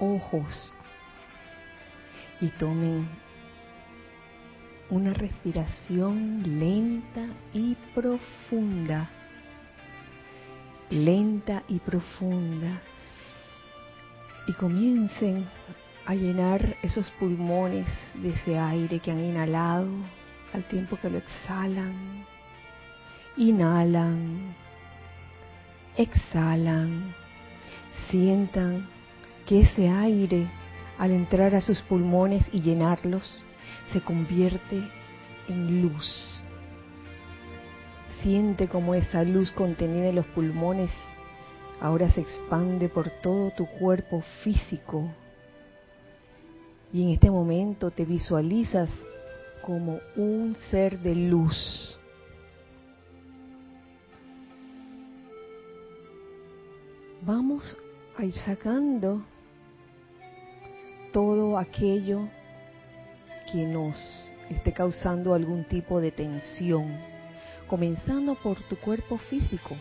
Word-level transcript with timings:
ojos 0.00 0.76
y 2.40 2.48
tomen 2.48 3.08
una 4.88 5.14
respiración 5.14 6.42
lenta 6.58 7.26
y 7.52 7.76
profunda. 7.94 9.08
Lenta 10.90 11.62
y 11.68 11.78
profunda. 11.78 12.80
Y 14.48 14.52
comiencen 14.54 15.46
a 16.06 16.14
llenar 16.14 16.76
esos 16.82 17.08
pulmones 17.10 17.86
de 18.14 18.30
ese 18.30 18.58
aire 18.58 18.98
que 18.98 19.12
han 19.12 19.20
inhalado 19.20 19.88
al 20.52 20.64
tiempo 20.64 20.96
que 20.96 21.08
lo 21.10 21.18
exhalan. 21.18 22.26
Inhalan, 23.36 24.56
exhalan, 25.96 27.14
sientan 28.10 28.88
que 29.50 29.62
ese 29.62 29.88
aire 29.88 30.46
al 30.96 31.10
entrar 31.10 31.56
a 31.56 31.60
sus 31.60 31.82
pulmones 31.82 32.48
y 32.52 32.60
llenarlos 32.60 33.44
se 33.92 34.00
convierte 34.00 34.80
en 35.48 35.82
luz. 35.82 36.40
Siente 38.22 38.68
como 38.68 38.94
esa 38.94 39.24
luz 39.24 39.50
contenida 39.50 40.06
en 40.10 40.14
los 40.14 40.26
pulmones 40.26 40.92
ahora 41.80 42.08
se 42.12 42.20
expande 42.20 42.88
por 42.88 43.10
todo 43.22 43.50
tu 43.50 43.66
cuerpo 43.66 44.22
físico. 44.44 45.10
Y 46.92 47.02
en 47.02 47.08
este 47.10 47.28
momento 47.28 47.90
te 47.90 48.04
visualizas 48.04 48.88
como 49.62 49.98
un 50.14 50.54
ser 50.70 51.00
de 51.00 51.16
luz. 51.16 51.98
Vamos 57.22 57.76
a 58.16 58.24
ir 58.24 58.34
sacando 58.34 59.24
todo 61.12 61.58
aquello 61.58 62.28
que 63.50 63.66
nos 63.66 63.96
esté 64.48 64.72
causando 64.72 65.34
algún 65.34 65.64
tipo 65.64 66.00
de 66.00 66.10
tensión, 66.10 66.98
comenzando 67.66 68.34
por 68.34 68.60
tu 68.64 68.76
cuerpo 68.76 69.18
físico. 69.18 69.76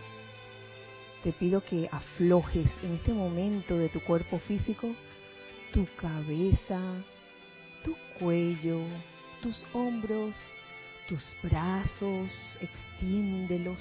Te 1.23 1.33
pido 1.33 1.61
que 1.61 1.89
aflojes 1.91 2.67
en 2.83 2.93
este 2.93 3.13
momento 3.13 3.77
de 3.77 3.89
tu 3.89 3.99
cuerpo 4.01 4.39
físico 4.39 4.95
tu 5.73 5.85
cabeza, 5.97 6.79
tu 7.83 7.95
cuello, 8.17 8.79
tus 9.41 9.63
hombros, 9.73 10.35
tus 11.07 11.23
brazos, 11.43 12.57
extiéndelos 12.61 13.79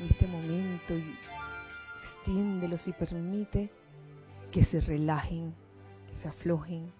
en 0.00 0.06
este 0.06 0.26
momento 0.26 0.94
y 0.94 1.16
extiéndelos 2.14 2.86
y 2.86 2.92
permite 2.92 3.70
que 4.50 4.64
se 4.64 4.80
relajen, 4.80 5.54
se 6.22 6.28
aflojen 6.28 6.92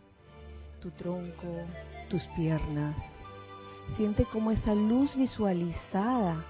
tu 0.81 0.91
tronco, 0.91 1.65
tus 2.09 2.23
piernas. 2.37 2.97
Siente 3.97 4.25
como 4.27 4.51
esa 4.51 4.75
luz 4.75 5.15
visualizada 5.17 6.45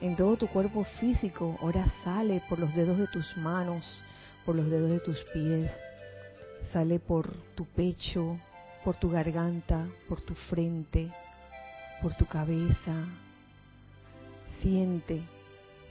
en 0.00 0.14
todo 0.14 0.36
tu 0.36 0.46
cuerpo 0.48 0.84
físico 1.00 1.56
ahora 1.62 1.86
sale 2.04 2.42
por 2.48 2.58
los 2.58 2.74
dedos 2.74 2.98
de 2.98 3.06
tus 3.08 3.36
manos, 3.38 3.84
por 4.44 4.54
los 4.54 4.68
dedos 4.68 4.90
de 4.90 5.00
tus 5.00 5.22
pies, 5.32 5.70
sale 6.72 6.98
por 6.98 7.32
tu 7.54 7.64
pecho, 7.64 8.38
por 8.84 8.96
tu 8.96 9.08
garganta, 9.08 9.86
por 10.08 10.20
tu 10.20 10.34
frente, 10.34 11.10
por 12.02 12.14
tu 12.14 12.26
cabeza. 12.26 12.94
Siente 14.60 15.22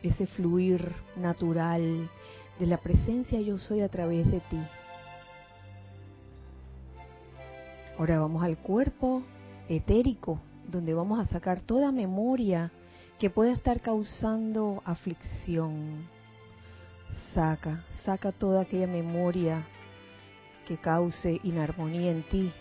ese 0.03 0.28
fluir 0.28 0.94
natural 1.16 2.08
de 2.59 2.68
la 2.68 2.78
presencia 2.78 3.42
yo 3.42 3.58
soy 3.58 3.81
a 3.81 3.90
través 3.90 4.30
de 4.30 4.40
ti. 4.40 4.59
Ahora 7.98 8.20
vamos 8.20 8.44
al 8.44 8.58
cuerpo 8.58 9.24
etérico, 9.70 10.42
donde 10.68 10.94
vamos 10.94 11.20
a 11.20 11.26
sacar 11.28 11.62
toda 11.62 11.92
memoria 11.94 12.72
que 13.19 13.30
pueda 13.30 13.53
estar 13.53 13.80
causando 13.80 14.81
aflicción. 14.86 16.06
Saca, 17.34 17.86
saca 18.03 18.34
toda 18.34 18.62
aquella 18.62 18.88
memoria 18.88 19.66
que 20.68 20.78
cause 20.78 21.40
inarmonía 21.44 22.12
en 22.12 22.24
ti 22.24 22.52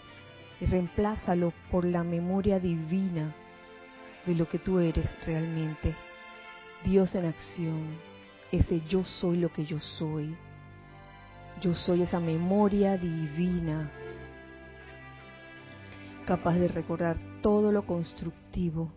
y 0.60 0.66
reemplázalo 0.66 1.52
por 1.70 1.84
la 1.84 2.04
memoria 2.04 2.60
divina 2.60 3.34
de 4.26 4.34
lo 4.36 4.48
que 4.48 4.60
tú 4.60 4.78
eres 4.78 5.08
realmente. 5.26 5.94
Dios 6.84 7.12
en 7.16 7.24
acción, 7.24 7.98
ese 8.52 8.82
yo 8.82 9.04
soy 9.04 9.38
lo 9.38 9.52
que 9.52 9.64
yo 9.64 9.80
soy. 9.80 10.36
Yo 11.60 11.74
soy 11.74 12.02
esa 12.02 12.20
memoria 12.20 12.96
divina, 12.96 13.90
capaz 16.24 16.54
de 16.54 16.68
recordar 16.68 17.16
todo 17.42 17.70
lo 17.72 17.86
constructivo 17.86 18.90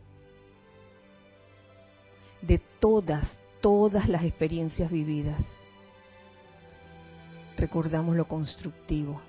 de 2.41 2.59
todas, 2.79 3.27
todas 3.61 4.07
las 4.07 4.23
experiencias 4.23 4.91
vividas. 4.91 5.41
Recordamos 7.57 8.15
lo 8.15 8.27
constructivo. 8.27 9.19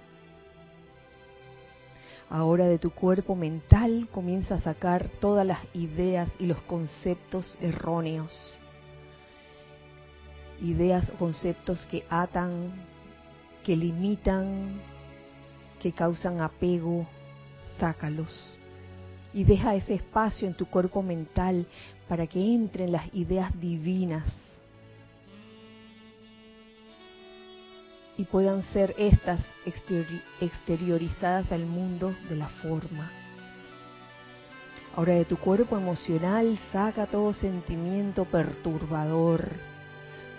Ahora 2.31 2.67
de 2.67 2.79
tu 2.79 2.91
cuerpo 2.91 3.35
mental 3.35 4.07
comienza 4.13 4.57
a 4.57 4.61
sacar 4.61 5.09
todas 5.21 5.47
las 5.47 5.61
ideas 5.75 6.29
y 6.39 6.47
los 6.47 6.61
conceptos 6.63 7.57
erróneos. 7.61 8.59
Ideas 10.61 11.11
o 11.11 11.15
conceptos 11.15 11.87
que 11.87 12.05
atan, 12.11 12.73
que 13.65 13.77
limitan, 13.77 14.79
que 15.81 15.93
causan 15.93 16.43
apego, 16.43 17.07
sácalos. 17.79 18.59
Y 19.33 19.45
deja 19.45 19.75
ese 19.75 19.95
espacio 19.95 20.49
en 20.49 20.55
tu 20.55 20.67
cuerpo 20.67 21.03
mental 21.03 21.67
para 22.09 22.27
que 22.27 22.41
entren 22.41 22.93
las 22.93 23.13
ideas 23.15 23.53
divinas 23.61 24.25
y 28.19 28.25
puedan 28.25 28.65
ser 28.65 28.95
estas 28.99 29.41
exteriorizadas 30.41 31.53
al 31.53 31.65
mundo 31.67 32.15
de 32.29 32.35
la 32.37 32.49
forma. 32.49 33.11
Ahora 34.97 35.15
de 35.15 35.25
tu 35.25 35.37
cuerpo 35.37 35.77
emocional 35.77 36.59
saca 36.73 37.07
todo 37.07 37.33
sentimiento 37.33 38.25
perturbador, 38.25 39.49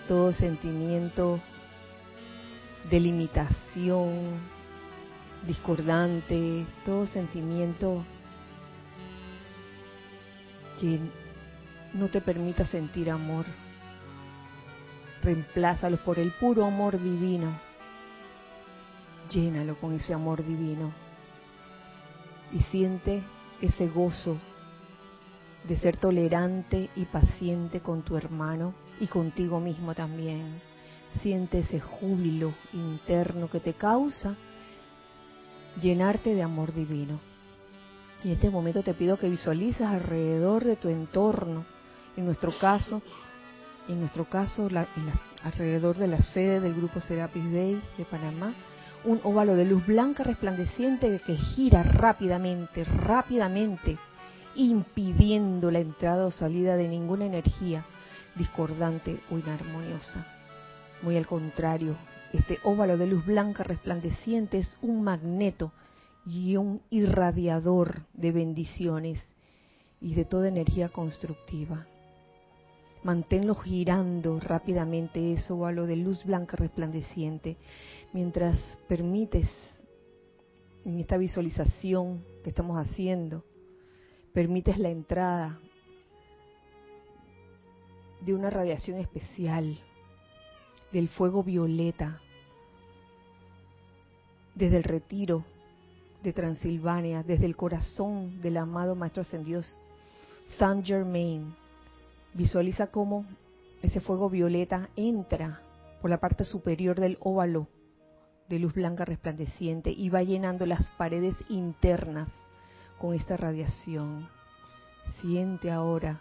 todo 0.06 0.32
sentimiento 0.34 1.40
de 2.90 3.00
limitación, 3.00 4.40
discordante, 5.46 6.66
todo 6.84 7.06
sentimiento 7.06 8.04
que 10.80 10.98
no 11.94 12.08
te 12.08 12.20
permita 12.20 12.66
sentir 12.66 13.10
amor. 13.10 13.46
Reemplázalos 15.22 16.00
por 16.00 16.18
el 16.18 16.30
puro 16.32 16.64
amor 16.64 17.00
divino 17.00 17.70
llénalo 19.30 19.78
con 19.78 19.94
ese 19.94 20.12
amor 20.12 20.44
divino 20.44 20.92
y 22.52 22.60
siente 22.64 23.22
ese 23.60 23.88
gozo 23.88 24.38
de 25.68 25.76
ser 25.78 25.96
tolerante 25.96 26.90
y 26.96 27.04
paciente 27.04 27.80
con 27.80 28.02
tu 28.02 28.16
hermano 28.16 28.74
y 28.98 29.06
contigo 29.06 29.60
mismo 29.60 29.94
también. 29.94 30.60
Siente 31.22 31.60
ese 31.60 31.80
júbilo 31.80 32.54
interno 32.72 33.48
que 33.48 33.60
te 33.60 33.74
causa 33.74 34.36
llenarte 35.80 36.34
de 36.34 36.42
amor 36.42 36.72
divino. 36.72 37.20
Y 38.22 38.28
en 38.28 38.34
este 38.34 38.50
momento 38.50 38.82
te 38.82 38.94
pido 38.94 39.18
que 39.18 39.30
visualices 39.30 39.86
alrededor 39.86 40.64
de 40.64 40.76
tu 40.76 40.88
entorno, 40.88 41.64
en 42.16 42.26
nuestro 42.26 42.52
caso, 42.58 43.02
en 43.88 44.00
nuestro 44.00 44.24
caso, 44.26 44.68
alrededor 45.42 45.96
de 45.96 46.08
la 46.08 46.18
sede 46.18 46.60
del 46.60 46.74
grupo 46.74 47.00
Serapis 47.00 47.50
Day 47.52 47.82
de 47.96 48.04
Panamá, 48.04 48.52
un 49.04 49.20
óvalo 49.24 49.56
de 49.56 49.64
luz 49.64 49.86
blanca 49.86 50.22
resplandeciente 50.22 51.20
que 51.26 51.36
gira 51.36 51.82
rápidamente, 51.82 52.84
rápidamente, 52.84 53.98
impidiendo 54.54 55.70
la 55.70 55.78
entrada 55.78 56.26
o 56.26 56.30
salida 56.30 56.76
de 56.76 56.88
ninguna 56.88 57.24
energía 57.24 57.84
discordante 58.36 59.20
o 59.30 59.38
inarmoniosa. 59.38 60.26
Muy 61.02 61.16
al 61.16 61.26
contrario, 61.26 61.96
este 62.32 62.58
óvalo 62.62 62.96
de 62.96 63.06
luz 63.06 63.24
blanca 63.26 63.62
resplandeciente 63.64 64.58
es 64.58 64.76
un 64.82 65.02
magneto 65.02 65.72
y 66.26 66.56
un 66.56 66.80
irradiador 66.90 68.02
de 68.12 68.30
bendiciones 68.32 69.20
y 70.00 70.14
de 70.14 70.24
toda 70.24 70.48
energía 70.48 70.88
constructiva. 70.88 71.86
Manténlo 73.02 73.54
girando 73.54 74.38
rápidamente 74.38 75.32
eso 75.32 75.56
óvalo 75.56 75.86
de 75.86 75.96
luz 75.96 76.24
blanca 76.24 76.56
resplandeciente 76.56 77.56
mientras 78.12 78.58
permites 78.88 79.48
en 80.84 80.98
esta 80.98 81.16
visualización 81.16 82.24
que 82.42 82.50
estamos 82.50 82.78
haciendo, 82.78 83.44
permites 84.32 84.78
la 84.78 84.90
entrada 84.90 85.58
de 88.20 88.34
una 88.34 88.50
radiación 88.50 88.98
especial, 88.98 89.78
del 90.92 91.08
fuego 91.08 91.42
violeta, 91.42 92.20
desde 94.54 94.76
el 94.76 94.84
retiro 94.84 95.44
de 96.22 96.32
Transilvania, 96.32 97.22
desde 97.22 97.46
el 97.46 97.56
corazón 97.56 98.40
del 98.40 98.56
amado 98.56 98.94
Maestro 98.94 99.22
Ascendido 99.22 99.62
Saint 100.58 100.84
Germain. 100.84 101.54
Visualiza 102.34 102.88
cómo 102.88 103.24
ese 103.82 104.00
fuego 104.00 104.28
violeta 104.28 104.90
entra 104.96 105.62
por 106.00 106.10
la 106.10 106.18
parte 106.18 106.44
superior 106.44 107.00
del 107.00 107.18
óvalo 107.20 107.66
de 108.48 108.58
luz 108.58 108.74
blanca 108.74 109.04
resplandeciente 109.04 109.90
y 109.90 110.08
va 110.08 110.22
llenando 110.22 110.66
las 110.66 110.90
paredes 110.92 111.34
internas 111.48 112.28
con 112.98 113.14
esta 113.14 113.36
radiación. 113.36 114.28
Siente 115.20 115.70
ahora 115.70 116.20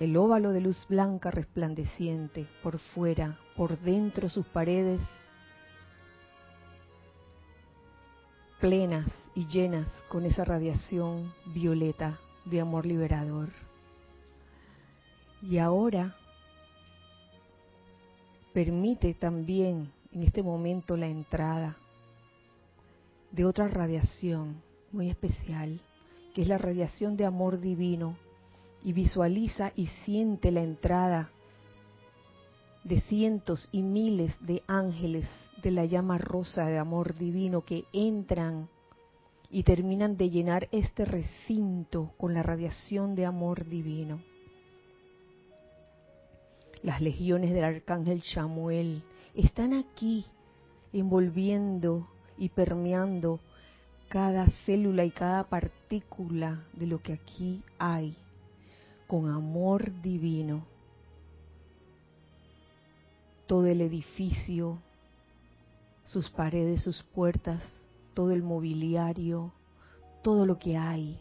el 0.00 0.16
óvalo 0.16 0.50
de 0.50 0.60
luz 0.60 0.84
blanca 0.88 1.30
resplandeciente 1.30 2.46
por 2.62 2.78
fuera, 2.78 3.38
por 3.56 3.78
dentro 3.78 4.28
sus 4.28 4.46
paredes 4.46 5.00
plenas 8.60 9.06
y 9.34 9.46
llenas 9.46 9.88
con 10.08 10.24
esa 10.24 10.44
radiación 10.44 11.34
violeta 11.46 12.18
de 12.44 12.60
amor 12.60 12.86
liberador. 12.86 13.50
Y 15.42 15.58
ahora 15.58 16.16
permite 18.54 19.12
también 19.14 19.92
en 20.12 20.22
este 20.22 20.42
momento 20.42 20.96
la 20.96 21.08
entrada 21.08 21.76
de 23.32 23.44
otra 23.44 23.68
radiación 23.68 24.62
muy 24.92 25.10
especial, 25.10 25.80
que 26.34 26.42
es 26.42 26.48
la 26.48 26.56
radiación 26.56 27.16
de 27.16 27.26
amor 27.26 27.60
divino, 27.60 28.16
y 28.84 28.92
visualiza 28.92 29.72
y 29.74 29.86
siente 30.04 30.52
la 30.52 30.62
entrada 30.62 31.30
de 32.84 33.00
cientos 33.00 33.68
y 33.72 33.82
miles 33.82 34.36
de 34.40 34.62
ángeles 34.66 35.26
de 35.62 35.70
la 35.70 35.86
llama 35.86 36.18
rosa 36.18 36.66
de 36.66 36.78
amor 36.78 37.14
divino 37.14 37.62
que 37.62 37.84
entran 37.94 38.68
y 39.50 39.62
terminan 39.62 40.18
de 40.18 40.28
llenar 40.28 40.68
este 40.70 41.06
recinto 41.06 42.12
con 42.18 42.34
la 42.34 42.42
radiación 42.42 43.14
de 43.14 43.24
amor 43.24 43.66
divino. 43.66 44.20
Las 46.82 47.00
legiones 47.00 47.54
del 47.54 47.64
arcángel 47.64 48.22
Samuel 48.22 49.02
están 49.34 49.72
aquí 49.72 50.26
envolviendo 50.92 52.06
y 52.36 52.50
permeando 52.50 53.40
cada 54.08 54.46
célula 54.66 55.06
y 55.06 55.10
cada 55.10 55.44
partícula 55.44 56.64
de 56.74 56.86
lo 56.86 57.00
que 57.00 57.14
aquí 57.14 57.62
hay 57.78 58.14
con 59.06 59.30
amor 59.30 60.00
divino. 60.02 60.64
Todo 63.46 63.66
el 63.66 63.80
edificio, 63.80 64.78
sus 66.04 66.30
paredes, 66.30 66.82
sus 66.82 67.02
puertas, 67.02 67.62
todo 68.14 68.32
el 68.32 68.42
mobiliario, 68.42 69.52
todo 70.22 70.46
lo 70.46 70.58
que 70.58 70.76
hay. 70.76 71.20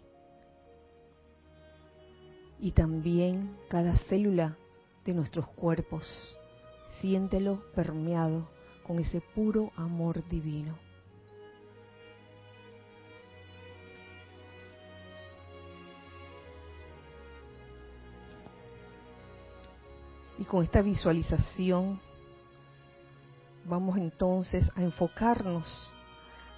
Y 2.60 2.72
también 2.72 3.58
cada 3.70 3.98
célula 4.08 4.58
de 5.06 5.14
nuestros 5.14 5.48
cuerpos. 5.50 6.08
Siéntelo 7.02 7.62
permeado 7.76 8.48
con 8.88 9.00
ese 9.00 9.22
puro 9.22 9.72
amor 9.76 10.26
divino. 10.28 10.78
Y 20.44 20.46
con 20.46 20.62
esta 20.62 20.82
visualización 20.82 22.02
vamos 23.64 23.98
entonces 23.98 24.70
a 24.76 24.82
enfocarnos 24.82 25.90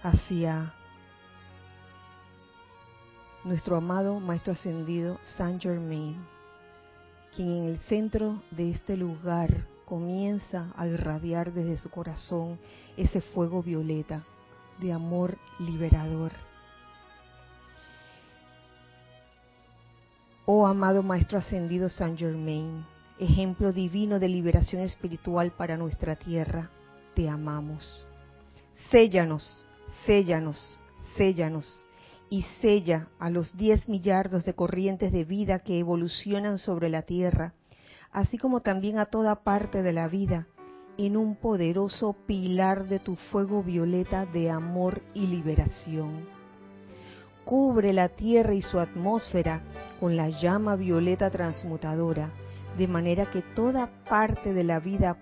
hacia 0.01 0.73
nuestro 3.43 3.77
amado 3.77 4.19
Maestro 4.19 4.53
Ascendido 4.53 5.19
Saint 5.37 5.61
Germain, 5.61 6.17
quien 7.35 7.47
en 7.47 7.63
el 7.65 7.79
centro 7.81 8.41
de 8.49 8.71
este 8.71 8.97
lugar 8.97 9.67
comienza 9.85 10.73
a 10.75 10.87
irradiar 10.87 11.53
desde 11.53 11.77
su 11.77 11.91
corazón 11.91 12.57
ese 12.97 13.21
fuego 13.21 13.61
violeta 13.61 14.25
de 14.79 14.93
amor 14.93 15.37
liberador. 15.59 16.31
Oh 20.47 20.65
amado 20.65 21.03
Maestro 21.03 21.37
Ascendido 21.37 21.87
Saint 21.87 22.17
Germain, 22.17 22.83
ejemplo 23.19 23.71
divino 23.71 24.19
de 24.19 24.27
liberación 24.27 24.81
espiritual 24.81 25.51
para 25.51 25.77
nuestra 25.77 26.15
tierra, 26.15 26.69
te 27.13 27.29
amamos. 27.29 28.07
Séllanos, 28.91 29.65
séllanos, 30.05 30.77
séllanos 31.15 31.85
y 32.29 32.43
sella 32.61 33.07
a 33.19 33.29
los 33.29 33.55
diez 33.55 33.87
millardos 33.87 34.45
de 34.45 34.53
corrientes 34.53 35.11
de 35.11 35.23
vida 35.23 35.59
que 35.59 35.79
evolucionan 35.79 36.57
sobre 36.57 36.89
la 36.89 37.03
tierra, 37.03 37.53
así 38.11 38.37
como 38.37 38.61
también 38.61 38.99
a 38.99 39.05
toda 39.05 39.43
parte 39.43 39.81
de 39.81 39.93
la 39.93 40.07
vida, 40.07 40.47
en 40.97 41.17
un 41.17 41.35
poderoso 41.35 42.15
pilar 42.25 42.87
de 42.87 42.99
tu 42.99 43.15
fuego 43.15 43.63
violeta 43.63 44.25
de 44.25 44.49
amor 44.49 45.01
y 45.13 45.27
liberación. 45.27 46.25
Cubre 47.43 47.93
la 47.93 48.09
tierra 48.09 48.53
y 48.53 48.61
su 48.61 48.79
atmósfera 48.79 49.61
con 49.99 50.15
la 50.15 50.29
llama 50.29 50.75
violeta 50.75 51.29
transmutadora, 51.29 52.31
de 52.77 52.87
manera 52.87 53.25
que 53.27 53.41
toda 53.41 53.89
parte 54.09 54.53
de 54.53 54.63
la 54.63 54.79
vida 54.79 55.17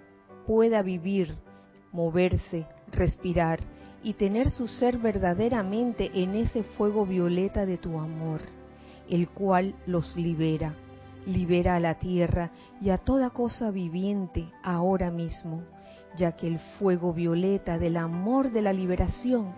pueda 0.46 0.82
vivir, 0.82 1.36
moverse, 1.92 2.66
respirar 2.92 3.60
y 4.02 4.14
tener 4.14 4.50
su 4.50 4.68
ser 4.68 4.98
verdaderamente 4.98 6.12
en 6.14 6.36
ese 6.36 6.64
fuego 6.64 7.06
violeta 7.06 7.66
de 7.66 7.78
tu 7.78 8.00
amor, 8.00 8.42
el 9.10 9.30
cual 9.30 9.76
los 9.86 10.16
libera, 10.16 10.74
libera 11.26 11.76
a 11.76 11.80
la 11.80 11.96
tierra 11.96 12.52
y 12.82 12.90
a 12.90 12.98
toda 12.98 13.30
cosa 13.30 13.72
viviente 13.72 14.50
ahora 14.64 15.10
mismo, 15.10 15.64
ya 16.18 16.34
que 16.34 16.48
el 16.48 16.60
fuego 16.78 17.14
violeta 17.14 17.78
del 17.78 17.98
amor 17.98 18.52
de 18.52 18.62
la 18.62 18.74
liberación 18.74 19.54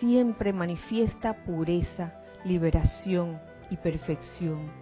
siempre 0.00 0.52
manifiesta 0.52 1.44
pureza, 1.44 2.12
liberación 2.44 3.38
y 3.70 3.76
perfección 3.76 4.81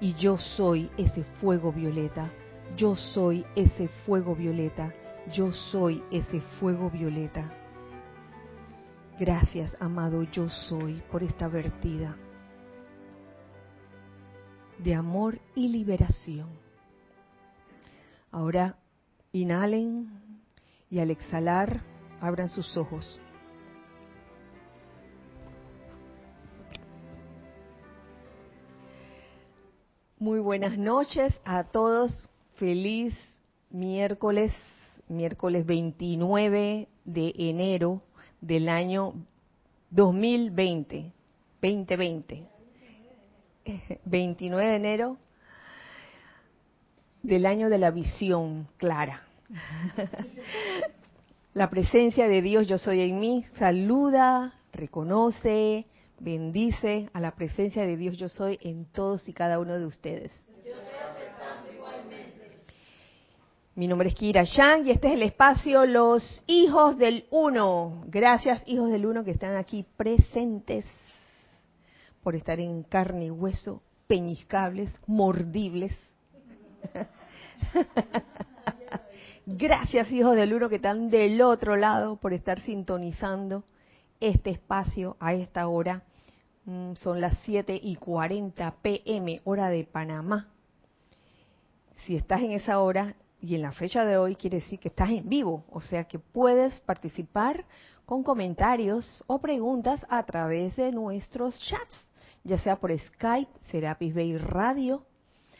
y 0.00 0.14
yo 0.14 0.36
soy 0.36 0.90
ese 0.96 1.24
fuego 1.40 1.72
violeta, 1.72 2.30
yo 2.76 2.96
soy 2.96 3.44
ese 3.54 3.88
fuego 4.06 4.34
violeta, 4.34 4.92
yo 5.32 5.52
soy 5.52 6.02
ese 6.10 6.40
fuego 6.58 6.90
violeta. 6.90 7.52
Gracias, 9.18 9.76
amado 9.80 10.22
yo 10.22 10.48
soy, 10.48 11.02
por 11.10 11.22
esta 11.22 11.46
vertida 11.48 12.16
de 14.82 14.94
amor 14.94 15.38
y 15.54 15.68
liberación. 15.68 16.48
Ahora 18.30 18.76
inhalen 19.32 20.40
y 20.90 21.00
al 21.00 21.10
exhalar 21.10 21.82
abran 22.20 22.48
sus 22.48 22.76
ojos. 22.76 23.20
Muy 30.20 30.38
buenas 30.38 30.76
noches 30.76 31.40
a 31.46 31.64
todos. 31.64 32.12
Feliz 32.56 33.16
miércoles, 33.70 34.52
miércoles 35.08 35.64
29 35.64 36.88
de 37.06 37.34
enero 37.38 38.02
del 38.42 38.68
año 38.68 39.14
2020, 39.88 41.10
2020. 41.62 42.46
29 44.04 44.68
de 44.68 44.76
enero 44.76 45.16
del 47.22 47.46
año 47.46 47.70
de 47.70 47.78
la 47.78 47.90
visión 47.90 48.68
clara. 48.76 49.22
La 51.54 51.70
presencia 51.70 52.28
de 52.28 52.42
Dios, 52.42 52.68
yo 52.68 52.76
soy 52.76 53.00
en 53.00 53.20
mí, 53.20 53.46
saluda, 53.58 54.52
reconoce, 54.74 55.86
bendice 56.20 57.08
a 57.12 57.20
la 57.20 57.34
presencia 57.34 57.84
de 57.84 57.96
Dios 57.96 58.16
yo 58.16 58.28
soy 58.28 58.58
en 58.62 58.84
todos 58.84 59.28
y 59.28 59.32
cada 59.32 59.58
uno 59.58 59.78
de 59.78 59.86
ustedes. 59.86 60.32
Mi 63.74 63.88
nombre 63.88 64.08
es 64.08 64.14
Kira 64.14 64.44
Yang 64.44 64.86
y 64.86 64.90
este 64.90 65.08
es 65.08 65.14
el 65.14 65.22
espacio 65.22 65.86
Los 65.86 66.42
Hijos 66.46 66.98
del 66.98 67.24
Uno. 67.30 68.04
Gracias, 68.08 68.62
hijos 68.66 68.90
del 68.90 69.06
Uno, 69.06 69.24
que 69.24 69.30
están 69.30 69.56
aquí 69.56 69.86
presentes 69.96 70.84
por 72.22 72.36
estar 72.36 72.60
en 72.60 72.82
carne 72.82 73.26
y 73.26 73.30
hueso, 73.30 73.82
peñiscables, 74.06 74.92
mordibles. 75.06 75.96
Gracias, 79.46 80.12
hijos 80.12 80.36
del 80.36 80.52
Uno, 80.52 80.68
que 80.68 80.76
están 80.76 81.08
del 81.08 81.40
otro 81.40 81.76
lado 81.76 82.16
por 82.16 82.34
estar 82.34 82.60
sintonizando 82.60 83.64
este 84.20 84.50
espacio 84.50 85.16
a 85.20 85.32
esta 85.32 85.66
hora 85.68 86.02
son 86.96 87.20
las 87.20 87.38
7 87.44 87.78
y 87.82 87.96
40 87.96 88.76
pm, 88.82 89.40
hora 89.44 89.68
de 89.68 89.84
Panamá. 89.84 90.48
Si 92.06 92.16
estás 92.16 92.42
en 92.42 92.52
esa 92.52 92.80
hora, 92.80 93.14
y 93.40 93.54
en 93.54 93.62
la 93.62 93.72
fecha 93.72 94.04
de 94.04 94.18
hoy 94.18 94.36
quiere 94.36 94.58
decir 94.58 94.78
que 94.78 94.88
estás 94.88 95.10
en 95.10 95.28
vivo, 95.28 95.64
o 95.70 95.80
sea 95.80 96.04
que 96.04 96.18
puedes 96.18 96.78
participar 96.80 97.64
con 98.04 98.22
comentarios 98.22 99.24
o 99.26 99.40
preguntas 99.40 100.04
a 100.08 100.22
través 100.24 100.76
de 100.76 100.92
nuestros 100.92 101.58
chats, 101.60 102.04
ya 102.44 102.58
sea 102.58 102.76
por 102.76 102.96
Skype, 102.98 103.50
Serapis 103.70 104.14
Bay 104.14 104.36
Radio, 104.36 105.04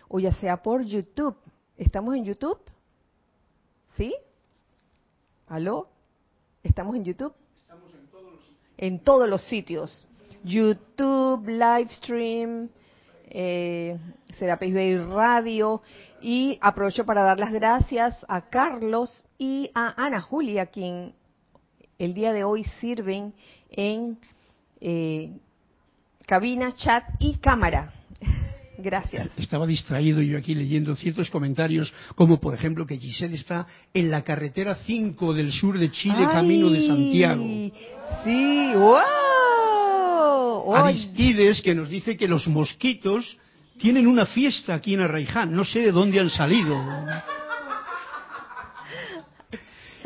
o 0.08 0.18
ya 0.18 0.32
sea 0.34 0.62
por 0.62 0.82
YouTube. 0.82 1.36
¿Estamos 1.76 2.14
en 2.16 2.24
YouTube? 2.24 2.60
¿Sí? 3.96 4.14
¿Aló? 5.46 5.88
¿Estamos 6.62 6.96
en 6.96 7.04
YouTube? 7.04 7.34
Estamos 7.56 7.94
en 7.94 8.06
todos 8.08 8.32
los 8.32 8.40
sitios. 8.40 8.74
En 8.76 9.00
todos 9.00 9.28
los 9.28 9.42
sitios. 9.42 10.08
YouTube, 10.44 11.48
Livestream, 11.48 12.68
eh, 13.28 13.98
Serapis 14.38 14.74
Bay 14.74 14.96
Radio. 14.96 15.82
Y 16.22 16.58
aprovecho 16.60 17.04
para 17.04 17.22
dar 17.22 17.38
las 17.38 17.52
gracias 17.52 18.14
a 18.28 18.48
Carlos 18.50 19.24
y 19.38 19.70
a 19.74 19.94
Ana 20.04 20.20
Julia, 20.20 20.66
quien 20.66 21.14
el 21.98 22.14
día 22.14 22.32
de 22.32 22.44
hoy 22.44 22.64
sirven 22.80 23.34
en 23.70 24.18
eh, 24.80 25.32
cabina, 26.26 26.74
chat 26.74 27.04
y 27.18 27.36
cámara. 27.36 27.92
Gracias. 28.78 29.28
Estaba 29.36 29.66
distraído 29.66 30.22
yo 30.22 30.38
aquí 30.38 30.54
leyendo 30.54 30.96
ciertos 30.96 31.28
comentarios, 31.28 31.92
como 32.14 32.40
por 32.40 32.54
ejemplo 32.54 32.86
que 32.86 32.96
Giselle 32.96 33.34
está 33.34 33.66
en 33.92 34.10
la 34.10 34.24
carretera 34.24 34.74
5 34.74 35.34
del 35.34 35.52
sur 35.52 35.78
de 35.78 35.90
Chile, 35.90 36.26
camino 36.32 36.70
de 36.70 36.86
Santiago. 36.86 37.44
Sí, 38.24 38.72
wow. 38.74 39.19
Aristides 40.74 41.62
que 41.62 41.74
nos 41.74 41.88
dice 41.88 42.16
que 42.16 42.28
los 42.28 42.46
mosquitos 42.48 43.38
tienen 43.78 44.06
una 44.06 44.26
fiesta 44.26 44.74
aquí 44.74 44.94
en 44.94 45.00
Arraiján, 45.00 45.54
no 45.54 45.64
sé 45.64 45.80
de 45.80 45.92
dónde 45.92 46.20
han 46.20 46.30
salido. 46.30 46.76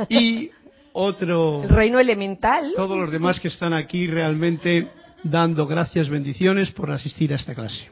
Y 0.08 0.50
otro... 0.92 1.62
El 1.64 1.68
reino 1.68 1.99
elemental. 1.99 2.73
Todos 2.76 2.99
los 2.99 3.11
demás 3.11 3.40
que 3.40 3.49
están 3.49 3.73
aquí 3.73 4.06
realmente 4.06 4.88
dando 5.23 5.66
gracias, 5.66 6.08
bendiciones 6.08 6.70
por 6.70 6.90
asistir 6.90 7.32
a 7.32 7.37
esta 7.37 7.54
clase. 7.54 7.88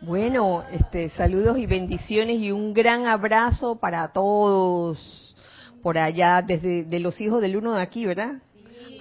Bueno, 0.00 0.62
este, 0.70 1.08
saludos 1.08 1.58
y 1.58 1.66
bendiciones 1.66 2.38
y 2.38 2.52
un 2.52 2.74
gran 2.74 3.06
abrazo 3.06 3.76
para 3.76 4.12
todos 4.12 5.34
por 5.82 5.98
allá, 5.98 6.42
desde 6.42 6.84
de 6.84 7.00
los 7.00 7.20
hijos 7.20 7.40
del 7.40 7.56
uno 7.56 7.74
de 7.74 7.82
aquí, 7.82 8.04
¿verdad? 8.04 8.42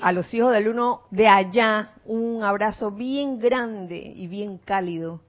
A 0.02 0.12
los 0.12 0.34
hijos 0.34 0.52
del 0.52 0.68
uno 0.68 1.02
de 1.12 1.28
allá, 1.28 1.94
un 2.06 2.44
abrazo 2.44 2.92
bien 2.92 3.40
grande 3.40 3.98
y 3.98 4.28
bien 4.28 4.58
cálido 4.58 5.22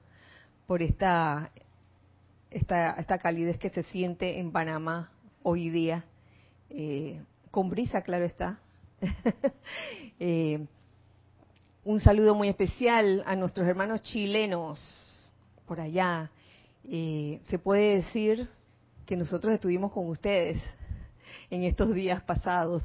por 0.66 0.82
esta, 0.82 1.50
esta, 2.50 2.92
esta 2.92 3.18
calidez 3.18 3.58
que 3.58 3.70
se 3.70 3.84
siente 3.84 4.38
en 4.38 4.52
Panamá 4.52 5.10
hoy 5.42 5.70
día. 5.70 6.04
Eh, 6.70 7.22
con 7.50 7.70
brisa, 7.70 8.02
claro 8.02 8.24
está. 8.24 8.58
Eh, 10.18 10.66
un 11.84 12.00
saludo 12.00 12.34
muy 12.34 12.48
especial 12.48 13.22
a 13.26 13.36
nuestros 13.36 13.66
hermanos 13.68 14.00
chilenos 14.00 15.32
por 15.66 15.78
allá. 15.78 16.30
Eh, 16.84 17.40
se 17.44 17.58
puede 17.58 17.96
decir 17.96 18.48
que 19.04 19.16
nosotros 19.16 19.52
estuvimos 19.52 19.92
con 19.92 20.06
ustedes 20.08 20.62
en 21.50 21.64
estos 21.64 21.92
días 21.94 22.22
pasados, 22.22 22.82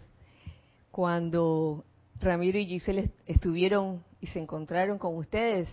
cuando 0.91 1.83
Ramiro 2.19 2.59
y 2.59 2.65
Giselle 2.65 3.11
estuvieron 3.25 4.03
y 4.19 4.27
se 4.27 4.39
encontraron 4.39 4.97
con 4.97 5.17
ustedes. 5.17 5.69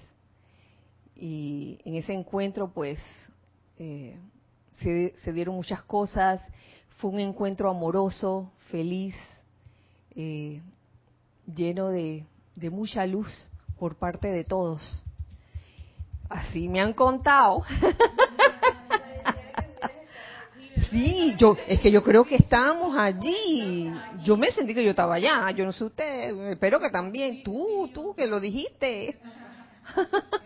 Y 1.14 1.78
en 1.84 1.96
ese 1.96 2.12
encuentro, 2.12 2.72
pues, 2.72 3.00
eh, 3.78 4.16
se, 4.80 5.32
dieron 5.32 5.56
muchas 5.56 5.82
cosas. 5.82 6.40
Fue 6.98 7.10
un 7.10 7.20
encuentro 7.20 7.68
amoroso, 7.68 8.52
feliz, 8.70 9.14
eh, 10.14 10.62
lleno 11.52 11.88
de, 11.88 12.24
de 12.56 12.70
mucha 12.70 13.06
luz 13.06 13.50
por 13.78 13.96
parte 13.96 14.28
de 14.28 14.44
todos. 14.44 15.04
Así 16.28 16.68
me 16.68 16.80
han 16.80 16.92
contado. 16.92 17.64
Sí, 20.90 21.34
yo 21.38 21.56
es 21.66 21.80
que 21.80 21.90
yo 21.90 22.02
creo 22.02 22.24
que 22.24 22.36
estábamos 22.36 22.96
allí. 22.96 23.92
Yo 24.22 24.36
me 24.36 24.50
sentí 24.52 24.74
que 24.74 24.84
yo 24.84 24.90
estaba 24.90 25.16
allá. 25.16 25.50
Yo 25.50 25.64
no 25.64 25.72
sé 25.72 25.84
usted, 25.84 26.50
espero 26.50 26.80
que 26.80 26.90
también. 26.90 27.42
Tú, 27.42 27.90
tú 27.92 28.14
que 28.14 28.26
lo 28.26 28.40
dijiste. 28.40 29.18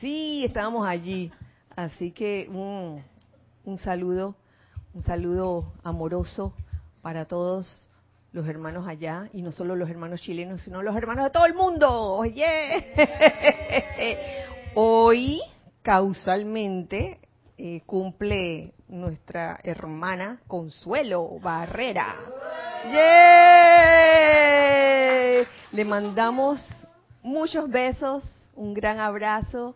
Sí, 0.00 0.44
estábamos 0.44 0.86
allí. 0.86 1.32
Así 1.74 2.12
que 2.12 2.46
un, 2.50 3.02
un 3.64 3.78
saludo, 3.78 4.36
un 4.92 5.02
saludo 5.02 5.72
amoroso 5.82 6.52
para 7.00 7.24
todos 7.24 7.88
los 8.32 8.46
hermanos 8.46 8.86
allá, 8.86 9.30
y 9.32 9.40
no 9.40 9.52
solo 9.52 9.74
los 9.74 9.88
hermanos 9.88 10.20
chilenos, 10.20 10.60
sino 10.60 10.82
los 10.82 10.94
hermanos 10.94 11.24
de 11.24 11.30
todo 11.30 11.46
el 11.46 11.54
mundo. 11.54 11.90
Oye, 11.90 12.92
hoy 14.74 15.40
causalmente 15.80 17.18
eh, 17.58 17.80
cumple 17.86 18.74
nuestra 18.88 19.58
hermana 19.62 20.40
Consuelo 20.46 21.38
Barrera. 21.40 22.16
Le 25.72 25.84
mandamos 25.84 26.60
muchos 27.22 27.70
besos, 27.70 28.24
un 28.54 28.74
gran 28.74 29.00
abrazo, 29.00 29.74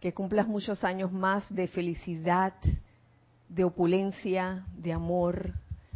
que 0.00 0.12
cumplas 0.12 0.46
muchos 0.46 0.82
años 0.84 1.12
más 1.12 1.44
de 1.54 1.66
felicidad, 1.66 2.54
de 3.48 3.64
opulencia, 3.64 4.64
de 4.76 4.92
amor, 4.92 5.52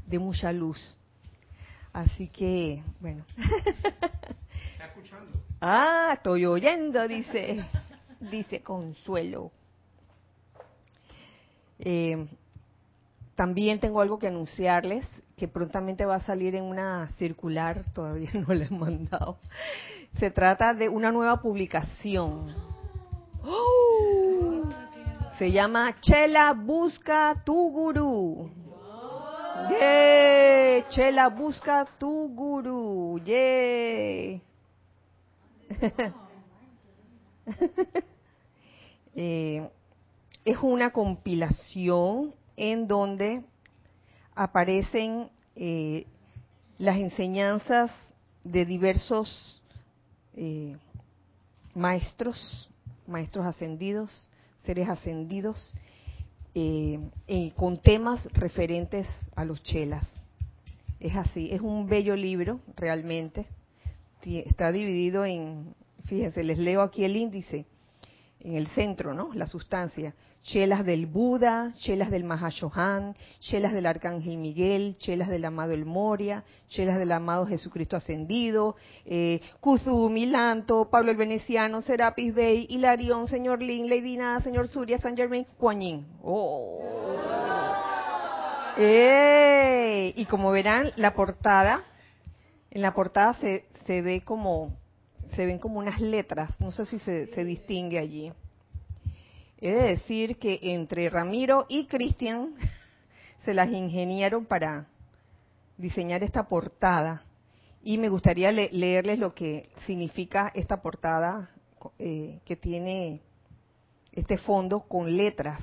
de 0.07 0.19
mucha 0.19 0.53
luz. 0.53 0.97
Así 1.93 2.29
que, 2.29 2.83
bueno. 3.01 3.25
¿Está 4.73 4.87
escuchando? 4.87 5.43
Ah, 5.61 6.11
estoy 6.15 6.47
oyendo, 6.47 7.09
dice, 7.09 7.65
dice 8.21 8.63
Consuelo. 8.63 9.51
Eh, 11.79 12.27
también 13.35 13.81
tengo 13.81 14.01
algo 14.01 14.19
que 14.19 14.29
anunciarles, 14.29 15.09
que 15.37 15.49
prontamente 15.49 16.05
va 16.05 16.17
a 16.17 16.21
salir 16.21 16.55
en 16.55 16.65
una 16.65 17.09
circular, 17.19 17.85
todavía 17.95 18.31
no 18.35 18.53
la 18.55 18.65
he 18.65 18.71
mandado. 18.71 19.39
Se 20.19 20.31
trata 20.31 20.75
de 20.75 20.89
una 20.89 21.13
nueva 21.13 21.41
publicación. 21.41 22.55
¡Oh! 23.45 24.63
Se 25.39 25.53
llama 25.53 26.01
Chela 26.01 26.53
Busca 26.53 27.43
Tu 27.45 27.55
Gurú. 27.55 28.51
¡Yay! 29.71 30.85
Chela, 30.91 31.29
busca 31.29 31.87
tu 31.99 32.29
gurú. 32.35 33.21
¡Yay! 33.25 34.41
Eh, 39.21 39.69
es 40.49 40.57
una 40.63 40.93
compilación 40.93 42.35
en 42.57 42.89
donde 42.89 43.43
aparecen 44.35 45.29
eh, 45.55 46.07
las 46.79 46.97
enseñanzas 46.97 47.93
de 48.45 48.65
diversos 48.65 49.63
eh, 50.35 50.75
maestros, 51.75 52.71
maestros 53.07 53.45
ascendidos, 53.45 54.31
seres 54.61 54.89
ascendidos, 54.89 55.75
eh, 56.55 56.99
con 57.55 57.77
temas 57.77 58.25
referentes 58.33 59.07
a 59.37 59.45
los 59.45 59.63
chelas. 59.63 60.09
Es 60.99 61.15
así, 61.15 61.51
es 61.53 61.61
un 61.61 61.87
bello 61.87 62.17
libro 62.17 62.61
realmente. 62.75 63.45
Está 64.25 64.73
dividido 64.73 65.27
en, 65.27 65.75
fíjense, 66.07 66.43
les 66.43 66.57
leo 66.57 66.81
aquí 66.81 67.05
el 67.05 67.17
índice, 67.17 67.67
en 68.41 68.57
el 68.57 68.69
centro, 68.69 69.15
¿no? 69.15 69.33
La 69.35 69.47
sustancia 69.47 70.15
chelas 70.43 70.85
del 70.85 71.07
Buda, 71.07 71.75
chelas 71.77 72.11
del 72.11 72.25
Mahashohan, 72.25 73.15
chelas 73.41 73.73
del 73.73 73.87
Arcángel 73.87 74.39
Miguel, 74.39 74.97
chelas 74.99 75.29
del 75.29 75.45
amado 75.45 75.73
El 75.73 75.85
Moria, 75.85 76.45
chelas 76.69 76.99
del 76.99 77.13
amado 77.13 77.47
Jesucristo 77.47 77.97
Ascendido, 77.97 78.77
eh, 79.05 79.41
Kuzu, 79.61 80.09
Milanto, 80.09 80.89
Pablo 80.91 81.11
el 81.11 81.17
Veneciano, 81.17 81.83
Serapis 81.83 82.35
Bey, 82.35 82.67
Hilarión, 82.71 83.27
Señor 83.27 83.63
Lin, 83.63 83.89
Lady 83.91 84.17
Nada, 84.17 84.41
Señor 84.41 84.69
Surya, 84.69 84.99
San 84.99 85.17
Germain, 85.17 85.47
Kuan. 85.59 86.07
Oh. 86.23 86.81
Y 88.81 90.25
como 90.27 90.51
verán, 90.51 90.93
la 90.97 91.15
portada, 91.15 91.85
en 92.71 92.83
la 92.83 92.95
portada 92.95 93.35
se, 93.35 93.67
se 93.87 94.03
ve 94.03 94.23
como, 94.23 94.77
se 95.35 95.47
ven 95.47 95.59
como 95.59 95.79
unas 95.79 96.01
letras, 96.01 96.61
no 96.61 96.71
sé 96.71 96.87
si 96.87 96.99
se, 96.99 97.45
distingue 97.45 97.99
allí. 97.99 98.33
He 99.61 99.71
de 99.71 99.83
decir 99.89 100.39
que 100.39 100.59
entre 100.63 101.09
Ramiro 101.11 101.67
y 101.69 101.87
Cristian 101.87 102.55
se 103.45 103.55
las 103.55 103.71
ingeniaron 103.71 104.47
para 104.47 104.87
diseñar 105.77 106.23
esta 106.23 106.49
portada 106.49 107.25
y 107.83 107.99
me 107.99 108.09
gustaría 108.09 108.51
leerles 108.53 109.19
lo 109.19 109.35
que 109.35 109.71
significa 109.87 110.51
esta 110.55 110.83
portada 110.83 111.51
eh, 111.99 112.41
que 112.45 112.57
tiene 112.57 113.23
este 114.13 114.39
fondo 114.39 114.81
con 114.81 115.17
letras. 115.17 115.63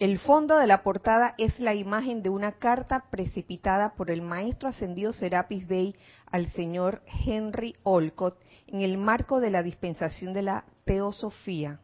El 0.00 0.18
fondo 0.18 0.56
de 0.56 0.66
la 0.66 0.82
portada 0.82 1.34
es 1.36 1.60
la 1.60 1.74
imagen 1.74 2.22
de 2.22 2.30
una 2.30 2.52
carta 2.52 3.04
precipitada 3.10 3.92
por 3.96 4.10
el 4.10 4.22
maestro 4.22 4.70
ascendido 4.70 5.12
Serapis 5.12 5.68
Bey 5.68 5.94
al 6.30 6.50
señor 6.52 7.02
Henry 7.24 7.76
Olcott 7.82 8.38
en 8.66 8.80
el 8.82 8.98
marco 8.98 9.40
de 9.40 9.50
la 9.50 9.62
dispensación 9.62 10.32
de 10.32 10.42
la 10.42 10.64
teosofía. 10.84 11.80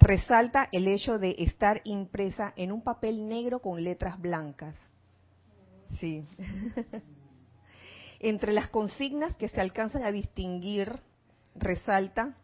Resalta 0.00 0.68
el 0.72 0.88
hecho 0.88 1.18
de 1.18 1.36
estar 1.38 1.80
impresa 1.84 2.52
en 2.56 2.72
un 2.72 2.82
papel 2.82 3.28
negro 3.28 3.60
con 3.60 3.82
letras 3.82 4.20
blancas. 4.20 4.74
Sí. 6.00 6.24
Entre 8.20 8.52
las 8.52 8.68
consignas 8.68 9.36
que 9.36 9.48
se 9.48 9.60
alcanzan 9.60 10.02
a 10.02 10.12
distinguir, 10.12 11.00
resalta 11.54 12.34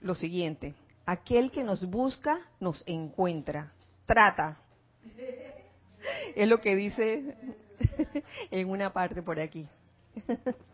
lo 0.00 0.14
siguiente 0.14 0.74
aquel 1.06 1.50
que 1.50 1.64
nos 1.64 1.88
busca 1.88 2.40
nos 2.60 2.82
encuentra. 2.86 3.72
Trata. 4.06 4.58
Es 6.34 6.48
lo 6.48 6.60
que 6.60 6.74
dice 6.74 7.36
en 8.50 8.68
una 8.68 8.92
parte 8.92 9.22
por 9.22 9.38
aquí. 9.40 9.68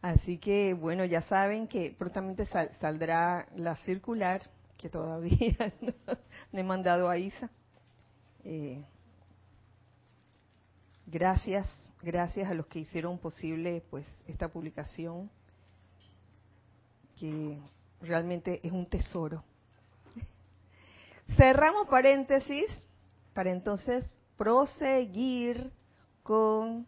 Así 0.00 0.38
que, 0.38 0.74
bueno, 0.74 1.04
ya 1.04 1.22
saben 1.22 1.66
que 1.66 1.94
prontamente 1.98 2.46
saldrá 2.80 3.48
la 3.56 3.76
circular, 3.76 4.42
que 4.76 4.88
todavía 4.88 5.72
no, 6.52 6.60
he 6.60 6.62
mandado 6.62 7.08
a 7.08 7.18
Isa. 7.18 7.50
Eh, 8.44 8.84
gracias, 11.06 11.66
gracias 12.00 12.48
a 12.48 12.54
los 12.54 12.66
que 12.66 12.78
hicieron 12.78 13.18
posible 13.18 13.82
pues 13.90 14.06
esta 14.28 14.48
publicación, 14.48 15.28
que 17.18 17.58
realmente 18.00 18.60
es 18.62 18.70
un 18.70 18.86
tesoro. 18.86 19.42
Cerramos 21.36 21.88
paréntesis 21.88 22.66
para 23.34 23.50
entonces 23.50 24.17
proseguir 24.38 25.70
con 26.22 26.86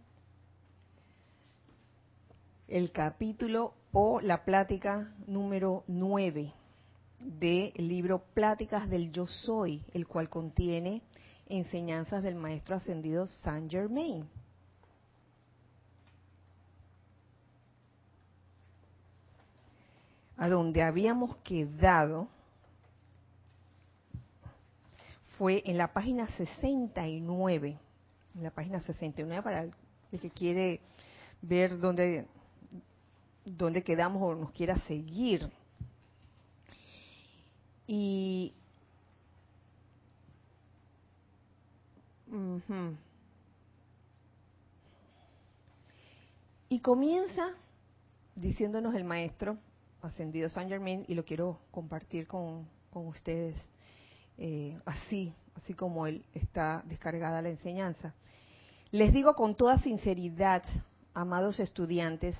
el 2.69 2.93
capítulo 2.93 3.75
o 3.93 4.21
la 4.21 4.45
plática 4.45 5.13
número 5.27 5.83
9 5.89 6.53
del 7.19 7.73
libro 7.77 8.21
Pláticas 8.33 8.89
del 8.89 9.11
Yo 9.11 9.27
Soy, 9.27 9.85
el 9.93 10.07
cual 10.07 10.31
contiene 10.31 11.03
enseñanzas 11.49 12.23
del 12.23 12.37
maestro 12.37 12.77
ascendido 12.77 13.27
Saint 13.27 13.71
Germain. 13.71 14.27
a 20.37 20.49
donde 20.49 20.83
habíamos 20.83 21.37
quedado 21.39 22.27
fue 25.41 25.63
en 25.65 25.79
la 25.79 25.91
página 25.95 26.29
69. 26.37 27.79
En 28.35 28.43
la 28.43 28.51
página 28.51 28.83
69 28.83 29.43
para 29.43 29.63
el, 29.63 29.73
que 30.21 30.29
quiere 30.29 30.83
ver 31.41 31.79
dónde, 31.79 32.27
dónde 33.47 33.83
quedamos 33.83 34.23
o 34.23 34.35
nos 34.35 34.51
quiera 34.53 34.79
seguir. 34.81 35.51
Y 37.87 38.53
comienza 46.83 47.55
diciéndonos 48.37 48.95
el 48.95 49.05
maestro, 49.05 49.57
ascendido 50.03 50.51
San 50.51 50.69
Germain 50.69 51.07
y 51.09 51.15
lo 51.15 51.25
quiero 51.25 51.61
compartir 51.71 52.27
con, 52.27 52.69
ustedes 52.93 53.57
eh, 54.41 54.79
así, 54.87 55.35
así 55.55 55.75
como 55.75 56.07
él 56.07 56.25
está 56.35 56.83
descargada 56.87 57.43
la 57.43 57.51
enseñanza. 57.51 58.15
Les 58.91 59.13
digo 59.13 59.35
con 59.35 59.55
toda 59.55 59.79
sinceridad, 59.79 60.65
amados 61.13 61.61
estudiantes, 61.61 62.37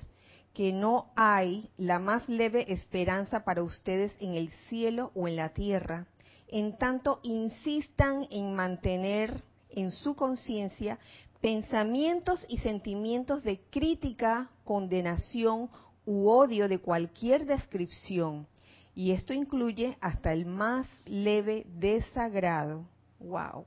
que 0.55 0.73
no 0.73 1.11
hay 1.15 1.69
la 1.77 1.99
más 1.99 2.27
leve 2.27 2.73
esperanza 2.73 3.43
para 3.43 3.61
ustedes 3.61 4.11
en 4.19 4.33
el 4.33 4.49
cielo 4.67 5.11
o 5.13 5.27
en 5.27 5.35
la 5.35 5.49
tierra, 5.49 6.07
en 6.47 6.75
tanto 6.77 7.19
insistan 7.21 8.27
en 8.31 8.55
mantener 8.55 9.43
en 9.69 9.91
su 9.91 10.15
conciencia 10.15 10.97
pensamientos 11.39 12.45
y 12.49 12.57
sentimientos 12.57 13.43
de 13.43 13.61
crítica, 13.69 14.49
condenación 14.63 15.69
u 16.05 16.29
odio 16.29 16.67
de 16.67 16.79
cualquier 16.79 17.45
descripción, 17.45 18.47
y 18.93 19.11
esto 19.11 19.33
incluye 19.33 19.97
hasta 20.01 20.33
el 20.33 20.45
más 20.45 20.87
leve 21.05 21.65
desagrado. 21.67 22.85
¡Wow! 23.19 23.65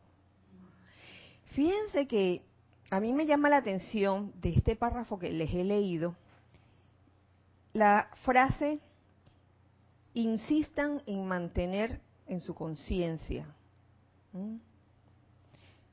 Fíjense 1.53 2.07
que 2.07 2.43
a 2.91 3.01
mí 3.01 3.13
me 3.13 3.27
llama 3.27 3.49
la 3.49 3.59
atención 3.59 4.33
de 4.41 4.51
este 4.51 4.77
párrafo 4.77 5.19
que 5.19 5.31
les 5.31 5.53
he 5.55 5.65
leído, 5.65 6.17
la 7.73 8.09
frase, 8.25 8.81
insistan 10.13 11.03
en 11.07 11.27
mantener 11.27 12.01
en 12.27 12.41
su 12.41 12.55
conciencia. 12.55 13.47
¿Mm? 14.33 14.57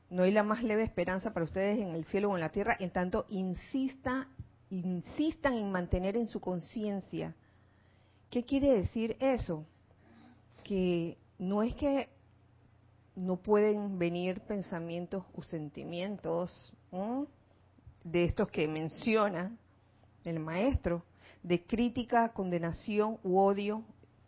No 0.09 0.23
hay 0.23 0.31
la 0.31 0.43
más 0.43 0.61
leve 0.61 0.83
esperanza 0.83 1.33
para 1.33 1.45
ustedes 1.45 1.79
en 1.79 1.95
el 1.95 2.05
cielo 2.05 2.29
o 2.29 2.35
en 2.35 2.41
la 2.41 2.49
tierra, 2.49 2.75
en 2.79 2.91
tanto 2.91 3.25
insista 3.29 4.27
insistan 4.71 5.53
en 5.53 5.71
mantener 5.71 6.15
en 6.17 6.27
su 6.27 6.39
conciencia. 6.39 7.35
¿Qué 8.31 8.45
quiere 8.45 8.73
decir 8.73 9.17
eso? 9.19 9.65
Que 10.63 11.17
no 11.37 11.63
es 11.63 11.75
que 11.75 12.07
no 13.13 13.35
pueden 13.35 13.99
venir 13.99 14.39
pensamientos 14.39 15.25
o 15.35 15.43
sentimientos 15.43 16.71
de 18.05 18.23
estos 18.23 18.47
que 18.47 18.69
menciona 18.69 19.51
el 20.23 20.39
maestro, 20.39 21.03
de 21.43 21.61
crítica, 21.61 22.29
condenación 22.29 23.19
u 23.21 23.37
odio 23.37 23.83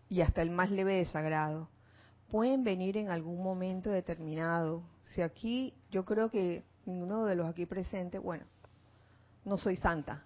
y 0.09 0.19
hasta 0.19 0.41
el 0.41 0.49
más 0.49 0.69
leve 0.69 0.95
desagrado. 0.95 1.69
Pueden 2.29 2.65
venir 2.65 2.97
en 2.97 3.09
algún 3.09 3.41
momento 3.41 3.89
determinado. 3.89 4.83
Si 5.03 5.21
aquí, 5.21 5.73
yo 5.91 6.03
creo 6.03 6.29
que 6.29 6.63
ninguno 6.85 7.23
de 7.23 7.35
los 7.35 7.47
aquí 7.47 7.65
presentes, 7.65 8.21
bueno, 8.21 8.43
no 9.45 9.57
soy 9.57 9.77
santa, 9.77 10.25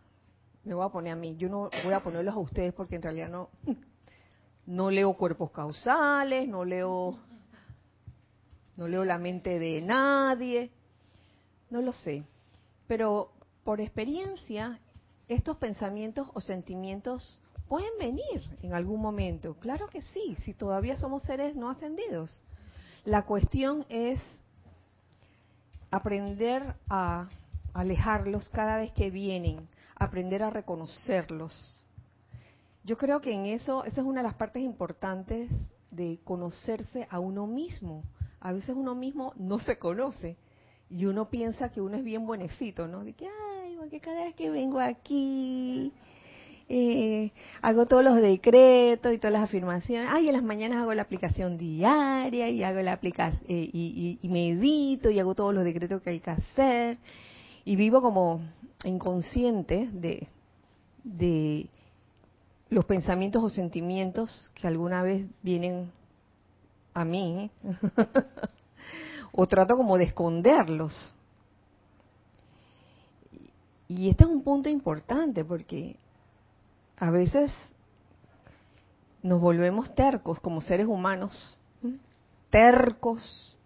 me 0.68 0.74
voy 0.74 0.86
a 0.86 0.90
poner 0.90 1.14
a 1.14 1.16
mí. 1.16 1.36
Yo 1.38 1.50
no 1.50 1.70
voy 1.84 1.94
a 1.94 2.04
ponerlos 2.04 2.36
a 2.36 2.40
ustedes 2.40 2.74
porque 2.74 2.98
en 2.98 3.02
realidad 3.02 3.30
no, 3.30 3.50
no 4.66 4.92
leo 4.92 5.14
cuerpos 5.14 5.52
causales, 5.52 6.48
no 6.48 6.66
leo, 6.66 7.18
no 8.76 8.88
leo 8.88 9.06
la 9.06 9.18
mente 9.18 9.58
de 9.58 9.82
nadie, 9.82 10.72
no 11.70 11.82
lo 11.82 11.94
sé. 11.94 12.26
Pero 12.86 13.32
por 13.64 13.80
experiencia, 13.80 14.80
estos 15.30 15.58
pensamientos 15.58 16.28
o 16.34 16.42
sentimientos 16.42 17.40
pueden 17.70 17.92
venir 18.00 18.58
en 18.62 18.74
algún 18.74 19.02
momento. 19.02 19.56
Claro 19.56 19.88
que 19.88 20.02
sí, 20.14 20.38
si 20.44 20.54
todavía 20.54 20.98
somos 20.98 21.24
seres 21.24 21.56
no 21.56 21.70
ascendidos. 21.70 22.44
La 23.06 23.24
cuestión 23.24 23.86
es 23.88 24.22
aprender 25.92 26.76
a 26.90 27.30
alejarlos 27.74 28.50
cada 28.50 28.78
vez 28.78 28.92
que 28.92 29.12
vienen 29.12 29.70
aprender 30.00 30.44
a 30.44 30.50
reconocerlos. 30.50 31.84
Yo 32.84 32.98
creo 32.98 33.20
que 33.20 33.34
en 33.34 33.46
eso, 33.46 33.84
esa 33.84 34.02
es 34.02 34.08
una 34.08 34.22
de 34.22 34.28
las 34.28 34.36
partes 34.36 34.64
importantes 34.64 35.50
de 35.92 36.20
conocerse 36.24 37.08
a 37.10 37.20
uno 37.20 37.48
mismo. 37.48 38.04
A 38.40 38.54
veces 38.54 38.76
uno 38.76 38.96
mismo 38.96 39.34
no 39.36 39.60
se 39.60 39.78
conoce 39.78 40.38
y 40.90 41.06
uno 41.06 41.30
piensa 41.30 41.70
que 41.70 41.82
uno 41.82 41.98
es 41.98 42.04
bien 42.04 42.26
buenecito, 42.26 42.88
¿no? 42.88 43.04
De 43.04 43.14
que, 43.14 43.28
ay, 43.28 43.76
porque 43.78 44.00
cada 44.00 44.24
vez 44.24 44.36
que 44.36 44.50
vengo 44.50 44.80
aquí, 44.80 45.92
eh, 46.70 47.32
hago 47.62 47.86
todos 47.88 48.04
los 48.04 48.16
decretos 48.18 49.14
y 49.14 49.18
todas 49.18 49.34
las 49.34 49.44
afirmaciones. 49.44 50.10
Ay, 50.12 50.28
en 50.28 50.34
las 50.34 50.44
mañanas 50.44 50.80
hago 50.80 50.94
la 50.94 51.02
aplicación 51.02 51.58
diaria 51.58 52.50
y 52.50 52.64
hago 52.64 52.82
la 52.82 52.94
aplicación 52.94 53.44
eh, 53.50 53.70
y, 53.72 54.20
y, 54.22 54.30
medito 54.30 55.10
y 55.10 55.20
hago 55.20 55.36
todos 55.36 55.54
los 55.54 55.64
decretos 55.64 56.02
que 56.02 56.12
hay 56.12 56.20
que 56.20 56.32
hacer 56.32 56.98
y 57.66 57.76
vivo 57.76 58.02
como 58.02 58.42
inconsciente 58.84 59.90
de, 59.92 60.28
de 61.04 61.68
los 62.70 62.86
pensamientos 62.86 63.44
o 63.44 63.50
sentimientos 63.50 64.52
que 64.56 64.68
alguna 64.68 65.02
vez 65.02 65.26
vienen 65.42 65.92
a 66.94 67.06
mí 67.06 67.50
o 69.32 69.48
trato 69.48 69.78
como 69.78 69.98
de 69.98 70.06
esconderlos. 70.06 71.14
Y 73.88 74.10
este 74.10 74.24
es 74.26 74.30
un 74.30 74.44
punto 74.44 74.68
importante 74.68 75.46
porque 75.46 75.96
a 76.98 77.10
veces 77.10 77.52
nos 79.22 79.40
volvemos 79.40 79.94
tercos 79.96 80.40
como 80.40 80.62
seres 80.62 80.88
humanos, 80.88 81.58
tercos, 82.50 83.58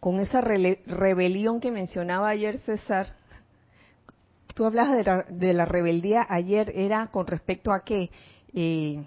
con 0.00 0.18
esa 0.18 0.40
rebelión 0.40 1.60
que 1.60 1.70
mencionaba 1.70 2.28
ayer 2.28 2.58
César. 2.58 3.14
Tú 4.54 4.64
hablabas 4.64 5.26
de 5.28 5.52
la, 5.54 5.64
rebeldía 5.64 6.26
ayer, 6.28 6.72
era 6.74 7.06
con 7.08 7.26
respecto 7.26 7.72
a 7.72 7.84
qué? 7.84 8.10
Eh, 8.54 9.04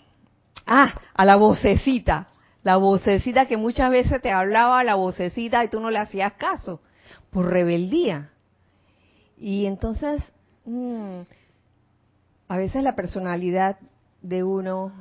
ah, 0.66 1.00
a 1.14 1.26
la 1.26 1.36
vocecita, 1.36 2.30
La 2.64 2.78
vocecita 2.78 3.46
que 3.46 3.58
muchas 3.58 3.92
veces 3.92 4.22
te 4.22 4.32
hablaba, 4.32 4.84
la 4.84 4.96
vocecita 4.96 5.64
y 5.64 5.70
tú 5.70 5.80
no 5.80 5.92
le 5.92 6.00
hacías 6.00 6.34
caso, 6.34 6.80
por 7.30 7.46
rebeldía. 7.46 8.32
Y 9.38 9.66
entonces, 9.66 10.22
mm, 10.66 11.22
a 12.48 12.58
veces 12.58 12.84
la 12.84 12.96
personalidad 12.96 13.78
de 14.22 14.44
uno 14.44 14.92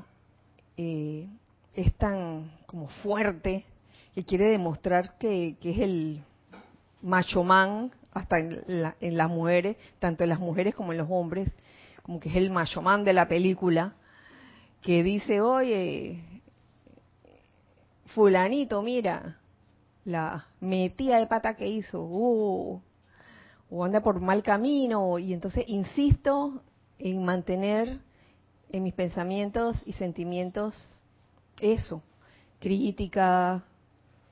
eh, 0.77 1.27
es 1.75 1.95
tan 1.95 2.53
como 2.67 2.89
fuerte 2.89 3.65
que 4.15 4.25
quiere 4.25 4.47
demostrar 4.47 5.17
que, 5.19 5.57
es 5.63 5.79
el 5.79 6.23
macho 7.03 7.43
man, 7.43 7.91
hasta 8.15 8.39
en, 8.39 8.65
en, 9.01 9.17
las 9.17 9.29
mujeres, 9.29 9.77
tanto 9.99 10.23
en 10.23 10.31
las 10.31 10.39
mujeres 10.39 10.75
como 10.75 10.93
en 10.93 10.99
los 10.99 11.09
hombres, 11.11 11.53
como 12.03 12.21
que 12.21 12.31
es 12.31 12.37
el 12.37 12.51
macho 12.51 12.81
man 12.81 13.05
de 13.05 13.13
la 13.13 13.29
película, 13.29 13.95
que 14.81 15.03
dice, 15.03 15.41
oye, 15.41 16.23
fulanito, 18.07 18.81
mira, 18.83 19.39
la 20.05 20.47
metida 20.61 21.19
de 21.19 21.27
pata 21.27 21.55
que 21.55 21.67
hizo, 21.67 22.03
uh, 22.03 22.81
o 23.71 23.85
anda 23.85 24.01
por 24.01 24.21
mal 24.21 24.43
camino, 24.43 25.19
y 25.19 25.33
entonces 25.33 25.65
insisto 25.67 26.63
en 26.99 27.25
mantener 27.25 28.01
en 28.71 28.83
mis 28.83 28.95
pensamientos 28.95 29.77
y 29.87 29.93
sentimientos 29.93 30.75
eso, 31.61 32.03
crítica, 32.61 33.65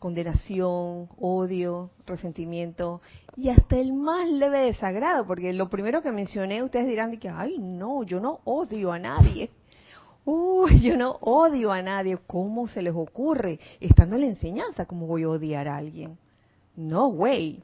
condenación, 0.02 1.08
odio, 1.20 1.90
resentimiento 2.06 3.00
y 3.36 3.50
hasta 3.50 3.78
el 3.78 3.92
más 3.92 4.28
leve 4.28 4.62
desagrado, 4.62 5.24
porque 5.24 5.52
lo 5.52 5.70
primero 5.70 6.02
que 6.02 6.10
mencioné, 6.10 6.60
ustedes 6.60 6.88
dirán 6.88 7.16
que, 7.18 7.28
ay, 7.28 7.58
no, 7.60 8.02
yo 8.02 8.18
no 8.18 8.40
odio 8.42 8.90
a 8.90 8.98
nadie. 8.98 9.50
Uy, 10.24 10.80
yo 10.80 10.96
no 10.96 11.12
odio 11.20 11.70
a 11.70 11.82
nadie. 11.82 12.18
¿Cómo 12.26 12.66
se 12.66 12.82
les 12.82 12.94
ocurre? 12.94 13.60
Estando 13.78 14.16
en 14.16 14.22
la 14.22 14.26
enseñanza, 14.26 14.86
¿cómo 14.86 15.06
voy 15.06 15.22
a 15.22 15.28
odiar 15.28 15.68
a 15.68 15.76
alguien? 15.76 16.18
No, 16.74 17.08
güey. 17.08 17.62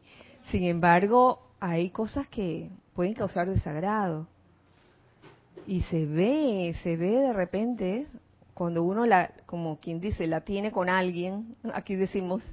Sin 0.53 0.63
embargo, 0.63 1.41
hay 1.59 1.91
cosas 1.91 2.29
que 2.29 2.71
pueden 2.95 3.15
causar 3.15 3.51
desagrado. 3.51 4.29
Y 5.67 5.83
se 5.83 6.07
ve, 6.07 6.77
se 6.85 6.97
ve 6.97 7.11
de 7.11 7.33
repente, 7.33 8.07
cuando 8.59 8.83
uno 8.83 9.07
la, 9.07 9.31
como 9.47 9.79
quien 9.79 10.01
dice, 10.01 10.27
la 10.27 10.41
tiene 10.41 10.73
con 10.73 10.89
alguien, 10.91 11.55
aquí 11.73 11.95
decimos, 11.95 12.45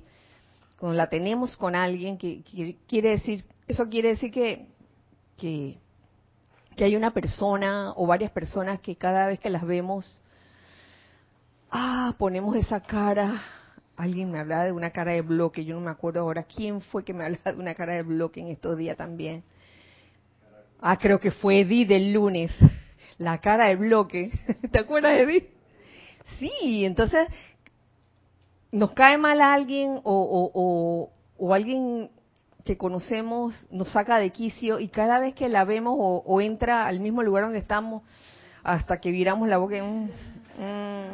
cuando 0.78 0.96
la 0.96 1.10
tenemos 1.10 1.58
con 1.58 1.76
alguien, 1.76 2.20
que, 2.20 2.44
quiere 2.88 3.10
decir, 3.10 3.44
eso 3.68 3.90
quiere 3.90 4.10
decir 4.10 4.32
que, 4.32 4.68
que 5.36 5.80
que 6.76 6.84
hay 6.84 6.96
una 6.96 7.12
persona 7.12 7.94
o 7.96 8.06
varias 8.06 8.32
personas 8.32 8.80
que 8.82 8.96
cada 8.96 9.28
vez 9.28 9.40
que 9.40 9.50
las 9.50 9.66
vemos, 9.66 10.22
ah, 11.72 12.14
ponemos 12.18 12.56
esa 12.56 12.82
cara. 12.82 13.42
Alguien 13.96 14.30
me 14.30 14.40
hablaba 14.40 14.66
de 14.66 14.74
una 14.74 14.92
cara 14.92 15.14
de 15.14 15.22
bloque, 15.22 15.64
yo 15.64 15.76
no 15.76 15.82
me 15.82 15.92
acuerdo 15.92 16.20
ahora 16.20 16.44
quién 16.44 16.82
fue 16.82 17.04
que 17.04 17.14
me 17.14 17.24
hablaba 17.26 17.54
de 17.54 17.60
una 17.60 17.76
cara 17.76 17.94
de 17.94 18.04
bloque 18.04 18.42
en 18.42 18.50
estos 18.50 18.78
días 18.78 18.98
también. 18.98 19.44
Ah, 20.82 20.98
creo 20.98 21.20
que 21.20 21.32
fue 21.32 21.62
Edith 21.62 21.88
del 21.88 22.14
lunes, 22.14 22.52
la 23.18 23.40
cara 23.40 23.68
de 23.70 23.78
bloque. 23.78 24.32
¿Te 24.72 24.80
acuerdas, 24.80 25.18
Edith? 25.18 25.55
Sí, 26.40 26.86
entonces 26.86 27.28
nos 28.72 28.92
cae 28.92 29.18
mal 29.18 29.42
alguien 29.42 30.00
o, 30.04 31.10
alguien 31.52 32.12
que 32.66 32.78
conocemos 32.78 33.68
nos 33.72 33.92
saca 33.92 34.18
de 34.18 34.32
quicio 34.32 34.80
y 34.80 34.90
cada 34.90 35.20
vez 35.20 35.36
que 35.36 35.50
la 35.50 35.64
vemos 35.64 35.96
o, 35.98 36.42
entra 36.42 36.88
al 36.88 37.00
mismo 37.00 37.24
lugar 37.24 37.46
donde 37.46 37.60
estamos, 37.60 38.04
hasta 38.64 39.00
que 39.00 39.12
viramos 39.12 39.48
la 39.48 39.58
boca, 39.58 39.82
mm, 39.82 40.10
mm. 40.60 41.06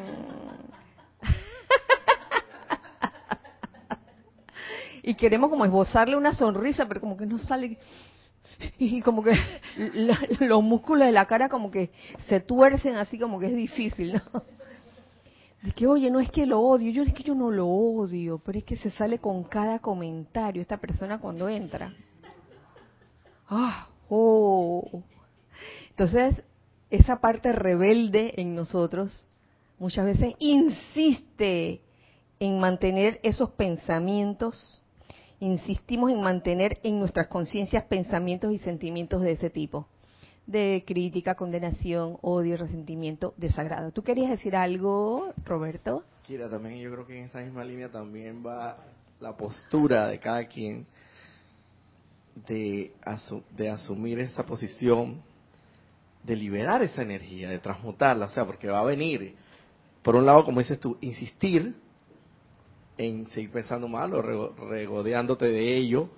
y 5.03 5.13
queremos 5.15 5.49
como 5.49 5.65
esbozarle 5.65 6.15
una 6.15 6.33
sonrisa, 6.33 6.87
pero 6.87 7.01
como 7.01 7.17
que 7.17 7.25
no 7.25 7.37
sale 7.37 7.77
y 8.77 9.01
como 9.01 9.23
que 9.23 9.33
los 10.39 10.63
músculos 10.63 11.05
de 11.05 11.11
la 11.11 11.25
cara 11.25 11.49
como 11.49 11.69
que 11.69 11.91
se 12.27 12.39
tuercen 12.39 12.95
así 12.95 13.19
como 13.19 13.39
que 13.39 13.47
es 13.47 13.55
difícil, 13.55 14.13
¿no? 14.13 14.21
De 15.61 15.71
que, 15.73 15.85
oye, 15.87 16.09
no 16.09 16.19
es 16.19 16.31
que 16.31 16.45
lo 16.45 16.59
odio, 16.59 16.91
yo 16.91 17.03
es 17.03 17.13
que 17.13 17.23
yo 17.23 17.35
no 17.35 17.51
lo 17.51 17.67
odio, 17.67 18.41
pero 18.43 18.57
es 18.57 18.63
que 18.63 18.77
se 18.77 18.89
sale 18.91 19.19
con 19.19 19.43
cada 19.43 19.79
comentario 19.79 20.61
esta 20.61 20.77
persona 20.77 21.19
cuando 21.19 21.47
entra. 21.47 21.93
Ah, 23.47 23.87
oh. 24.09 25.03
Entonces, 25.89 26.41
esa 26.89 27.21
parte 27.21 27.51
rebelde 27.51 28.33
en 28.37 28.55
nosotros 28.55 29.27
muchas 29.77 30.05
veces 30.05 30.33
insiste 30.39 31.81
en 32.39 32.59
mantener 32.59 33.19
esos 33.21 33.51
pensamientos, 33.51 34.83
insistimos 35.39 36.11
en 36.11 36.21
mantener 36.21 36.79
en 36.81 36.99
nuestras 36.99 37.27
conciencias 37.27 37.83
pensamientos 37.83 38.51
y 38.51 38.57
sentimientos 38.57 39.21
de 39.21 39.33
ese 39.33 39.51
tipo 39.51 39.87
de 40.51 40.83
crítica, 40.85 41.35
condenación, 41.35 42.17
odio, 42.21 42.57
resentimiento, 42.57 43.33
desagrado. 43.37 43.91
¿Tú 43.91 44.03
querías 44.03 44.29
decir 44.29 44.55
algo, 44.55 45.33
Roberto? 45.45 46.03
Kira, 46.23 46.49
también 46.49 46.79
yo 46.79 46.91
creo 46.91 47.07
que 47.07 47.17
en 47.17 47.25
esa 47.25 47.41
misma 47.41 47.63
línea 47.63 47.89
también 47.89 48.45
va 48.45 48.77
la 49.19 49.35
postura 49.35 50.07
de 50.07 50.19
cada 50.19 50.45
quien 50.45 50.85
de, 52.47 52.93
asumir 53.69 54.19
esa 54.19 54.45
posición, 54.45 55.21
de 56.23 56.35
liberar 56.35 56.81
esa 56.83 57.01
energía, 57.01 57.49
de 57.49 57.59
transmutarla, 57.59 58.25
o 58.25 58.29
sea, 58.29 58.45
porque 58.45 58.67
va 58.67 58.79
a 58.79 58.83
venir, 58.83 59.35
por 60.01 60.15
un 60.15 60.25
lado, 60.25 60.43
como 60.43 60.59
dices 60.59 60.79
tú, 60.79 60.97
insistir 61.01 61.75
en 62.97 63.27
seguir 63.29 63.51
pensando 63.51 63.87
mal 63.87 64.13
o 64.13 64.21
regodeándote 64.21 65.45
de 65.45 65.77
ello 65.77 66.09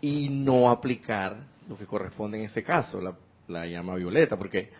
y 0.00 0.28
no 0.28 0.70
aplicar 0.70 1.36
lo 1.68 1.76
que 1.76 1.86
corresponde 1.86 2.38
en 2.38 2.44
ese 2.44 2.62
caso, 2.62 3.00
la 3.00 3.14
la 3.50 3.66
llama 3.66 3.96
violeta, 3.96 4.36
porque 4.36 4.70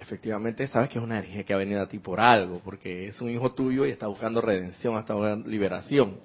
efectivamente 0.00 0.66
sabes 0.68 0.90
que 0.90 0.98
es 0.98 1.04
una 1.04 1.18
energía 1.18 1.44
que 1.44 1.54
ha 1.54 1.56
venido 1.56 1.80
a 1.80 1.88
ti 1.88 1.98
por 1.98 2.20
algo, 2.20 2.60
porque 2.64 3.08
es 3.08 3.20
un 3.20 3.30
hijo 3.30 3.52
tuyo 3.52 3.86
y 3.86 3.90
está 3.90 4.06
buscando 4.06 4.40
redención, 4.40 4.96
está 4.96 5.14
buscando 5.14 5.48
liberación. 5.48 6.18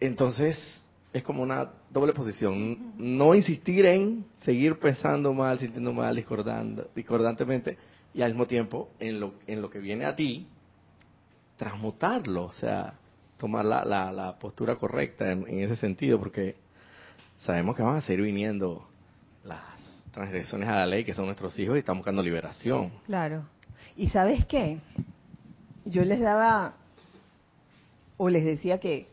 Entonces, 0.00 0.56
es 1.12 1.22
como 1.22 1.42
una 1.42 1.70
doble 1.90 2.12
posición. 2.12 2.92
No 2.96 3.34
insistir 3.34 3.86
en 3.86 4.26
seguir 4.38 4.78
pensando 4.78 5.32
mal, 5.32 5.58
sintiendo 5.58 5.92
mal, 5.92 6.14
discordando, 6.14 6.90
discordantemente, 6.94 7.76
y 8.14 8.22
al 8.22 8.32
mismo 8.32 8.46
tiempo, 8.46 8.90
en 8.98 9.20
lo, 9.20 9.34
en 9.46 9.62
lo 9.62 9.70
que 9.70 9.80
viene 9.80 10.04
a 10.04 10.14
ti, 10.14 10.46
transmutarlo, 11.56 12.44
o 12.44 12.52
sea, 12.52 12.94
tomar 13.36 13.64
la, 13.64 13.84
la, 13.84 14.38
postura 14.38 14.76
correcta 14.76 15.30
en, 15.30 15.46
en, 15.48 15.60
ese 15.60 15.76
sentido, 15.76 16.18
porque 16.18 16.56
sabemos 17.38 17.76
que 17.76 17.82
van 17.82 17.96
a 17.96 18.00
seguir 18.00 18.24
viniendo 18.24 18.88
las 19.44 19.77
transgresiones 20.18 20.68
a 20.68 20.74
la 20.74 20.86
ley 20.86 21.04
que 21.04 21.14
son 21.14 21.26
nuestros 21.26 21.56
hijos 21.60 21.76
y 21.76 21.78
estamos 21.78 22.00
buscando 22.00 22.22
liberación. 22.22 22.90
Claro. 23.06 23.44
¿Y 23.96 24.08
sabes 24.08 24.44
qué? 24.46 24.80
Yo 25.84 26.04
les 26.04 26.20
daba 26.20 26.74
o 28.16 28.28
les 28.28 28.44
decía 28.44 28.78
que, 28.78 29.06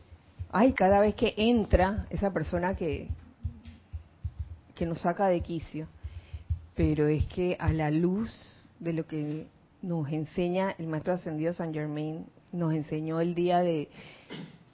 ay, 0.50 0.72
cada 0.72 1.00
vez 1.00 1.14
que 1.14 1.32
entra 1.36 2.06
esa 2.10 2.32
persona 2.32 2.74
que, 2.74 3.08
que 4.74 4.84
nos 4.84 5.00
saca 5.00 5.28
de 5.28 5.42
quicio, 5.42 5.86
pero 6.74 7.06
es 7.06 7.24
que 7.26 7.56
a 7.60 7.72
la 7.72 7.90
luz 7.92 8.68
de 8.80 8.92
lo 8.92 9.06
que 9.06 9.46
nos 9.82 10.10
enseña 10.10 10.74
el 10.76 10.88
maestro 10.88 11.12
ascendido 11.12 11.54
San 11.54 11.72
Germain, 11.72 12.26
nos 12.50 12.74
enseñó 12.74 13.20
el 13.20 13.34
día 13.34 13.60
de 13.60 13.88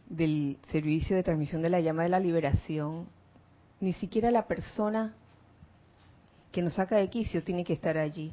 del 0.08 0.58
servicio 0.70 1.16
de 1.16 1.22
transmisión 1.22 1.62
de 1.62 1.70
la 1.70 1.80
llama 1.80 2.02
de 2.02 2.10
la 2.10 2.20
liberación, 2.20 3.06
ni 3.80 3.94
siquiera 3.94 4.30
la 4.30 4.46
persona 4.46 5.14
que 6.52 6.62
nos 6.62 6.74
saca 6.74 6.96
de 6.96 7.08
quicio 7.08 7.42
tiene 7.42 7.64
que 7.64 7.72
estar 7.72 7.98
allí. 7.98 8.32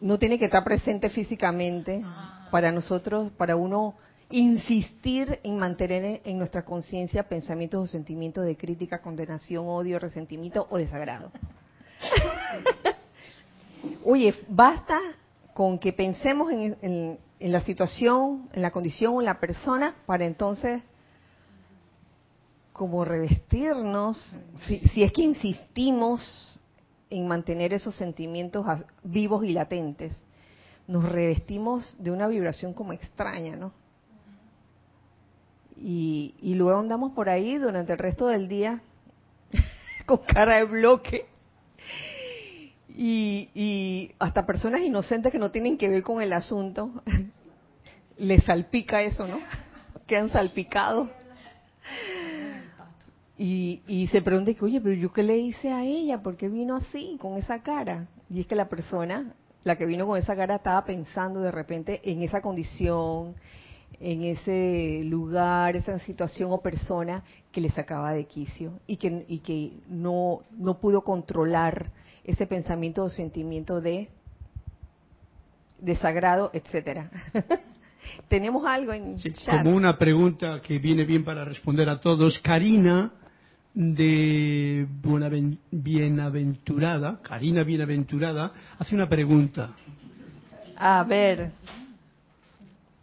no 0.00 0.18
tiene 0.18 0.38
que 0.38 0.46
estar 0.46 0.64
presente 0.64 1.08
físicamente 1.08 2.02
ah. 2.04 2.48
para 2.50 2.72
nosotros, 2.72 3.30
para 3.32 3.56
uno 3.56 3.94
insistir 4.30 5.38
en 5.44 5.58
mantener 5.58 6.20
en 6.24 6.38
nuestra 6.38 6.64
conciencia 6.64 7.28
pensamientos 7.28 7.84
o 7.84 7.86
sentimientos 7.86 8.44
de 8.44 8.56
crítica, 8.56 9.00
condenación, 9.00 9.66
odio, 9.68 9.98
resentimiento 9.98 10.66
o 10.70 10.78
desagrado. 10.78 11.30
Oye, 14.04 14.34
basta 14.48 14.98
con 15.52 15.78
que 15.78 15.92
pensemos 15.92 16.50
en, 16.52 17.18
la 17.38 17.60
situación, 17.60 18.48
en 18.52 18.62
la 18.62 18.72
condición 18.72 19.14
o 19.14 19.20
en 19.20 19.26
la 19.26 19.38
persona 19.38 19.94
para 20.06 20.24
entonces 20.24 20.82
como 22.74 23.04
revestirnos, 23.04 24.36
si, 24.66 25.04
es 25.04 25.12
que 25.12 25.22
insistimos 25.22 26.58
en 27.08 27.28
mantener 27.28 27.72
esos 27.72 27.94
sentimientos 27.94 28.66
vivos 29.04 29.44
y 29.44 29.52
latentes, 29.52 30.20
nos 30.88 31.08
revestimos 31.08 31.96
de 32.02 32.10
una 32.10 32.26
vibración 32.26 32.74
como 32.74 32.92
extraña, 32.92 33.54
¿no? 33.54 33.72
Y, 35.76 36.34
y 36.42 36.56
luego 36.56 36.80
andamos 36.80 37.12
por 37.12 37.28
ahí 37.28 37.58
durante 37.58 37.92
el 37.92 37.98
resto 37.98 38.26
del 38.26 38.48
día 38.48 38.82
con 40.06 40.18
cara 40.18 40.56
de 40.56 40.64
bloque 40.64 41.26
Y, 42.88 43.50
y 43.54 44.14
hasta 44.18 44.46
personas 44.46 44.80
inocentes 44.80 45.30
que 45.30 45.38
no 45.38 45.52
tienen 45.52 45.78
que 45.78 45.88
ver 45.88 46.02
con 46.02 46.20
el 46.20 46.32
asunto, 46.32 46.90
les 48.16 48.42
salpica 48.42 49.00
eso, 49.02 49.28
¿no? 49.28 49.38
Quedan 50.08 50.28
salpicados. 50.28 51.08
Y, 53.36 53.82
y 53.88 54.06
se 54.08 54.22
pregunta, 54.22 54.52
oye, 54.60 54.80
pero 54.80 54.94
yo 54.94 55.12
qué 55.12 55.22
le 55.22 55.36
hice 55.36 55.72
a 55.72 55.84
ella, 55.84 56.22
¿por 56.22 56.36
qué 56.36 56.48
vino 56.48 56.76
así, 56.76 57.16
con 57.20 57.36
esa 57.36 57.62
cara? 57.62 58.06
Y 58.30 58.40
es 58.40 58.46
que 58.46 58.54
la 58.54 58.68
persona, 58.68 59.34
la 59.64 59.76
que 59.76 59.86
vino 59.86 60.06
con 60.06 60.18
esa 60.18 60.36
cara, 60.36 60.56
estaba 60.56 60.84
pensando 60.84 61.40
de 61.40 61.50
repente 61.50 62.00
en 62.04 62.22
esa 62.22 62.40
condición, 62.40 63.34
en 64.00 64.22
ese 64.24 65.02
lugar, 65.04 65.76
esa 65.76 65.98
situación 66.00 66.52
o 66.52 66.60
persona 66.60 67.24
que 67.50 67.60
le 67.60 67.70
sacaba 67.70 68.12
de 68.12 68.24
quicio 68.26 68.80
y 68.86 68.96
que, 68.96 69.24
y 69.28 69.38
que 69.40 69.72
no, 69.88 70.42
no 70.52 70.78
pudo 70.78 71.02
controlar 71.02 71.90
ese 72.24 72.46
pensamiento 72.46 73.02
o 73.04 73.10
sentimiento 73.10 73.80
de 73.80 74.08
desagrado, 75.78 76.50
etcétera. 76.52 77.10
Tenemos 78.28 78.64
algo 78.66 78.92
en 78.92 79.16
Como 79.46 79.74
una 79.74 79.96
pregunta 79.96 80.60
que 80.62 80.78
viene 80.78 81.04
bien 81.04 81.24
para 81.24 81.44
responder 81.44 81.88
a 81.88 82.00
todos. 82.00 82.38
Karina 82.40 83.12
de 83.74 84.86
Bienaventurada, 85.72 87.20
Karina 87.22 87.64
Bienaventurada, 87.64 88.52
hace 88.78 88.94
una 88.94 89.08
pregunta. 89.08 89.74
A 90.76 91.02
ver. 91.02 91.50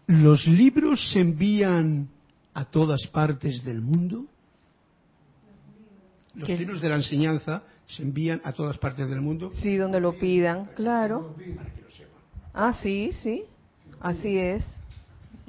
¿Los 0.07 0.47
libros 0.47 1.11
se 1.11 1.19
envían 1.19 2.07
a 2.53 2.65
todas 2.65 3.05
partes 3.07 3.63
del 3.63 3.81
mundo? 3.81 4.25
Los 6.33 6.47
libros 6.47 6.81
de 6.81 6.89
la 6.89 6.95
enseñanza 6.95 7.63
se 7.87 8.03
envían 8.03 8.41
a 8.45 8.53
todas 8.53 8.77
partes 8.77 9.09
del 9.09 9.19
mundo. 9.19 9.49
Sí, 9.49 9.75
donde 9.75 9.99
lo 9.99 10.13
pidan, 10.13 10.69
claro. 10.75 11.35
Ah, 12.53 12.73
sí, 12.81 13.11
sí, 13.13 13.43
así 13.99 14.37
es. 14.37 14.63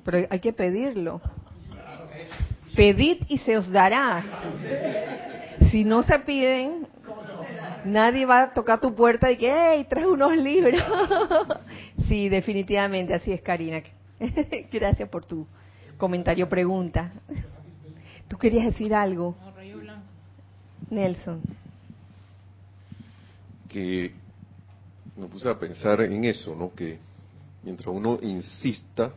Pero 0.04 0.26
hay 0.28 0.40
que 0.40 0.52
pedirlo. 0.52 1.20
Pedid 2.74 3.22
y 3.28 3.38
se 3.38 3.56
os 3.56 3.70
dará. 3.70 4.24
Si 5.70 5.84
no 5.84 6.02
se 6.02 6.18
piden, 6.20 6.86
nadie 7.84 8.26
va 8.26 8.42
a 8.42 8.54
tocar 8.54 8.80
tu 8.80 8.94
puerta 8.94 9.30
y 9.30 9.36
que, 9.36 9.52
hey, 9.52 9.86
trae 9.88 10.06
unos 10.06 10.36
libros. 10.36 10.82
sí, 12.08 12.28
definitivamente, 12.28 13.14
así 13.14 13.32
es, 13.32 13.40
Karina. 13.40 13.82
Gracias 14.72 15.08
por 15.08 15.24
tu 15.24 15.46
comentario, 15.96 16.48
pregunta. 16.48 17.12
¿Tú 18.28 18.36
querías 18.38 18.66
decir 18.66 18.94
algo? 18.94 19.36
Nelson. 20.90 21.40
Que 23.68 24.12
me 25.16 25.26
puse 25.26 25.48
a 25.48 25.58
pensar 25.58 26.02
en 26.02 26.24
eso, 26.24 26.54
¿no? 26.54 26.72
Que 26.74 26.98
mientras 27.62 27.88
uno 27.88 28.18
insista 28.22 29.12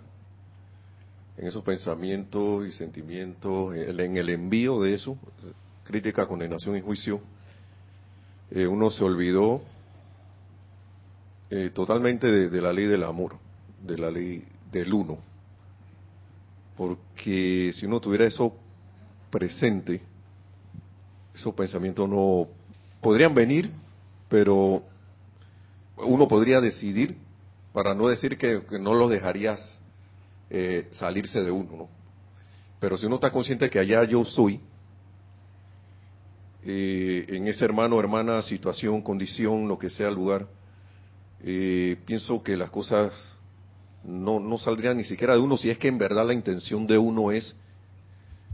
en 1.38 1.48
esos 1.48 1.64
pensamientos 1.64 2.68
y 2.68 2.72
sentimientos, 2.72 3.76
en 3.76 4.18
el 4.18 4.30
envío 4.30 4.82
de 4.82 4.94
eso, 4.94 5.18
crítica, 5.84 6.28
condenación 6.28 6.78
y 6.78 6.82
juicio, 6.82 7.20
eh, 8.52 8.66
uno 8.66 8.90
se 8.90 9.04
olvidó 9.04 9.62
eh, 11.50 11.72
totalmente 11.74 12.32
de, 12.32 12.62
la 12.62 12.72
ley 12.72 12.86
del 12.86 13.04
amor, 13.04 13.38
de 13.84 13.98
la 13.98 14.10
ley 14.10 14.46
del 14.72 14.94
uno. 14.94 15.18
Porque 16.78 17.74
si 17.76 17.86
uno 17.86 18.00
tuviera 18.00 18.26
eso 18.26 18.54
presente, 19.30 20.02
esos 21.34 21.54
pensamientos 21.54 22.08
no 22.08 22.48
podrían 23.02 23.36
venir, 23.36 23.72
pero 24.30 24.84
uno 25.98 26.28
podría 26.28 26.62
decidir, 26.62 27.18
para 27.74 27.94
no 27.94 28.08
decir 28.08 28.38
que 28.38 28.62
no 28.80 28.94
los 28.94 29.10
dejarías 29.12 29.75
eh, 30.50 30.90
salirse 30.92 31.44
de 31.44 31.52
uno, 31.52 31.76
¿no? 31.76 31.90
Pero 32.80 32.98
si 32.98 33.06
uno 33.06 33.16
está 33.16 33.32
consciente 33.32 33.70
que 33.70 33.80
allá 33.80 34.04
yo 34.04 34.24
soy, 34.26 34.62
eh, 36.64 37.26
en 37.30 37.48
ese 37.48 37.66
hermano, 37.66 38.00
hermana, 38.00 38.42
situación, 38.42 39.02
condición, 39.02 39.68
lo 39.68 39.80
que 39.80 39.90
sea 39.90 40.12
lugar, 40.12 40.48
eh, 41.42 41.98
pienso 42.06 42.44
que 42.44 42.58
las 42.58 42.70
cosas 42.70 43.12
no, 44.04 44.40
no 44.40 44.58
saldrían 44.58 44.98
ni 44.98 45.04
siquiera 45.04 45.34
de 45.34 45.40
uno 45.40 45.58
si 45.58 45.70
es 45.70 45.78
que 45.78 45.88
en 45.88 45.98
verdad 45.98 46.28
la 46.28 46.34
intención 46.34 46.86
de 46.86 46.98
uno 46.98 47.32
es, 47.32 47.56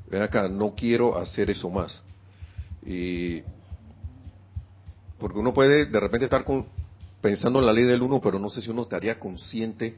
ven 0.10 0.22
acá, 0.22 0.48
no 0.48 0.76
quiero 0.76 1.18
hacer 1.18 1.50
eso 1.50 1.70
más. 1.70 2.02
porque 5.18 5.40
uno 5.40 5.54
puede 5.54 5.86
de 5.86 6.00
repente 6.00 6.26
estar 6.26 6.46
pensando 7.20 7.60
en 7.60 7.66
la 7.66 7.74
ley 7.74 7.84
del 7.84 8.02
uno, 8.02 8.22
pero 8.22 8.40
no 8.40 8.50
sé 8.50 8.62
si 8.62 8.70
uno 8.70 8.84
estaría 8.84 9.20
consciente 9.20 9.98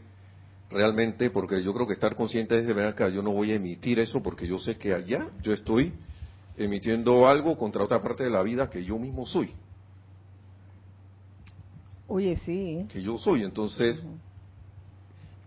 realmente, 0.74 1.30
porque 1.30 1.64
yo 1.64 1.74
creo 1.74 1.88
que 1.88 1.94
estar 1.94 2.16
consciente 2.16 2.58
es 2.58 2.68
de 2.68 2.74
ver 2.74 2.86
acá, 2.88 3.10
yo 3.10 3.22
no 3.22 3.32
voy 3.32 3.52
a 3.52 3.56
emitir 3.56 4.00
eso 4.00 4.22
porque 4.22 4.48
yo 4.48 4.60
sé 4.60 4.78
que 4.78 4.94
allá 4.94 5.28
yo 5.42 5.54
estoy 5.54 5.94
emitiendo 6.58 7.28
algo 7.28 7.58
contra 7.58 7.84
otra 7.84 8.02
parte 8.02 8.24
de 8.24 8.30
la 8.30 8.44
vida 8.44 8.70
que 8.70 8.84
yo 8.84 8.98
mismo 8.98 9.26
soy. 9.26 9.52
Oye, 12.08 12.36
sí. 12.46 12.88
Que 12.92 13.02
yo 13.02 13.18
soy, 13.18 13.44
entonces, 13.44 14.02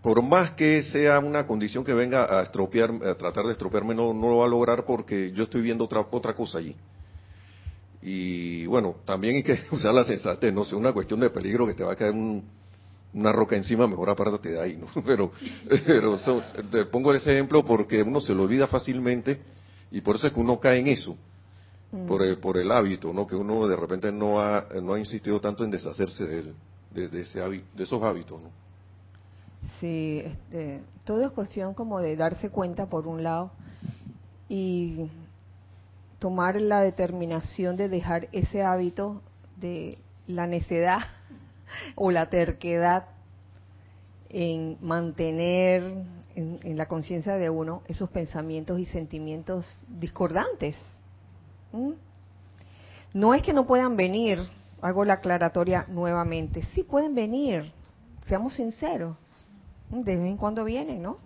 por 0.02 0.22
más 0.22 0.52
que 0.52 0.82
sea 0.84 1.18
una 1.18 1.46
condición 1.46 1.84
que 1.84 1.92
venga 1.92 2.38
a 2.38 2.42
estropear, 2.42 2.90
a 2.90 3.14
tratar 3.14 3.44
de 3.46 3.52
estropearme, 3.52 3.94
no, 3.94 4.12
no 4.14 4.28
lo 4.28 4.38
va 4.38 4.46
a 4.46 4.48
lograr 4.48 4.84
porque 4.84 5.32
yo 5.32 5.44
estoy 5.44 5.62
viendo 5.62 5.84
otra, 5.84 6.06
otra 6.10 6.34
cosa 6.34 6.58
allí. 6.58 6.74
Y 8.02 8.66
bueno, 8.66 8.96
también 9.04 9.36
hay 9.36 9.42
que 9.42 9.58
usar 9.70 9.92
la 9.92 10.04
sensatez, 10.04 10.52
no 10.52 10.64
sé, 10.64 10.74
una 10.74 10.92
cuestión 10.92 11.20
de 11.20 11.30
peligro 11.30 11.66
que 11.66 11.74
te 11.74 11.84
va 11.84 11.92
a 11.92 11.96
caer 11.96 12.12
un, 12.12 12.44
una 13.16 13.32
roca 13.32 13.56
encima, 13.56 13.86
mejor 13.86 14.10
apártate 14.10 14.50
de 14.50 14.60
ahí, 14.60 14.76
¿no? 14.76 14.86
Pero, 15.04 15.32
pero 15.86 16.18
te 16.70 16.84
pongo 16.84 17.14
ese 17.14 17.32
ejemplo 17.32 17.64
porque 17.64 18.02
uno 18.02 18.20
se 18.20 18.34
lo 18.34 18.42
olvida 18.42 18.66
fácilmente 18.66 19.40
y 19.90 20.02
por 20.02 20.16
eso 20.16 20.26
es 20.26 20.34
que 20.34 20.40
uno 20.40 20.60
cae 20.60 20.80
en 20.80 20.88
eso, 20.88 21.16
mm. 21.92 22.06
por, 22.06 22.22
el, 22.22 22.38
por 22.38 22.58
el 22.58 22.70
hábito, 22.70 23.12
¿no? 23.14 23.26
Que 23.26 23.34
uno 23.34 23.66
de 23.66 23.76
repente 23.76 24.12
no 24.12 24.40
ha, 24.40 24.66
no 24.82 24.94
ha 24.94 24.98
insistido 24.98 25.40
tanto 25.40 25.64
en 25.64 25.70
deshacerse 25.70 26.24
de, 26.24 27.08
de, 27.08 27.20
ese 27.20 27.40
de 27.40 27.62
esos 27.78 28.02
hábitos, 28.02 28.42
¿no? 28.42 28.50
Sí, 29.80 30.22
este, 30.22 30.82
todo 31.04 31.24
es 31.24 31.30
cuestión 31.30 31.72
como 31.72 32.00
de 32.00 32.16
darse 32.16 32.50
cuenta 32.50 32.86
por 32.86 33.06
un 33.06 33.22
lado 33.22 33.50
y 34.48 35.06
tomar 36.18 36.60
la 36.60 36.82
determinación 36.82 37.76
de 37.76 37.88
dejar 37.88 38.28
ese 38.32 38.62
hábito 38.62 39.22
de 39.56 39.98
la 40.26 40.46
necedad 40.46 41.00
o 41.94 42.10
la 42.10 42.28
terquedad 42.28 43.06
en 44.28 44.76
mantener 44.80 46.04
en, 46.34 46.76
la 46.76 46.86
conciencia 46.86 47.34
de 47.36 47.48
uno 47.48 47.82
esos 47.88 48.10
pensamientos 48.10 48.78
y 48.78 48.84
sentimientos 48.86 49.66
discordantes. 49.88 50.76
No 53.14 53.34
es 53.34 53.42
que 53.42 53.52
no 53.52 53.66
puedan 53.66 53.96
venir, 53.96 54.40
hago 54.82 55.04
la 55.04 55.14
aclaratoria 55.14 55.86
nuevamente, 55.88 56.62
sí 56.74 56.82
pueden 56.82 57.14
venir, 57.14 57.72
seamos 58.26 58.54
sinceros, 58.54 59.16
de 59.90 60.16
vez 60.16 60.26
en 60.26 60.36
cuando 60.36 60.64
vienen, 60.64 61.02
¿no? 61.02 61.18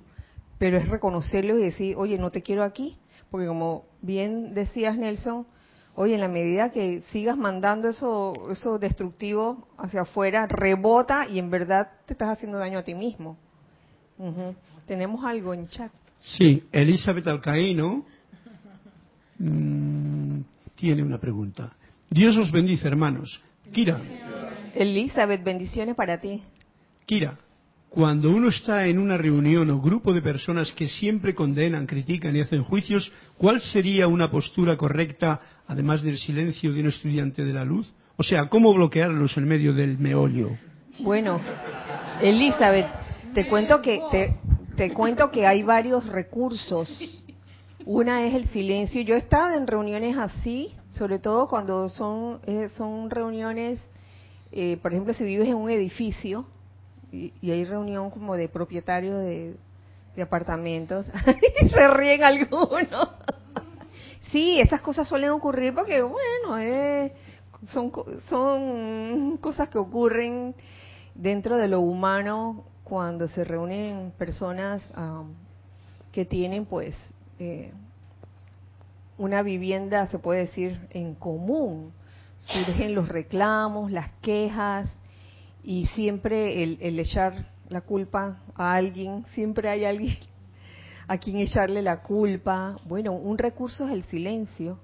Pero 0.58 0.78
es 0.78 0.88
reconocerlo 0.88 1.58
y 1.58 1.62
decir, 1.62 1.96
oye, 1.96 2.18
no 2.18 2.30
te 2.30 2.42
quiero 2.42 2.62
aquí, 2.62 2.98
porque 3.30 3.46
como 3.46 3.86
bien 4.02 4.54
decías 4.54 4.96
Nelson, 4.96 5.46
Oye, 5.94 6.14
en 6.14 6.20
la 6.20 6.28
medida 6.28 6.70
que 6.70 7.02
sigas 7.10 7.36
mandando 7.36 7.88
eso, 7.88 8.50
eso 8.50 8.78
destructivo 8.78 9.68
hacia 9.76 10.02
afuera, 10.02 10.46
rebota 10.46 11.28
y 11.28 11.38
en 11.38 11.50
verdad 11.50 11.90
te 12.06 12.14
estás 12.14 12.30
haciendo 12.30 12.58
daño 12.58 12.78
a 12.78 12.84
ti 12.84 12.94
mismo. 12.94 13.36
Tenemos 14.86 15.24
algo 15.24 15.54
en 15.54 15.66
chat. 15.68 15.90
Sí, 16.20 16.62
Elizabeth 16.72 17.26
Alcaíno 17.26 18.04
mm, 19.38 20.40
tiene 20.74 21.02
una 21.02 21.18
pregunta. 21.18 21.72
Dios 22.10 22.36
os 22.36 22.52
bendice, 22.52 22.86
hermanos. 22.86 23.40
Kira. 23.72 23.98
Elizabeth, 24.74 25.42
bendiciones 25.42 25.94
para 25.96 26.20
ti. 26.20 26.42
Kira, 27.06 27.38
cuando 27.90 28.30
uno 28.30 28.48
está 28.48 28.86
en 28.86 29.00
una 29.00 29.18
reunión 29.18 29.68
o 29.68 29.80
grupo 29.80 30.14
de 30.14 30.22
personas 30.22 30.70
que 30.72 30.88
siempre 30.88 31.34
condenan, 31.34 31.86
critican 31.86 32.36
y 32.36 32.40
hacen 32.40 32.62
juicios, 32.62 33.12
¿cuál 33.36 33.60
sería 33.60 34.06
una 34.06 34.30
postura 34.30 34.76
correcta, 34.76 35.40
además 35.66 36.00
del 36.02 36.16
silencio 36.16 36.72
de 36.72 36.80
un 36.82 36.86
estudiante 36.86 37.44
de 37.44 37.52
la 37.52 37.64
luz? 37.64 37.92
O 38.16 38.22
sea, 38.22 38.48
¿cómo 38.48 38.72
bloquearlos 38.72 39.36
en 39.36 39.48
medio 39.48 39.74
del 39.74 39.98
meollo? 39.98 40.50
Bueno, 41.00 41.40
Elizabeth, 42.22 42.86
te 43.34 43.48
cuento 43.48 43.82
que 43.82 44.00
te, 44.76 44.94
cuento 44.94 45.32
que 45.32 45.44
hay 45.44 45.64
varios 45.64 46.06
recursos. 46.06 46.88
Una 47.84 48.24
es 48.24 48.34
el 48.34 48.46
silencio. 48.50 49.02
Yo 49.02 49.16
he 49.16 49.18
estado 49.18 49.56
en 49.56 49.66
reuniones 49.66 50.16
así, 50.16 50.72
sobre 50.90 51.18
todo 51.18 51.48
cuando 51.48 51.88
son 51.88 52.38
eh, 52.46 52.68
son 52.76 53.10
reuniones, 53.10 53.82
eh, 54.52 54.78
por 54.80 54.92
ejemplo, 54.92 55.12
si 55.12 55.24
vives 55.24 55.48
en 55.48 55.56
un 55.56 55.70
edificio 55.70 56.46
y, 57.12 57.50
hay 57.50 57.64
reunión 57.64 58.10
como 58.10 58.36
de 58.36 58.48
propietarios 58.48 59.22
de, 59.24 59.56
apartamentos 60.22 61.06
y 61.62 61.68
se 61.70 61.88
ríen 61.88 62.22
algunos. 62.22 63.08
sí, 64.30 64.60
esas 64.60 64.82
cosas 64.82 65.08
suelen 65.08 65.30
ocurrir 65.30 65.74
porque, 65.74 66.02
bueno, 66.02 66.58
es 66.58 67.12
son, 67.66 67.92
son 68.28 69.38
cosas 69.38 69.68
que 69.68 69.78
ocurren 69.78 70.54
dentro 71.14 71.56
de 71.56 71.68
lo 71.68 71.80
humano 71.80 72.64
cuando 72.84 73.28
se 73.28 73.44
reúnen 73.44 74.12
personas 74.18 74.82
que 76.12 76.24
tienen 76.24 76.66
pues 76.66 76.96
eh, 77.38 77.72
una 79.16 79.42
vivienda, 79.42 80.06
se 80.06 80.18
puede 80.18 80.40
decir, 80.40 80.88
en 80.90 81.14
común. 81.14 81.92
Surgen 82.38 82.94
los 82.94 83.08
reclamos, 83.08 83.92
las 83.92 84.10
quejas 84.22 84.90
y 85.62 85.86
siempre 85.88 86.62
el, 86.62 86.98
echar 86.98 87.48
la 87.68 87.82
culpa 87.82 88.38
a 88.54 88.74
alguien, 88.74 89.24
siempre 89.34 89.68
hay 89.68 89.84
alguien 89.84 90.16
a 91.08 91.18
quien 91.18 91.38
echarle 91.38 91.82
la 91.82 92.02
culpa. 92.02 92.78
Bueno, 92.84 93.12
un 93.12 93.38
recurso 93.38 93.86
es 93.86 93.92
el 93.92 94.02
silencio. 94.04 94.78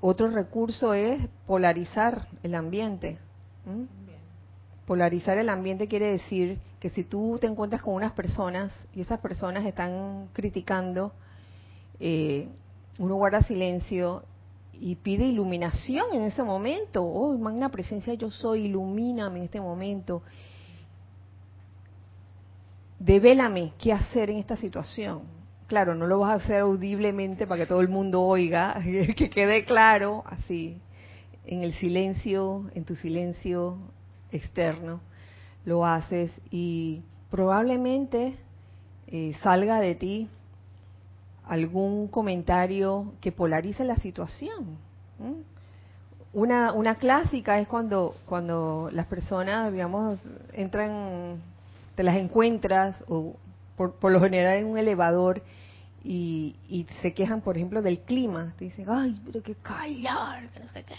Otro 0.00 0.28
recurso 0.28 0.92
es 0.92 1.28
polarizar 1.46 2.28
el 2.42 2.54
ambiente. 2.54 3.18
Polarizar 4.86 5.38
el 5.38 5.48
ambiente 5.48 5.88
quiere 5.88 6.12
decir 6.12 6.58
que 6.78 6.90
si 6.90 7.04
tú 7.04 7.38
te 7.40 7.46
encuentras 7.46 7.80
con 7.80 7.94
unas 7.94 8.12
personas 8.12 8.86
y 8.92 9.00
esas 9.00 9.20
personas 9.20 9.64
están 9.64 10.28
criticando, 10.34 11.12
eh, 11.98 12.48
uno 12.98 13.14
guarda 13.14 13.42
silencio 13.42 14.24
y 14.80 14.96
pide 14.96 15.24
iluminación 15.24 16.06
en 16.12 16.22
ese 16.22 16.42
momento. 16.42 17.02
Oh, 17.02 17.36
magna 17.38 17.70
presencia, 17.70 18.14
yo 18.14 18.30
soy, 18.30 18.66
ilumíname 18.66 19.38
en 19.38 19.44
este 19.44 19.60
momento 19.60 20.22
devélame 23.04 23.72
qué 23.78 23.92
hacer 23.92 24.30
en 24.30 24.38
esta 24.38 24.56
situación. 24.56 25.22
Claro, 25.66 25.94
no 25.94 26.06
lo 26.06 26.20
vas 26.20 26.30
a 26.30 26.44
hacer 26.44 26.60
audiblemente 26.60 27.46
para 27.46 27.62
que 27.62 27.66
todo 27.66 27.80
el 27.80 27.88
mundo 27.88 28.22
oiga, 28.22 28.80
que 29.16 29.30
quede 29.30 29.64
claro, 29.64 30.24
así, 30.26 30.78
en 31.44 31.62
el 31.62 31.74
silencio, 31.74 32.70
en 32.74 32.84
tu 32.84 32.96
silencio 32.96 33.78
externo, 34.30 35.00
lo 35.64 35.84
haces 35.84 36.30
y 36.50 37.02
probablemente 37.30 38.36
eh, 39.06 39.34
salga 39.42 39.80
de 39.80 39.94
ti 39.94 40.28
algún 41.46 42.08
comentario 42.08 43.12
que 43.20 43.32
polarice 43.32 43.84
la 43.84 43.96
situación. 43.96 44.78
Una, 46.32 46.72
una 46.72 46.96
clásica 46.96 47.60
es 47.60 47.68
cuando, 47.68 48.16
cuando 48.26 48.90
las 48.92 49.06
personas, 49.06 49.72
digamos, 49.72 50.18
entran 50.52 51.40
te 51.94 52.02
las 52.02 52.16
encuentras 52.16 53.04
o 53.08 53.36
por, 53.76 53.94
por 53.94 54.12
lo 54.12 54.20
general 54.20 54.58
en 54.58 54.66
un 54.66 54.78
elevador 54.78 55.42
y, 56.02 56.56
y, 56.68 56.86
se 57.00 57.14
quejan, 57.14 57.40
por 57.40 57.56
ejemplo, 57.56 57.80
del 57.82 58.00
clima. 58.00 58.52
Te 58.58 58.66
dicen, 58.66 58.86
ay, 58.88 59.20
pero 59.24 59.42
qué 59.42 59.54
calor, 59.54 60.48
que 60.52 60.60
no 60.60 60.68
sé 60.68 60.82
qué. 60.84 60.96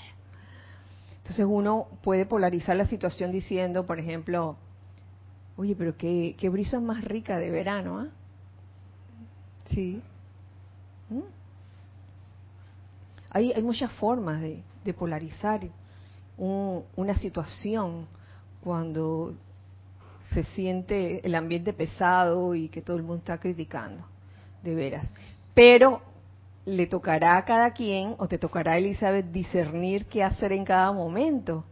Entonces 1.17 1.45
uno 1.47 1.87
puede 2.01 2.25
polarizar 2.25 2.75
la 2.75 2.85
situación 2.85 3.31
diciendo, 3.31 3.85
por 3.85 3.99
ejemplo, 3.99 4.57
oye, 5.57 5.75
pero 5.75 5.95
qué, 5.97 6.35
qué 6.37 6.49
brisa 6.49 6.79
más 6.79 7.03
rica 7.03 7.37
de 7.37 7.51
verano, 7.51 7.99
¿ah? 7.99 8.07
Sí. 9.67 10.01
¿Mm? 11.09 11.21
Hay, 13.35 13.51
hay 13.51 13.63
muchas 13.63 13.91
formas 13.91 14.39
de, 14.39 14.63
polarizar 14.93 15.59
un, 16.37 16.85
una 16.95 17.17
situación 17.17 18.07
cuando 18.63 19.33
se 20.33 20.43
siente 20.43 21.19
el 21.27 21.35
ambiente 21.35 21.73
pesado 21.73 22.55
y 22.55 22.69
que 22.69 22.81
todo 22.81 22.95
el 22.95 23.03
mundo 23.03 23.17
está 23.17 23.37
criticando, 23.37 24.05
de 24.63 24.73
veras. 24.73 25.11
Pero 25.53 26.01
le 26.63 26.87
tocará 26.87 27.35
a 27.35 27.43
cada 27.43 27.71
quien, 27.71 28.15
o 28.19 28.27
te 28.29 28.37
tocará 28.37 28.71
a 28.71 28.77
Elizabeth, 28.77 29.29
discernir 29.29 30.05
qué 30.05 30.23
hacer 30.23 30.53
en 30.53 30.63
cada 30.63 30.93
momento. 30.93 31.65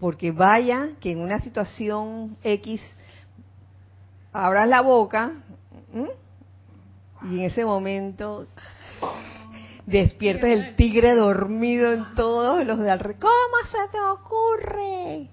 Porque 0.00 0.32
vaya 0.32 0.88
que 0.98 1.12
en 1.12 1.20
una 1.20 1.38
situación 1.38 2.36
X 2.42 2.82
abras 4.32 4.68
la 4.68 4.80
boca 4.80 5.30
y 7.22 7.38
en 7.38 7.44
ese 7.44 7.64
momento 7.64 8.48
despiertas 9.86 10.50
el 10.50 10.76
tigre 10.76 11.14
dormido 11.14 11.92
en 11.92 12.14
todos 12.14 12.66
los 12.66 12.78
de 12.78 12.90
alrededor. 12.90 13.20
¿Cómo 13.20 13.56
se 13.70 13.78
te 13.92 14.00
ocurre? 14.00 15.28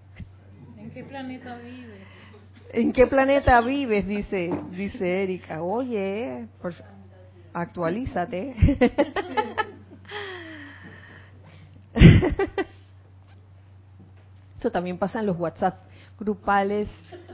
¿En 0.78 0.92
qué 0.92 1.04
planeta 1.04 1.58
vives? 1.58 2.02
¿En 2.74 2.94
qué 2.94 3.08
planeta 3.08 3.60
vives? 3.62 4.08
Dice, 4.08 4.52
dice 4.72 5.24
Erika. 5.24 5.62
Oye, 5.62 6.48
actualízate. 7.54 8.56
Eso 14.60 14.72
también 14.72 14.98
pasa 14.98 15.20
en 15.20 15.26
los 15.26 15.38
WhatsApp 15.40 15.80
grupales 16.20 16.88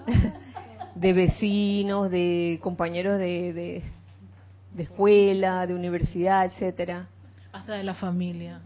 de 0.96 1.14
vecinos, 1.14 2.10
de 2.10 2.60
compañeros 2.62 3.20
de, 3.20 3.54
de, 3.54 3.84
escuela, 4.78 5.66
de 5.66 5.74
universidad, 5.74 6.46
etcétera. 6.46 7.08
Hasta 7.52 7.74
de 7.74 7.84
la 7.84 7.96
familia. 7.96 8.62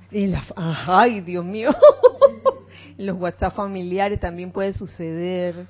ay, 0.56 1.22
Dios 1.22 1.46
mío. 1.46 1.72
los 2.98 3.18
WhatsApp 3.20 3.56
familiares 3.56 4.20
también 4.20 4.52
puede 4.52 4.74
suceder 4.74 5.68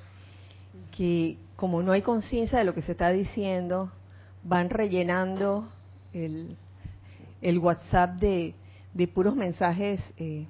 que 0.90 1.38
como 1.56 1.82
no 1.82 1.92
hay 1.92 2.02
conciencia 2.02 2.58
de 2.58 2.64
lo 2.64 2.74
que 2.74 2.82
se 2.82 2.92
está 2.92 3.10
diciendo, 3.10 3.92
van 4.42 4.68
rellenando 4.68 5.68
el, 6.12 6.56
el 7.40 7.58
WhatsApp 7.58 8.18
de, 8.18 8.54
de 8.92 9.08
puros 9.08 9.36
mensajes 9.36 10.02
eh, 10.16 10.46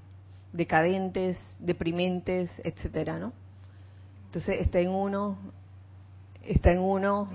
decadentes, 0.53 1.39
deprimentes, 1.59 2.51
etcétera, 2.65 3.19
¿no? 3.19 3.33
Entonces 4.27 4.61
está 4.61 4.81
en 4.81 4.89
uno, 4.89 5.37
está 6.43 6.73
en 6.73 6.81
uno 6.81 7.29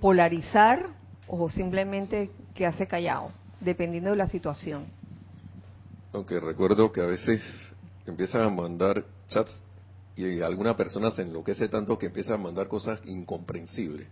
polarizar 0.00 0.88
o 1.28 1.48
simplemente 1.50 2.30
quedarse 2.54 2.86
callado, 2.86 3.30
dependiendo 3.60 4.10
de 4.10 4.16
la 4.16 4.26
situación. 4.26 4.86
Aunque 6.12 6.40
recuerdo 6.40 6.90
que 6.90 7.00
a 7.00 7.06
veces 7.06 7.42
empiezan 8.06 8.42
a 8.42 8.50
mandar 8.50 9.04
chats 9.28 9.54
y 10.16 10.40
alguna 10.40 10.76
persona 10.76 11.10
se 11.10 11.22
enloquece 11.22 11.68
tanto 11.68 11.96
que 11.96 12.06
empieza 12.06 12.34
a 12.34 12.38
mandar 12.38 12.66
cosas 12.66 13.00
incomprensibles. 13.04 14.08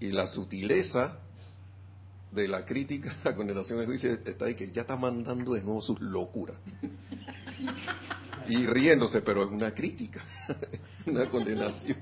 Y 0.00 0.10
la 0.10 0.26
sutileza 0.26 1.18
de 2.32 2.48
la 2.48 2.64
crítica, 2.64 3.16
la 3.24 3.34
condenación, 3.34 3.80
el 3.80 3.86
juicio 3.86 4.12
está 4.12 4.44
ahí 4.44 4.54
que 4.54 4.70
ya 4.70 4.82
está 4.82 4.96
mandando 4.96 5.54
de 5.54 5.62
nuevo 5.62 5.80
sus 5.80 5.98
locuras. 6.00 6.56
Y 8.46 8.66
riéndose, 8.66 9.22
pero 9.22 9.44
es 9.44 9.50
una 9.50 9.72
crítica, 9.72 10.22
una 11.06 11.28
condenación. 11.30 11.96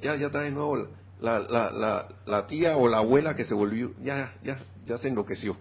Ya, 0.00 0.14
ya 0.16 0.26
está 0.26 0.42
de 0.42 0.50
nuevo 0.50 0.88
la, 1.20 1.38
la, 1.40 1.70
la, 1.70 2.08
la 2.26 2.46
tía 2.46 2.76
o 2.76 2.88
la 2.88 2.98
abuela 2.98 3.34
que 3.34 3.44
se 3.44 3.54
volvió, 3.54 3.92
ya, 4.02 4.34
ya, 4.42 4.58
ya 4.84 4.98
se 4.98 5.08
enloqueció. 5.08 5.56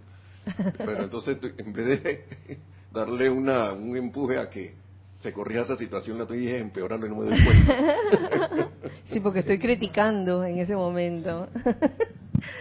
Pero 0.77 1.03
entonces, 1.03 1.37
en 1.57 1.73
vez 1.73 2.03
de 2.03 2.59
darle 2.91 3.29
una, 3.29 3.73
un 3.73 3.97
empuje 3.97 4.37
a 4.37 4.49
que 4.49 4.73
se 5.15 5.33
corría 5.33 5.61
esa 5.61 5.75
situación, 5.75 6.17
la 6.17 6.23
estoy 6.23 6.47
empeorando 6.49 7.05
y 7.05 7.09
no 7.09 7.15
me 7.15 7.25
doy 7.29 7.39
cuenta. 7.43 8.69
sí, 9.11 9.19
porque 9.19 9.39
estoy 9.39 9.59
criticando 9.59 10.43
en 10.43 10.59
ese 10.59 10.75
momento. 10.75 11.47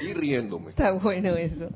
y 0.01 0.15
riéndome. 0.15 0.71
Está 0.71 0.93
bueno 0.93 1.37
eso. 1.37 1.69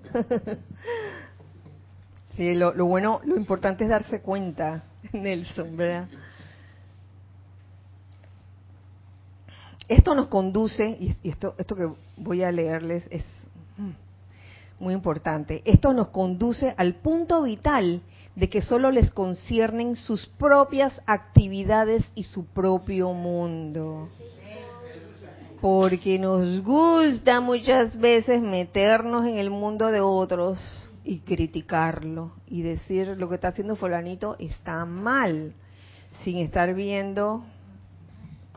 sí, 2.37 2.55
lo, 2.55 2.73
lo 2.75 2.87
bueno, 2.87 3.21
lo 3.25 3.37
importante 3.37 3.85
es 3.85 3.91
darse 3.91 4.23
cuenta, 4.23 4.85
Nelson, 5.13 5.77
¿verdad? 5.77 6.09
Esto 9.88 10.14
nos 10.14 10.27
conduce, 10.27 10.96
y 11.01 11.16
esto, 11.29 11.55
esto 11.59 11.74
que 11.74 11.88
voy 12.16 12.42
a 12.42 12.53
leerles 12.53 13.09
es 13.11 13.24
muy 14.79 14.94
importante, 14.94 15.62
esto 15.64 15.92
nos 15.92 16.09
conduce 16.09 16.74
al 16.77 16.94
punto 16.94 17.42
vital 17.42 18.03
de 18.37 18.48
que 18.48 18.62
solo 18.62 18.90
les 18.90 19.11
conciernen 19.11 19.96
sus 19.96 20.27
propias 20.27 21.01
actividades 21.07 22.05
y 22.14 22.22
su 22.24 22.45
propio 22.45 23.12
mundo. 23.12 24.09
Porque 25.61 26.20
nos 26.20 26.62
gusta 26.62 27.41
muchas 27.41 27.99
veces 27.99 28.41
meternos 28.41 29.26
en 29.26 29.39
el 29.39 29.51
mundo 29.51 29.89
de 29.89 30.01
otros 30.01 30.59
y 31.03 31.20
criticarlo 31.20 32.32
y 32.47 32.62
decir 32.62 33.16
lo 33.16 33.28
que 33.28 33.36
está 33.36 33.49
haciendo 33.49 33.74
fulanito 33.74 34.36
está 34.39 34.84
mal, 34.84 35.55
sin 36.22 36.36
estar 36.36 36.74
viendo, 36.74 37.43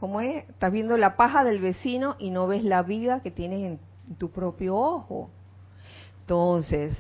¿cómo 0.02 0.20
es? 0.20 0.50
Estás 0.50 0.72
viendo 0.72 0.98
la 0.98 1.16
paja 1.16 1.44
del 1.44 1.60
vecino 1.60 2.16
y 2.18 2.32
no 2.32 2.48
ves 2.48 2.64
la 2.64 2.82
vida 2.82 3.20
que 3.22 3.30
tienes 3.30 3.62
en 3.62 4.18
tu 4.18 4.32
propio 4.32 4.76
ojo. 4.76 5.30
Entonces, 6.22 6.98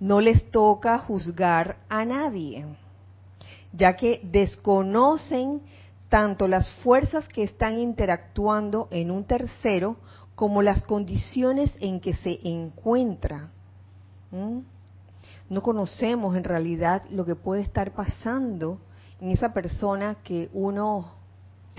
no 0.00 0.20
les 0.20 0.50
toca 0.50 0.98
juzgar 0.98 1.76
a 1.88 2.04
nadie, 2.04 2.66
ya 3.72 3.94
que 3.94 4.20
desconocen 4.24 5.62
tanto 6.08 6.48
las 6.48 6.68
fuerzas 6.82 7.28
que 7.28 7.44
están 7.44 7.78
interactuando 7.78 8.88
en 8.90 9.12
un 9.12 9.22
tercero 9.22 9.94
como 10.34 10.62
las 10.62 10.82
condiciones 10.82 11.70
en 11.78 12.00
que 12.00 12.14
se 12.14 12.40
encuentra. 12.42 13.50
no 15.48 15.62
conocemos 15.62 16.34
en 16.34 16.42
realidad 16.42 17.04
lo 17.08 17.24
que 17.24 17.36
puede 17.36 17.62
estar 17.62 17.92
pasando 17.92 18.80
en 19.20 19.30
esa 19.30 19.52
persona 19.52 20.16
que 20.24 20.50
uno 20.52 21.19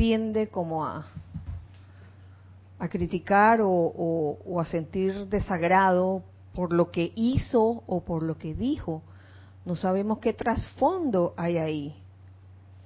tiende 0.02 0.48
como 0.48 0.84
a, 0.84 1.06
a 2.80 2.90
criticar 2.90 3.60
o, 3.62 4.60
a 4.60 4.66
sentir 4.66 5.28
desagrado 5.28 6.24
por 6.56 6.74
lo 6.74 6.90
que 6.90 7.12
hizo 7.16 7.84
o 7.86 8.04
por 8.04 8.24
lo 8.24 8.36
que 8.36 8.56
dijo. 8.56 9.04
No 9.64 9.76
sabemos 9.76 10.18
qué 10.18 10.34
trasfondo 10.34 11.36
hay 11.38 11.60
ahí. 11.60 11.96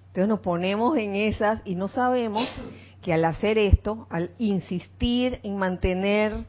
Entonces 0.07 0.27
nos 0.27 0.41
ponemos 0.41 0.97
en 0.97 1.15
esas 1.15 1.61
y 1.63 1.75
no 1.75 1.87
sabemos 1.87 2.49
que 3.01 3.13
al 3.13 3.23
hacer 3.23 3.57
esto, 3.57 4.07
al 4.09 4.31
insistir 4.37 5.39
en 5.43 5.55
mantener 5.55 6.45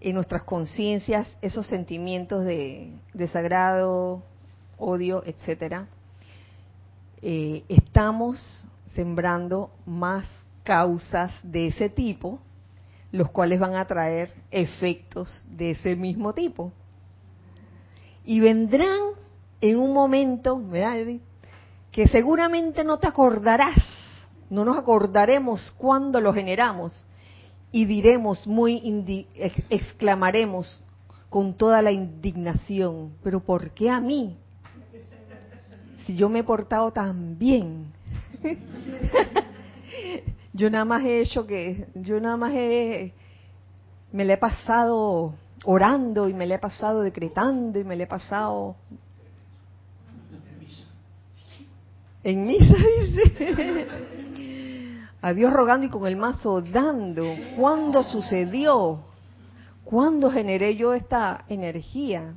en 0.00 0.14
nuestras 0.14 0.44
conciencias 0.44 1.36
esos 1.42 1.66
sentimientos 1.66 2.44
de 2.44 2.92
desagrado, 3.14 4.22
odio, 4.78 5.24
etcétera, 5.26 5.88
eh, 7.20 7.64
estamos 7.68 8.70
sembrando 8.96 9.70
más 9.84 10.24
causas 10.64 11.30
de 11.44 11.68
ese 11.68 11.88
tipo, 11.88 12.40
los 13.12 13.30
cuales 13.30 13.60
van 13.60 13.76
a 13.76 13.86
traer 13.86 14.30
efectos 14.50 15.46
de 15.48 15.72
ese 15.72 15.94
mismo 15.94 16.32
tipo. 16.32 16.72
Y 18.24 18.40
vendrán 18.40 18.98
en 19.60 19.78
un 19.78 19.92
momento, 19.92 20.60
¿verdad, 20.60 21.20
que 21.92 22.08
seguramente 22.08 22.82
no 22.82 22.98
te 22.98 23.06
acordarás, 23.06 23.76
no 24.50 24.64
nos 24.64 24.76
acordaremos 24.76 25.72
cuando 25.78 26.20
lo 26.20 26.32
generamos, 26.32 26.92
y 27.70 27.84
diremos 27.84 28.46
muy, 28.46 29.36
exclamaremos 29.68 30.82
con 31.28 31.54
toda 31.54 31.82
la 31.82 31.92
indignación, 31.92 33.12
pero 33.22 33.40
¿por 33.40 33.70
qué 33.70 33.90
a 33.90 34.00
mí? 34.00 34.36
Si 36.06 36.16
yo 36.16 36.28
me 36.28 36.38
he 36.38 36.44
portado 36.44 36.92
tan 36.92 37.36
bien. 37.38 37.95
yo 40.52 40.70
nada 40.70 40.84
más 40.84 41.04
he 41.04 41.20
hecho 41.20 41.46
que, 41.46 41.86
yo 41.94 42.20
nada 42.20 42.36
más 42.36 42.52
he, 42.54 43.12
me 44.12 44.24
le 44.24 44.34
he 44.34 44.38
pasado 44.38 45.34
orando 45.64 46.28
y 46.28 46.34
me 46.34 46.46
le 46.46 46.54
he 46.54 46.58
pasado 46.58 47.02
decretando 47.02 47.78
y 47.78 47.84
me 47.84 47.96
le 47.96 48.04
he 48.04 48.06
pasado 48.06 48.76
en 52.22 52.46
misa, 52.46 52.64
dice 53.00 53.86
a 55.22 55.32
Dios 55.32 55.52
rogando 55.52 55.86
y 55.86 55.88
con 55.88 56.06
el 56.06 56.16
mazo 56.16 56.60
dando. 56.60 57.24
¿Cuándo 57.56 58.04
sucedió? 58.04 59.00
¿Cuándo 59.84 60.30
generé 60.30 60.76
yo 60.76 60.94
esta 60.94 61.44
energía? 61.48 62.34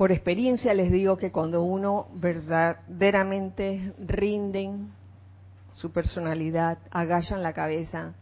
Por 0.00 0.12
experiencia 0.12 0.72
les 0.72 0.90
digo 0.90 1.18
que 1.18 1.30
cuando 1.30 1.62
uno 1.62 2.06
verdaderamente 2.14 3.92
rinden 3.98 4.92
su 5.72 5.92
personalidad, 5.92 6.78
agachan 6.90 7.42
la 7.42 7.52
cabeza 7.52 8.14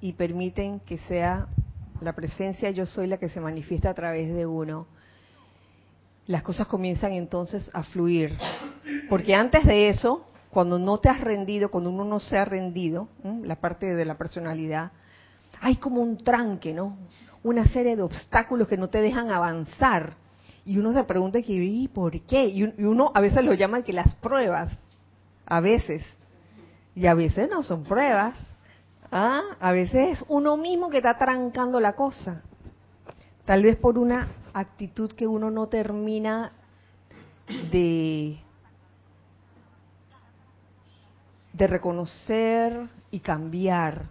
y 0.00 0.14
permiten 0.14 0.80
que 0.80 0.98
sea 0.98 1.46
la 2.00 2.14
presencia 2.14 2.70
yo 2.70 2.84
soy 2.84 3.06
la 3.06 3.18
que 3.18 3.28
se 3.28 3.38
manifiesta 3.38 3.90
a 3.90 3.94
través 3.94 4.34
de 4.34 4.44
uno, 4.44 4.88
las 6.26 6.42
cosas 6.42 6.66
comienzan 6.66 7.12
entonces 7.12 7.70
a 7.72 7.84
fluir. 7.84 8.36
Porque 9.08 9.36
antes 9.36 9.64
de 9.64 9.90
eso, 9.90 10.26
cuando 10.50 10.80
no 10.80 10.98
te 10.98 11.10
has 11.10 11.20
rendido, 11.20 11.70
cuando 11.70 11.90
uno 11.90 12.04
no 12.04 12.18
se 12.18 12.38
ha 12.38 12.44
rendido, 12.44 13.06
la 13.44 13.54
parte 13.54 13.86
de 13.94 14.04
la 14.04 14.18
personalidad, 14.18 14.90
hay 15.60 15.76
como 15.76 16.00
un 16.00 16.16
tranque, 16.16 16.74
¿no? 16.74 16.96
Una 17.44 17.68
serie 17.68 17.94
de 17.94 18.02
obstáculos 18.02 18.66
que 18.66 18.76
no 18.76 18.88
te 18.88 19.00
dejan 19.00 19.30
avanzar. 19.30 20.23
Y 20.64 20.78
uno 20.78 20.92
se 20.92 21.04
pregunta, 21.04 21.38
¿y 21.38 21.88
por 21.88 22.18
qué? 22.22 22.46
Y 22.46 22.62
uno 22.82 23.12
a 23.14 23.20
veces 23.20 23.44
lo 23.44 23.52
llama 23.52 23.82
que 23.82 23.92
las 23.92 24.14
pruebas, 24.16 24.72
a 25.46 25.60
veces. 25.60 26.04
Y 26.94 27.06
a 27.06 27.14
veces 27.14 27.50
no 27.50 27.62
son 27.62 27.84
pruebas. 27.84 28.34
¿ah? 29.12 29.42
A 29.60 29.72
veces 29.72 30.18
es 30.18 30.24
uno 30.28 30.56
mismo 30.56 30.88
que 30.88 30.98
está 30.98 31.16
trancando 31.18 31.80
la 31.80 31.94
cosa. 31.94 32.42
Tal 33.44 33.62
vez 33.62 33.76
por 33.76 33.98
una 33.98 34.28
actitud 34.54 35.12
que 35.12 35.26
uno 35.26 35.50
no 35.50 35.66
termina 35.66 36.52
de 37.62 38.38
reconocer 41.58 42.88
y 43.10 43.20
cambiar, 43.20 44.06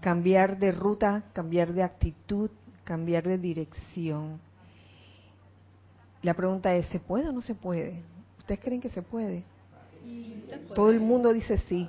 cambiar 0.00 0.58
de 0.58 0.72
ruta, 0.72 1.24
cambiar 1.34 1.72
de 1.72 1.82
actitud, 1.82 2.50
cambiar 2.84 3.24
de 3.24 3.38
dirección. 3.38 4.40
La 6.22 6.34
pregunta 6.34 6.74
es, 6.74 6.86
¿se 6.86 6.98
puede 6.98 7.28
o 7.28 7.32
no 7.32 7.42
se 7.42 7.54
puede? 7.54 8.02
¿Ustedes 8.38 8.60
creen 8.60 8.80
que 8.80 8.90
se 8.90 9.02
puede? 9.02 9.44
Todo 10.74 10.90
el 10.90 11.00
mundo 11.00 11.32
dice 11.32 11.58
sí. 11.58 11.88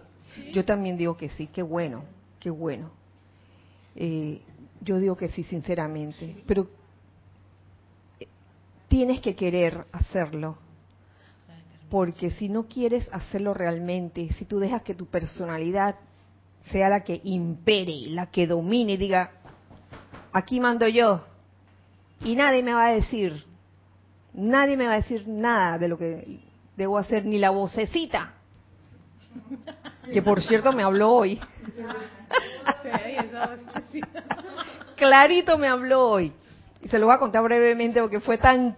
Yo 0.53 0.63
también 0.63 0.97
digo 0.97 1.17
que 1.17 1.29
sí, 1.29 1.47
qué 1.47 1.61
bueno, 1.61 2.03
qué 2.39 2.49
bueno. 2.49 2.91
Eh, 3.95 4.41
yo 4.81 4.99
digo 4.99 5.15
que 5.17 5.29
sí, 5.29 5.43
sinceramente. 5.43 6.43
Pero 6.45 6.69
eh, 8.19 8.27
tienes 8.87 9.21
que 9.21 9.35
querer 9.35 9.85
hacerlo 9.91 10.57
porque 11.89 12.31
si 12.31 12.49
no 12.49 12.67
quieres 12.67 13.09
hacerlo 13.11 13.53
realmente, 13.53 14.31
si 14.33 14.45
tú 14.45 14.59
dejas 14.59 14.83
que 14.83 14.93
tu 14.93 15.07
personalidad 15.07 15.95
sea 16.71 16.89
la 16.89 17.03
que 17.03 17.19
impere, 17.23 18.07
la 18.09 18.27
que 18.27 18.45
domine 18.45 18.93
y 18.93 18.97
diga, 18.97 19.31
aquí 20.31 20.59
mando 20.59 20.87
yo, 20.87 21.25
y 22.23 22.35
nadie 22.35 22.61
me 22.61 22.73
va 22.73 22.87
a 22.87 22.93
decir, 22.93 23.43
nadie 24.39 24.77
me 24.77 24.85
va 24.85 24.93
a 24.93 25.01
decir 25.01 25.27
nada 25.27 25.77
de 25.77 25.87
lo 25.87 25.97
que 25.97 26.39
debo 26.75 26.97
hacer, 26.97 27.25
ni 27.25 27.37
la 27.37 27.49
vocecita, 27.49 28.33
que 30.11 30.21
por 30.21 30.41
cierto 30.41 30.71
me 30.71 30.83
habló 30.83 31.11
hoy. 31.11 31.39
Clarito 34.95 35.57
me 35.57 35.67
habló 35.67 36.09
hoy. 36.09 36.33
Y 36.81 36.87
se 36.87 36.97
lo 36.97 37.07
voy 37.07 37.15
a 37.15 37.19
contar 37.19 37.43
brevemente 37.43 38.01
porque 38.01 38.19
fue 38.19 38.37
tan 38.37 38.75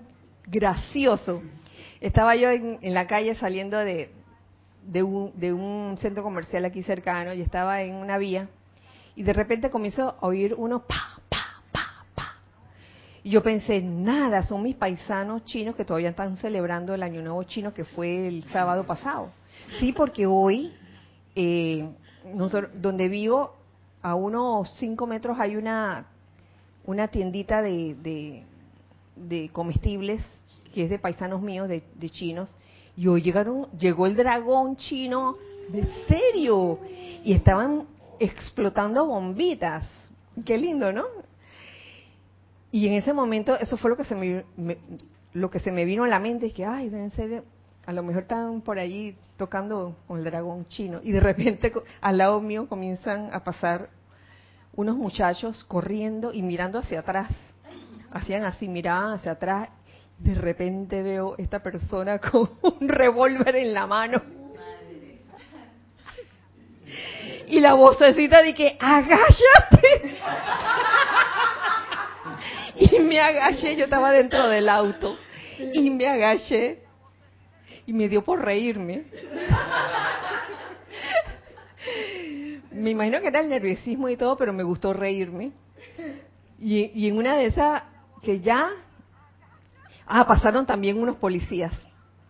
gracioso. 0.48 1.42
Estaba 2.00 2.36
yo 2.36 2.50
en, 2.50 2.80
la 2.94 3.06
calle 3.06 3.36
saliendo 3.36 3.78
de, 3.78 4.10
un, 5.04 5.98
centro 6.00 6.24
comercial 6.24 6.66
aquí 6.66 6.82
cercano 6.84 7.34
y 7.34 7.42
estaba 7.42 7.84
en 7.84 7.96
una 7.96 8.18
vía 8.18 8.50
y 9.16 9.24
de 9.24 9.34
repente 9.34 9.70
comienzo 9.70 10.16
a 10.20 10.26
oír 10.26 10.56
unos 10.56 10.84
pa. 10.84 11.11
Y 13.24 13.32
yo 13.32 13.44
pensé, 13.44 13.82
nada, 13.82 14.44
son 14.44 14.64
mis 14.64 14.76
paisanos 14.76 15.46
chinos 15.46 15.76
que 15.76 15.86
todavía 15.86 16.10
están 16.10 16.38
celebrando 16.38 16.94
el 16.94 17.04
Año 17.04 17.22
Nuevo 17.22 17.44
chino 17.44 17.74
que 17.74 17.86
fue 17.86 18.28
el 18.28 18.44
sábado 18.46 18.86
pasado. 18.86 19.30
Sí, 19.80 19.94
porque 19.94 20.26
hoy, 20.26 20.74
eh, 21.36 21.88
donde 22.76 23.10
vivo, 23.10 23.56
a 24.02 24.16
unos 24.16 24.76
cinco 24.78 25.06
metros 25.06 25.38
hay 25.40 25.56
una, 25.56 26.08
una 26.86 27.08
tiendita 27.10 27.62
de, 27.62 28.44
de 29.16 29.50
comestibles 29.50 30.26
que 30.74 30.86
es 30.86 30.90
de 30.90 31.00
paisanos 31.00 31.42
míos, 31.42 31.68
de, 31.68 32.10
chinos, 32.10 32.56
y 32.96 33.08
hoy 33.08 33.22
llegaron, 33.22 33.68
llegó 33.78 34.06
el 34.06 34.16
dragón 34.16 34.78
chino, 34.78 35.36
de 35.70 35.86
serio, 36.08 36.80
y 37.24 37.34
estaban 37.34 37.88
explotando 38.20 39.06
bombitas. 39.06 39.86
Qué 40.46 40.58
lindo, 40.58 40.92
¿no? 40.92 41.04
Y 42.72 42.88
en 42.88 42.94
ese 42.94 43.14
momento, 43.14 43.58
eso 43.60 43.78
fue 43.78 43.90
lo 43.90 43.98
que 43.98 44.06
se 44.06 44.16
me, 44.16 44.46
lo 45.34 45.50
que 45.50 45.60
se 45.60 45.72
me 45.72 45.86
vino 45.86 46.04
a 46.04 46.08
la 46.08 46.20
mente, 46.20 46.48
es 46.48 46.54
que, 46.54 46.66
ay, 46.66 46.90
deben 46.90 47.12
ser, 47.12 47.44
a 47.86 47.92
lo 47.92 48.04
mejor 48.04 48.24
están 48.24 48.62
por 48.62 48.80
allí 48.80 49.16
tocando 49.38 49.98
con 50.08 50.20
el 50.20 50.24
dragón 50.24 50.68
chino, 50.68 51.00
y 51.04 51.12
de 51.12 51.20
repente 51.20 51.74
al 52.00 52.18
lado 52.18 52.40
mío 52.40 52.68
comienzan 52.70 53.30
a 53.34 53.44
pasar 53.44 53.90
unos 54.74 54.96
muchachos 54.96 55.64
corriendo 55.66 56.32
y 56.34 56.42
mirando 56.42 56.80
hacia 56.80 57.02
atrás. 57.02 57.36
Hacían 58.12 58.44
así, 58.44 58.68
miraban 58.68 59.14
hacia 59.14 59.34
atrás 59.34 59.70
de 60.24 60.36
repente 60.36 61.02
veo 61.02 61.36
esta 61.38 61.60
persona 61.60 62.20
con 62.32 62.50
un 62.62 62.88
revólver 62.88 63.56
en 63.56 63.74
la 63.74 63.88
mano. 63.88 64.22
Y 67.48 67.60
la 67.60 67.74
vocecita 67.74 68.42
de 68.44 68.54
que, 68.54 68.78
agáchate. 68.80 70.18
Y 72.76 73.00
me 73.00 73.20
agaché, 73.20 73.76
yo 73.76 73.86
estaba 73.86 74.12
dentro 74.12 74.48
del 74.48 74.70
auto. 74.70 75.18
Y 75.74 75.90
me 75.90 76.08
agaché. 76.08 76.84
Y 77.86 77.94
me 77.94 78.08
dio 78.08 78.24
por 78.24 78.44
reírme. 78.44 79.04
Me 82.72 82.92
imagino 82.92 83.20
que 83.22 83.28
era 83.28 83.42
el 83.42 83.50
nerviosismo 83.50 84.10
y 84.10 84.18
todo, 84.18 84.38
pero 84.38 84.54
me 84.54 84.64
gustó 84.64 84.94
reírme. 84.94 85.52
Y, 86.60 86.92
y 86.94 87.08
en 87.08 87.18
una 87.18 87.36
de 87.36 87.48
esas, 87.48 87.84
que 88.22 88.40
ya 88.40 88.72
Ah, 90.14 90.28
pasaron 90.28 90.66
también 90.66 91.02
unos 91.02 91.16
policías. 91.16 91.72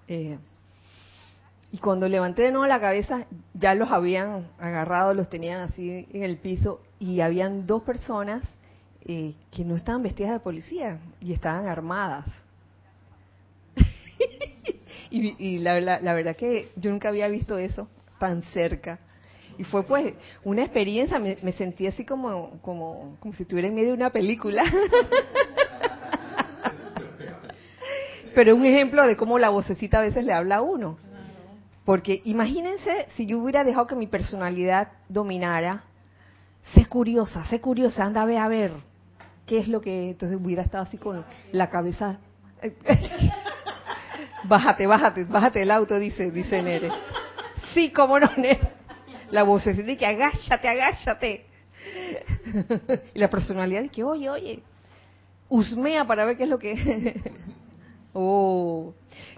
Eh, 0.07 0.37
y 1.71 1.77
cuando 1.79 2.07
levanté 2.07 2.43
de 2.43 2.51
nuevo 2.51 2.67
la 2.67 2.79
cabeza, 2.79 3.25
ya 3.55 3.73
los 3.73 3.89
habían 3.91 4.45
agarrado, 4.59 5.15
los 5.15 5.29
tenían 5.29 5.61
así 5.61 6.07
en 6.13 6.21
el 6.21 6.37
piso 6.37 6.81
y 6.99 7.21
habían 7.21 7.65
dos 7.65 7.81
personas 7.81 8.43
eh, 9.06 9.34
que 9.52 9.66
no 9.66 9.76
estaban 9.76 10.04
vestidas 10.04 10.34
de 10.34 10.39
policía 10.39 10.99
y 11.20 11.34
estaban 11.34 11.68
armadas. 11.68 12.28
y, 15.10 15.36
y 15.43 15.58
la, 15.58 15.80
la, 15.80 16.14
verdad 16.14 16.36
que 16.36 16.72
yo 16.76 16.91
nunca 16.91 17.10
había 17.10 17.28
visto 17.28 17.58
eso 17.58 17.88
tan 18.20 18.43
cerca. 18.43 18.99
Y 19.58 19.64
fue 19.64 19.84
pues 19.84 20.14
una 20.43 20.62
experiencia, 20.62 21.20
me, 21.20 21.38
me 21.41 21.52
sentí 21.54 21.88
así 21.88 22.06
como, 22.06 22.60
como, 22.62 23.18
como 23.20 23.34
si 23.34 23.41
estuviera 23.43 23.68
en 23.68 23.76
medio 23.76 23.89
de 23.89 23.95
una 23.95 24.12
película. 24.12 24.64
Pero 28.36 28.56
un 28.56 28.64
ejemplo 28.66 29.06
de 29.06 29.18
cómo 29.18 29.39
la 29.39 29.49
vocecita 29.49 29.97
a 29.97 30.02
veces 30.02 30.24
le 30.26 30.34
habla 30.34 30.58
a 30.58 30.62
uno. 30.62 30.97
Porque 31.86 32.22
imagínense 32.26 33.08
si 33.16 33.26
yo 33.26 33.39
hubiera 33.39 33.64
dejado 33.64 33.88
que 33.88 33.95
mi 33.95 34.06
personalidad 34.06 34.89
dominara, 35.10 35.84
sé 36.76 36.86
curiosa, 36.86 37.43
sé 37.45 37.60
curiosa, 37.60 38.06
anda 38.06 38.22
a 38.22 38.26
ver 38.26 38.38
a 38.38 38.47
ver 38.47 38.90
qué 39.52 39.58
es 39.58 39.68
lo 39.68 39.82
que 39.82 40.12
entonces 40.12 40.39
hubiera 40.41 40.64
estado 40.64 40.86
así 40.86 40.97
con 40.97 41.26
la 41.52 41.70
cabeza 41.70 42.22
bájate, 44.45 44.88
bájate, 44.88 45.26
bájate 45.26 45.60
del 45.60 45.72
auto, 45.72 45.99
dice, 45.99 46.32
dice 46.32 46.64
Nere. 46.64 46.89
Sí, 47.74 47.91
cómo 47.91 48.18
no, 48.18 48.32
Nere. 48.38 48.72
La 49.30 49.43
vocecita 49.43 49.86
de 49.86 49.97
que 49.97 50.06
agáchate, 50.06 50.70
agáchate. 50.70 51.45
y 53.14 53.20
la 53.20 53.30
personalidad 53.30 53.82
de 53.82 53.89
que, 53.89 54.06
oye, 54.06 54.30
oye, 54.30 54.64
usmea 55.49 56.08
para 56.08 56.24
ver 56.24 56.38
qué 56.38 56.43
es 56.43 56.49
lo 56.49 56.58
que... 56.58 57.20
oh, 58.14 58.93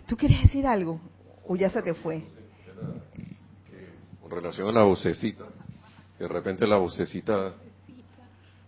¿tú 0.06 0.16
quieres 0.16 0.44
decir 0.44 0.68
algo? 0.68 1.02
¿O 1.48 1.56
ya 1.56 1.72
se 1.72 1.82
te 1.82 1.96
fue? 1.96 2.22
Con 4.22 4.30
relación 4.30 4.68
a 4.68 4.74
la 4.74 4.84
vocecita, 4.84 5.46
de 6.20 6.28
repente 6.28 6.68
la 6.68 6.78
vocecita, 6.78 7.56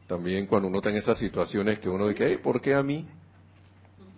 también 0.07 0.45
cuando 0.45 0.67
uno 0.67 0.77
está 0.77 0.89
en 0.89 0.97
esas 0.97 1.17
situaciones 1.17 1.79
que 1.79 1.89
uno 1.89 2.07
dice, 2.07 2.25
hey, 2.27 2.39
¿por 2.41 2.61
qué 2.61 2.75
a 2.75 2.83
mí? 2.83 3.05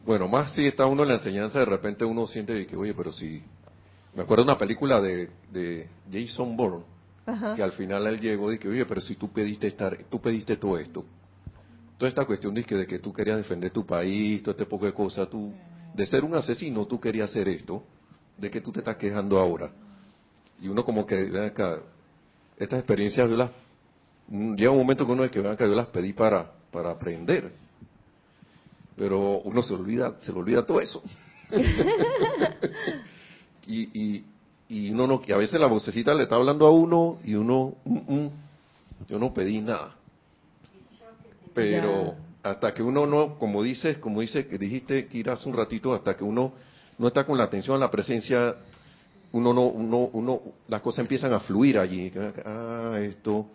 Bueno, 0.05 0.27
más 0.27 0.53
si 0.53 0.65
está 0.65 0.85
uno 0.85 1.03
en 1.03 1.09
la 1.09 1.15
enseñanza, 1.15 1.59
de 1.59 1.65
repente 1.65 2.05
uno 2.05 2.27
siente 2.27 2.53
de 2.53 2.65
que, 2.65 2.75
oye, 2.75 2.93
pero 2.93 3.11
si... 3.11 3.41
Me 4.15 4.23
acuerdo 4.23 4.43
de 4.43 4.51
una 4.51 4.57
película 4.57 4.99
de, 4.99 5.29
de 5.51 5.87
Jason 6.11 6.57
Bourne, 6.57 6.83
Ajá. 7.25 7.53
que 7.55 7.61
al 7.61 7.73
final 7.73 8.07
él 8.07 8.19
llegó 8.19 8.51
y 8.51 8.57
que, 8.57 8.67
oye, 8.67 8.85
pero 8.85 8.99
si 8.99 9.15
tú 9.15 9.31
pediste 9.31 9.67
estar, 9.67 9.97
tú 10.09 10.19
pediste 10.19 10.57
todo 10.57 10.77
esto. 10.77 11.05
Toda 11.97 12.09
esta 12.09 12.25
cuestión 12.25 12.53
de 12.53 12.63
que, 12.63 12.75
de 12.75 12.87
que 12.87 12.99
tú 12.99 13.13
querías 13.13 13.37
defender 13.37 13.71
tu 13.71 13.85
país, 13.85 14.41
todo 14.41 14.51
este 14.51 14.65
poco 14.65 14.85
de 14.85 14.93
cosas, 14.93 15.29
tú, 15.29 15.53
de 15.93 16.05
ser 16.05 16.23
un 16.23 16.35
asesino, 16.35 16.85
tú 16.85 16.99
querías 16.99 17.29
hacer 17.29 17.47
esto, 17.47 17.83
de 18.37 18.49
que 18.49 18.61
tú 18.61 18.71
te 18.71 18.79
estás 18.79 18.97
quejando 18.97 19.37
ahora. 19.37 19.71
Y 20.59 20.67
uno 20.67 20.83
como 20.83 21.05
que, 21.05 21.23
ven 21.25 21.43
acá, 21.43 21.79
estas 22.57 22.79
experiencias 22.79 23.29
yo 23.29 23.35
las, 23.35 23.51
llega 24.29 24.71
un 24.71 24.77
momento 24.77 25.05
que 25.05 25.11
uno 25.11 25.23
es 25.23 25.31
que, 25.31 25.39
acá, 25.39 25.65
yo 25.65 25.75
las 25.75 25.87
pedí 25.87 26.13
para, 26.13 26.51
para 26.71 26.91
aprender. 26.91 27.51
Pero 28.95 29.39
uno 29.39 29.61
se 29.61 29.73
olvida, 29.73 30.15
se 30.19 30.31
le 30.31 30.39
olvida 30.39 30.65
todo 30.65 30.81
eso. 30.81 31.01
y, 33.67 33.99
y, 33.99 34.25
y 34.69 34.89
uno 34.91 35.07
no, 35.07 35.21
que 35.21 35.33
a 35.33 35.37
veces 35.37 35.59
la 35.59 35.67
vocecita 35.67 36.13
le 36.13 36.23
está 36.23 36.35
hablando 36.35 36.65
a 36.65 36.71
uno 36.71 37.19
y 37.23 37.35
uno, 37.35 37.75
mm, 37.85 38.15
mm, 38.15 38.29
yo 39.07 39.19
no 39.19 39.33
pedí 39.33 39.61
nada. 39.61 39.95
Pero 41.53 42.15
hasta 42.43 42.73
que 42.73 42.83
uno 42.83 43.05
no, 43.05 43.37
como 43.39 43.63
dices, 43.63 43.97
como 43.97 44.21
dice 44.21 44.47
que 44.47 44.57
dijiste 44.57 45.07
Kira 45.07 45.33
hace 45.33 45.47
un 45.47 45.55
ratito, 45.55 45.93
hasta 45.93 46.15
que 46.15 46.23
uno 46.23 46.53
no 46.97 47.07
está 47.07 47.25
con 47.25 47.37
la 47.37 47.45
atención 47.45 47.75
a 47.77 47.79
la 47.79 47.91
presencia, 47.91 48.55
uno 49.31 49.53
no, 49.53 49.63
uno, 49.63 50.09
uno, 50.13 50.41
las 50.67 50.81
cosas 50.81 50.99
empiezan 50.99 51.33
a 51.33 51.39
fluir 51.39 51.79
allí. 51.79 52.11
Ah, 52.45 52.97
esto, 53.01 53.47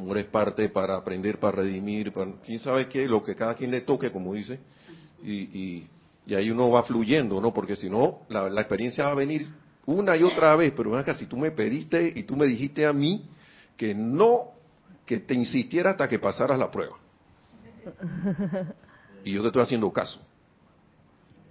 amor 0.00 0.18
es 0.18 0.26
parte 0.26 0.68
para 0.68 0.96
aprender, 0.96 1.38
para 1.38 1.58
redimir, 1.62 2.12
para, 2.12 2.32
quién 2.44 2.58
sabe 2.60 2.88
qué, 2.88 3.06
lo 3.06 3.22
que 3.22 3.34
cada 3.34 3.54
quien 3.54 3.70
le 3.70 3.82
toque, 3.82 4.10
como 4.10 4.34
dice, 4.34 4.58
y, 5.22 5.32
y, 5.32 5.88
y 6.26 6.34
ahí 6.34 6.50
uno 6.50 6.70
va 6.70 6.82
fluyendo, 6.82 7.40
¿no? 7.40 7.52
Porque 7.52 7.76
si 7.76 7.88
no, 7.88 8.20
la, 8.28 8.48
la 8.48 8.60
experiencia 8.60 9.04
va 9.04 9.10
a 9.10 9.14
venir 9.14 9.48
una 9.86 10.16
y 10.16 10.22
otra 10.22 10.56
vez, 10.56 10.72
pero 10.76 10.96
acá, 10.96 11.14
si 11.14 11.26
tú 11.26 11.36
me 11.36 11.50
pediste 11.50 12.12
y 12.14 12.22
tú 12.22 12.36
me 12.36 12.46
dijiste 12.46 12.86
a 12.86 12.92
mí 12.92 13.28
que 13.76 13.94
no, 13.94 14.52
que 15.04 15.20
te 15.20 15.34
insistiera 15.34 15.90
hasta 15.90 16.08
que 16.08 16.18
pasaras 16.18 16.58
la 16.58 16.70
prueba. 16.70 16.96
Y 19.24 19.32
yo 19.32 19.42
te 19.42 19.48
estoy 19.48 19.62
haciendo 19.62 19.92
caso. 19.92 20.20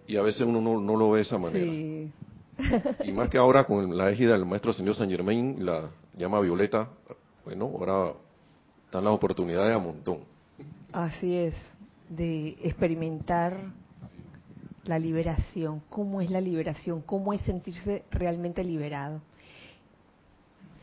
Y 0.07 0.17
a 0.17 0.21
veces 0.21 0.41
uno 0.41 0.61
no, 0.61 0.79
no 0.79 0.95
lo 0.95 1.11
ve 1.11 1.17
de 1.17 1.23
esa 1.23 1.37
manera. 1.37 1.71
Sí. 1.71 2.11
Y 3.05 3.11
más 3.11 3.29
que 3.29 3.37
ahora 3.37 3.63
con 3.63 3.95
la 3.97 4.11
égida 4.11 4.33
del 4.33 4.45
maestro 4.45 4.73
señor 4.73 4.95
San 4.95 5.09
Germain, 5.09 5.65
la 5.65 5.89
llama 6.15 6.39
Violeta, 6.39 6.89
bueno, 7.45 7.65
ahora 7.65 8.13
están 8.93 9.05
las 9.05 9.13
oportunidades 9.15 9.75
a 9.75 9.79
montón. 9.79 10.19
Así 10.91 11.35
es, 11.35 11.55
de 12.09 12.49
experimentar 12.61 13.73
la 14.83 14.99
liberación. 14.99 15.81
¿Cómo 15.89 16.21
es 16.21 16.29
la 16.29 16.39
liberación? 16.39 17.01
¿Cómo 17.01 17.33
es 17.33 17.41
sentirse 17.41 18.03
realmente 18.11 18.63
liberado? 18.63 19.19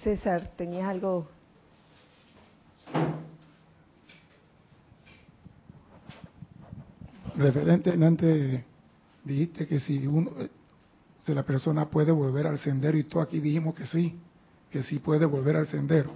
César, 0.02 0.50
¿tenías 0.56 0.88
algo? 0.88 1.28
Referentemente 7.36 8.64
dijiste 9.22 9.68
que 9.68 9.78
si 9.78 10.04
uno, 10.04 10.32
eh, 10.40 10.50
si 11.20 11.32
la 11.32 11.44
persona 11.44 11.88
puede 11.88 12.10
volver 12.10 12.48
al 12.48 12.58
sendero 12.58 12.98
y 12.98 13.04
tú 13.04 13.20
aquí 13.20 13.38
dijimos 13.38 13.76
que 13.76 13.86
sí, 13.86 14.18
que 14.68 14.82
sí 14.82 14.98
puede 14.98 15.26
volver 15.26 15.54
al 15.54 15.68
sendero. 15.68 16.10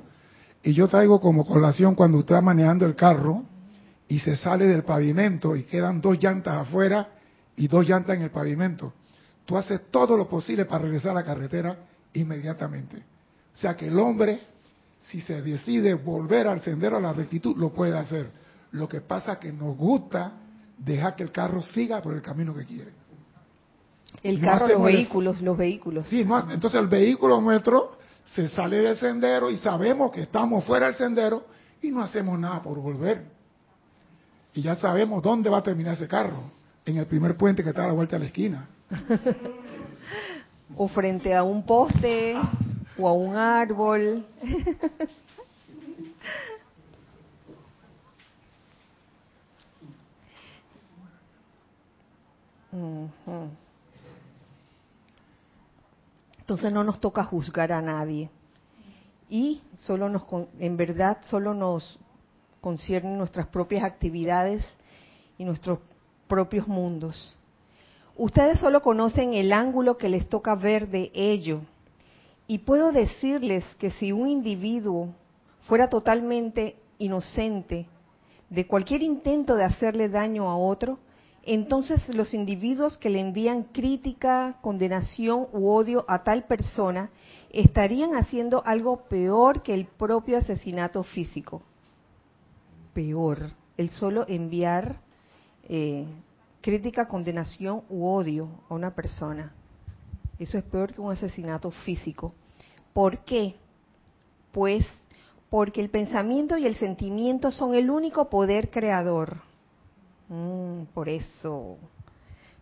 Y 0.65 0.73
yo 0.73 0.89
traigo 0.89 1.21
como 1.21 1.45
colación 1.45 1.95
cuando 1.95 2.19
usted 2.19 2.35
está 2.35 2.41
manejando 2.45 2.87
el 2.87 2.97
carro 2.97 3.45
y 4.09 4.19
se 4.19 4.35
sale 4.35 4.67
del 4.67 4.83
pavimento 4.83 5.55
y 5.57 5.65
quedan 5.65 6.01
dos 6.01 6.19
llantas 6.19 6.57
afuera 6.67 7.09
y 7.57 7.69
dos 7.69 7.87
llantas 7.87 8.17
en 8.17 8.23
el 8.23 8.31
pavimento. 8.31 8.93
Tú 9.45 9.57
haces 9.59 9.83
todo 9.91 10.17
lo 10.17 10.27
posible 10.27 10.65
para 10.65 10.85
regresar 10.85 11.11
a 11.12 11.15
la 11.15 11.25
carretera 11.25 11.77
inmediatamente. 12.15 12.97
O 12.97 13.57
sea 13.57 13.77
que 13.77 13.89
el 13.89 13.99
hombre, 13.99 14.41
si 15.01 15.21
se 15.21 15.43
decide 15.43 15.93
volver 15.95 16.49
al 16.49 16.61
sendero 16.61 16.97
a 16.97 17.01
la 17.01 17.12
rectitud, 17.12 17.55
lo 17.57 17.71
puede 17.71 17.97
hacer. 17.99 18.31
Lo 18.73 18.89
que 18.89 19.03
pasa 19.03 19.35
es 19.35 19.39
que 19.41 19.53
nos 19.53 19.77
gusta 19.77 20.33
dejar 20.79 21.15
que 21.15 21.23
el 21.25 21.31
carro 21.31 21.61
siga 21.62 22.01
por 22.01 22.15
el 22.15 22.23
camino 22.23 22.55
que 22.55 22.65
quiere. 22.65 22.91
El 24.23 24.41
No 24.41 24.47
carro, 24.47 24.69
los 24.69 24.77
el- 24.79 24.83
vehículos, 24.95 25.41
los 25.43 25.57
vehículos. 25.59 26.07
Sí, 26.09 26.25
no, 26.25 26.51
entonces 26.51 26.81
el 26.81 26.89
vehículo 26.89 27.41
nuestro 27.41 27.99
se 28.27 28.49
sale 28.49 28.79
del 28.79 28.97
sendero 28.97 29.51
y 29.51 29.57
sabemos 29.57 30.11
que 30.11 30.22
estamos 30.22 30.64
fuera 30.64 30.87
del 30.87 30.95
sendero 30.95 31.45
y 31.83 31.89
no 31.89 32.01
hacemos 32.03 32.39
nada 32.39 32.62
por 32.62 32.79
volver. 32.79 33.25
Y 34.55 34.62
ya 34.62 34.75
sabemos 34.77 35.22
dónde 35.22 35.51
va 35.51 35.59
a 35.59 35.62
terminar 35.62 35.95
ese 35.95 36.09
carro, 36.09 36.45
en 36.85 36.97
el 36.97 37.07
primer 37.07 37.37
puente 37.37 37.62
que 37.62 37.70
está 37.70 37.85
a 37.85 37.89
la 37.89 37.93
vuelta 37.93 38.16
de 38.16 38.20
la 38.20 38.27
esquina. 38.27 38.68
O 40.77 40.89
frente 40.89 41.33
a 41.35 41.43
un 41.45 41.64
poste 41.64 42.35
o 42.99 43.07
a 43.07 43.12
un 43.12 43.37
árbol. 43.37 44.27
Ujú. 52.72 53.51
Entonces 56.45 56.70
no 56.70 56.84
nos 56.84 57.01
toca 57.01 57.24
juzgar 57.24 57.72
a 57.72 57.80
nadie. 57.80 58.28
Y 59.30 59.62
solo 59.78 60.11
nos, 60.11 60.24
en 60.59 60.76
verdad, 60.76 61.16
solo 61.22 61.55
nos 61.55 61.99
conciernen 62.61 63.16
nuestras 63.16 63.47
propias 63.47 63.82
actividades 63.82 64.62
y 65.38 65.45
nuestros 65.47 65.78
propios 66.28 66.68
mundos. 66.68 67.34
Ustedes 68.14 68.61
solo 68.61 68.82
conocen 68.82 69.32
el 69.32 69.55
ángulo 69.55 69.97
que 69.97 70.11
les 70.11 70.28
toca 70.28 70.55
ver 70.55 70.88
de 70.88 71.11
ello. 71.14 71.62
Y 72.47 72.59
puedo 72.59 72.92
decirles 72.92 73.64
que 73.78 73.90
si 73.92 74.12
un 74.12 74.28
individuo 74.28 75.14
fuera 75.62 75.88
totalmente 75.88 76.76
inocente 76.99 77.86
de 78.51 78.66
cualquier 78.66 79.03
intento 79.03 79.57
de 79.57 79.64
hacerle 79.64 80.11
daño 80.11 80.51
a 80.51 80.59
otro, 80.59 80.99
entonces 81.47 82.09
los 82.14 82.34
individuos 82.34 82.97
que 82.99 83.11
le 83.11 83.20
envían 83.20 83.64
crítica, 83.64 84.59
condenación 84.61 85.47
u 85.53 85.70
odio 85.70 86.05
a 86.09 86.22
tal 86.22 86.45
persona 86.45 87.11
estarían 87.51 88.16
haciendo 88.16 88.62
algo 88.64 89.05
peor 89.09 89.62
que 89.62 89.74
el 89.74 89.86
propio 89.86 90.38
asesinato 90.38 91.03
físico. 91.03 91.62
Peor, 92.92 93.53
el 93.76 93.90
solo 93.90 94.24
enviar 94.28 95.01
eh, 95.64 96.07
crítica, 96.61 97.09
condenación 97.09 97.82
u 97.88 98.07
odio 98.07 98.49
a 98.68 98.74
una 98.74 98.95
persona. 98.95 99.53
Eso 100.38 100.59
es 100.59 100.64
peor 100.64 100.92
que 100.92 101.01
un 101.01 101.12
asesinato 101.12 101.70
físico. 101.70 102.34
¿Por 102.92 103.18
qué? 103.24 103.57
Pues 104.53 104.86
porque 105.51 105.80
el 105.80 105.90
pensamiento 105.90 106.57
y 106.57 106.66
el 106.66 106.74
sentimiento 106.76 107.53
son 107.53 107.74
el 107.74 107.90
único 107.90 108.28
poder 108.30 108.70
creador. 108.70 109.42
Mm, 110.29 110.85
por 110.95 111.09
eso. 111.09 111.79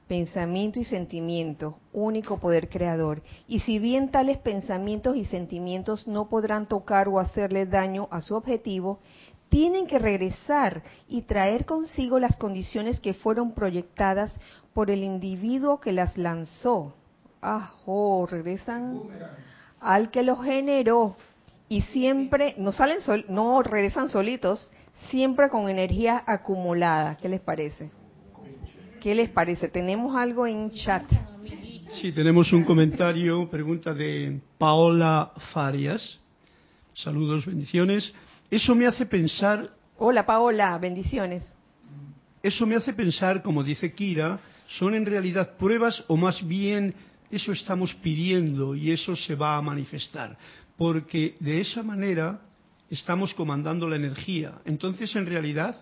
Pensamiento 0.09 0.81
y 0.81 0.85
sentimiento, 0.85 1.79
único 1.93 2.39
poder 2.39 2.69
creador. 2.69 3.23
Y 3.49 3.61
si 3.61 3.79
bien 3.79 4.11
tales 4.11 4.39
pensamientos 4.39 5.17
y 5.17 5.25
sentimientos 5.25 6.07
no 6.07 6.29
podrán 6.29 6.67
tocar 6.67 7.09
o 7.09 7.19
hacerle 7.19 7.67
daño 7.67 8.09
a 8.11 8.21
su 8.21 8.35
objetivo, 8.35 8.99
tienen 9.49 9.87
que 9.87 9.99
regresar 9.99 10.83
y 11.09 11.23
traer 11.23 11.67
consigo 11.67 12.19
las 12.19 12.37
condiciones 12.37 13.01
que 13.01 13.15
fueron 13.15 13.53
proyectadas 13.53 14.39
por 14.73 14.91
el 14.91 15.03
individuo 15.03 15.79
que 15.79 15.93
las 15.93 16.17
lanzó. 16.17 16.95
Ajo, 17.41 18.27
regresan 18.31 19.03
al 19.81 20.11
que 20.11 20.23
los 20.23 20.43
generó 20.43 21.17
y 21.69 21.83
siempre 21.83 22.55
no 22.59 22.73
salen 22.73 23.01
sol, 23.01 23.25
no 23.29 23.63
regresan 23.63 24.09
solitos, 24.09 24.71
siempre 25.11 25.49
con 25.49 25.69
energía 25.69 26.23
acumulada. 26.27 27.17
¿Qué 27.17 27.29
les 27.29 27.41
parece? 27.41 27.91
¿Qué 29.01 29.15
les 29.15 29.29
parece? 29.31 29.69
Tenemos 29.69 30.17
algo 30.17 30.47
en 30.47 30.71
chat. 30.71 31.05
Sí, 32.01 32.13
tenemos 32.13 32.53
un 32.53 32.65
comentario, 32.65 33.51
pregunta 33.51 33.93
de 33.93 34.41
Paola 34.59 35.33
Farias. 35.53 36.19
Saludos, 36.95 37.45
bendiciones. 37.45 38.13
Eso 38.51 38.75
me 38.75 38.87
hace 38.87 39.07
pensar. 39.07 39.71
Hola 39.99 40.25
Paola, 40.25 40.77
bendiciones. 40.79 41.43
Eso 42.43 42.67
me 42.67 42.77
hace 42.77 42.93
pensar, 42.93 43.43
como 43.43 43.63
dice 43.63 43.93
Kira, 43.93 44.41
son 44.67 44.95
en 44.95 45.07
realidad 45.07 45.57
pruebas 45.57 46.05
o 46.09 46.17
más 46.17 46.47
bien 46.47 46.95
eso 47.31 47.53
estamos 47.53 47.95
pidiendo 47.95 48.75
y 48.75 48.91
eso 48.91 49.15
se 49.17 49.35
va 49.35 49.57
a 49.57 49.63
manifestar. 49.63 50.37
Porque 50.77 51.37
de 51.41 51.61
esa 51.61 51.83
manera 51.83 52.41
estamos 52.93 53.33
comandando 53.33 53.89
la 53.89 53.97
energía. 53.97 54.61
Entonces, 54.67 55.17
en 55.17 55.25
realidad, 55.25 55.77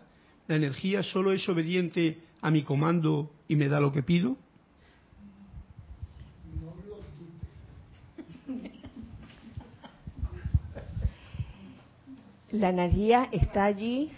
la 0.46 0.54
energía 0.54 1.02
solo 1.02 1.32
es 1.32 1.48
obediente 1.48 2.20
a 2.40 2.52
mi 2.52 2.62
comando 2.62 3.32
y 3.48 3.56
me 3.56 3.68
da 3.68 3.80
lo 3.80 3.92
que 3.92 4.04
pido. 4.04 4.36
La 12.52 12.68
energía 12.68 13.28
está 13.32 13.64
allí, 13.64 14.10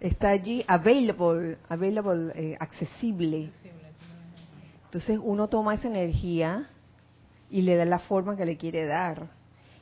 está 0.00 0.30
allí 0.30 0.64
available, 0.66 1.58
available, 1.68 2.32
eh, 2.34 2.56
accesible. 2.60 3.50
Entonces 4.86 5.18
uno 5.22 5.48
toma 5.48 5.74
esa 5.74 5.88
energía 5.88 6.68
y 7.50 7.62
le 7.62 7.76
da 7.76 7.84
la 7.84 7.98
forma 7.98 8.36
que 8.36 8.44
le 8.44 8.56
quiere 8.56 8.86
dar. 8.86 9.39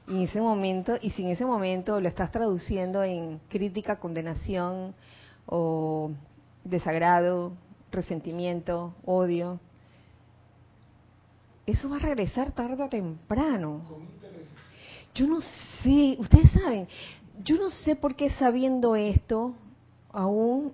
En 0.08 0.22
ese 0.22 0.40
momento, 0.40 0.94
y 1.02 1.10
si 1.10 1.22
en 1.22 1.28
ese 1.28 1.44
momento 1.44 2.00
lo 2.00 2.08
estás 2.08 2.30
traduciendo 2.30 3.02
en 3.02 3.40
crítica, 3.48 4.00
condenación 4.00 4.94
o 5.44 6.12
desagrado, 6.64 7.52
resentimiento, 7.92 8.94
odio, 9.04 9.60
eso 11.66 11.90
va 11.90 11.96
a 11.96 12.00
regresar 12.00 12.52
tarde 12.52 12.82
o 12.82 12.88
temprano. 12.88 13.82
Yo 15.14 15.26
no 15.26 15.42
sé, 15.42 16.16
ustedes 16.18 16.52
saben, 16.52 16.88
yo 17.44 17.56
no 17.56 17.68
sé 17.70 17.94
por 17.94 18.16
qué 18.16 18.30
sabiendo 18.30 18.96
esto, 18.96 19.54
aún 20.10 20.72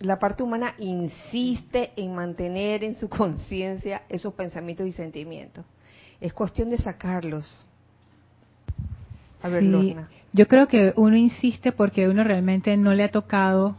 la 0.00 0.18
parte 0.18 0.42
humana 0.42 0.74
insiste 0.78 1.92
en 1.94 2.14
mantener 2.14 2.82
en 2.82 2.96
su 2.96 3.08
conciencia 3.08 4.02
esos 4.08 4.34
pensamientos 4.34 4.88
y 4.88 4.92
sentimientos. 4.92 5.64
Es 6.20 6.32
cuestión 6.32 6.68
de 6.70 6.78
sacarlos. 6.78 7.68
A 9.42 9.48
ver, 9.48 9.62
sí, 9.62 9.96
yo 10.32 10.48
creo 10.48 10.68
que 10.68 10.92
uno 10.96 11.16
insiste 11.16 11.72
porque 11.72 12.08
uno 12.08 12.24
realmente 12.24 12.76
no 12.76 12.94
le 12.94 13.04
ha 13.04 13.10
tocado 13.10 13.76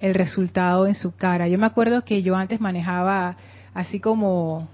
el 0.00 0.14
resultado 0.14 0.86
en 0.86 0.94
su 0.94 1.14
cara. 1.16 1.48
Yo 1.48 1.58
me 1.58 1.66
acuerdo 1.66 2.04
que 2.04 2.22
yo 2.22 2.36
antes 2.36 2.60
manejaba 2.60 3.36
así 3.74 4.00
como 4.00 4.68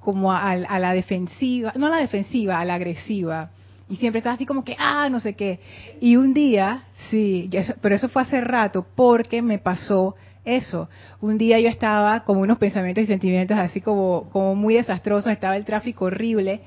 como 0.00 0.32
a, 0.32 0.50
a 0.50 0.78
la 0.78 0.92
defensiva, 0.94 1.72
no 1.76 1.86
a 1.86 1.90
la 1.90 1.98
defensiva, 1.98 2.58
a 2.58 2.64
la 2.64 2.74
agresiva 2.74 3.50
y 3.92 3.96
siempre 3.96 4.20
estaba 4.20 4.36
así 4.36 4.46
como 4.46 4.64
que, 4.64 4.74
ah, 4.78 5.10
no 5.10 5.20
sé 5.20 5.34
qué. 5.34 5.60
Y 6.00 6.16
un 6.16 6.32
día, 6.32 6.84
sí, 7.10 7.50
pero 7.82 7.94
eso 7.94 8.08
fue 8.08 8.22
hace 8.22 8.40
rato, 8.40 8.86
porque 8.94 9.42
me 9.42 9.58
pasó 9.58 10.16
eso. 10.46 10.88
Un 11.20 11.36
día 11.36 11.60
yo 11.60 11.68
estaba 11.68 12.20
con 12.20 12.38
unos 12.38 12.56
pensamientos 12.56 13.04
y 13.04 13.06
sentimientos 13.06 13.58
así 13.58 13.82
como, 13.82 14.30
como 14.32 14.54
muy 14.54 14.74
desastrosos, 14.74 15.30
estaba 15.30 15.58
el 15.58 15.66
tráfico 15.66 16.06
horrible, 16.06 16.62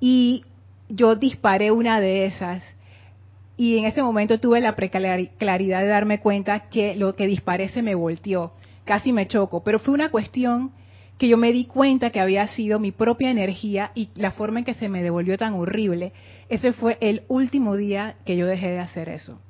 y 0.00 0.42
yo 0.88 1.16
disparé 1.16 1.70
una 1.70 2.00
de 2.00 2.26
esas. 2.26 2.62
Y 3.56 3.76
en 3.76 3.86
ese 3.86 4.02
momento 4.02 4.38
tuve 4.38 4.60
la 4.60 4.74
claridad 4.74 5.80
de 5.80 5.88
darme 5.88 6.20
cuenta 6.20 6.68
que 6.68 6.94
lo 6.94 7.16
que 7.16 7.26
disparé 7.26 7.68
se 7.68 7.82
me 7.82 7.94
volteó, 7.94 8.52
casi 8.84 9.12
me 9.12 9.26
choco, 9.26 9.64
pero 9.64 9.80
fue 9.80 9.94
una 9.94 10.10
cuestión 10.10 10.70
que 11.18 11.26
yo 11.26 11.36
me 11.36 11.52
di 11.52 11.64
cuenta 11.64 12.10
que 12.10 12.20
había 12.20 12.46
sido 12.46 12.78
mi 12.78 12.92
propia 12.92 13.30
energía 13.30 13.90
y 13.96 14.10
la 14.14 14.30
forma 14.30 14.60
en 14.60 14.64
que 14.64 14.74
se 14.74 14.88
me 14.88 15.02
devolvió 15.02 15.36
tan 15.36 15.54
horrible, 15.54 16.12
ese 16.48 16.72
fue 16.72 16.96
el 17.00 17.22
último 17.26 17.74
día 17.74 18.14
que 18.24 18.36
yo 18.36 18.46
dejé 18.46 18.70
de 18.70 18.78
hacer 18.78 19.08
eso. 19.08 19.40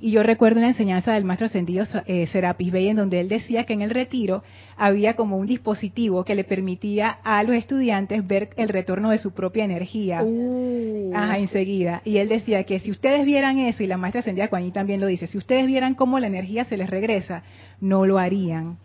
Y 0.00 0.10
yo 0.10 0.22
recuerdo 0.22 0.58
una 0.58 0.68
enseñanza 0.68 1.14
del 1.14 1.24
maestro 1.24 1.46
ascendido 1.46 1.84
eh, 2.06 2.26
Serapis 2.26 2.70
Bey 2.70 2.88
en 2.88 2.96
donde 2.96 3.20
él 3.20 3.28
decía 3.28 3.64
que 3.64 3.72
en 3.72 3.82
el 3.82 3.90
retiro 3.90 4.42
había 4.76 5.14
como 5.14 5.36
un 5.38 5.46
dispositivo 5.46 6.24
que 6.24 6.34
le 6.34 6.44
permitía 6.44 7.18
a 7.24 7.42
los 7.42 7.54
estudiantes 7.54 8.26
ver 8.26 8.50
el 8.56 8.68
retorno 8.68 9.10
de 9.10 9.18
su 9.18 9.32
propia 9.32 9.64
energía. 9.64 10.22
Uh. 10.22 11.12
Ajá, 11.14 11.38
enseguida. 11.38 12.02
Y 12.04 12.18
él 12.18 12.28
decía 12.28 12.64
que 12.64 12.80
si 12.80 12.90
ustedes 12.90 13.24
vieran 13.24 13.58
eso, 13.58 13.82
y 13.82 13.86
la 13.86 13.96
maestra 13.96 14.20
ascendida 14.20 14.48
Juaní 14.48 14.70
también 14.70 15.00
lo 15.00 15.06
dice, 15.06 15.26
si 15.26 15.38
ustedes 15.38 15.66
vieran 15.66 15.94
cómo 15.94 16.18
la 16.18 16.26
energía 16.26 16.64
se 16.64 16.76
les 16.76 16.90
regresa, 16.90 17.42
no 17.80 18.04
lo 18.04 18.18
harían. 18.18 18.76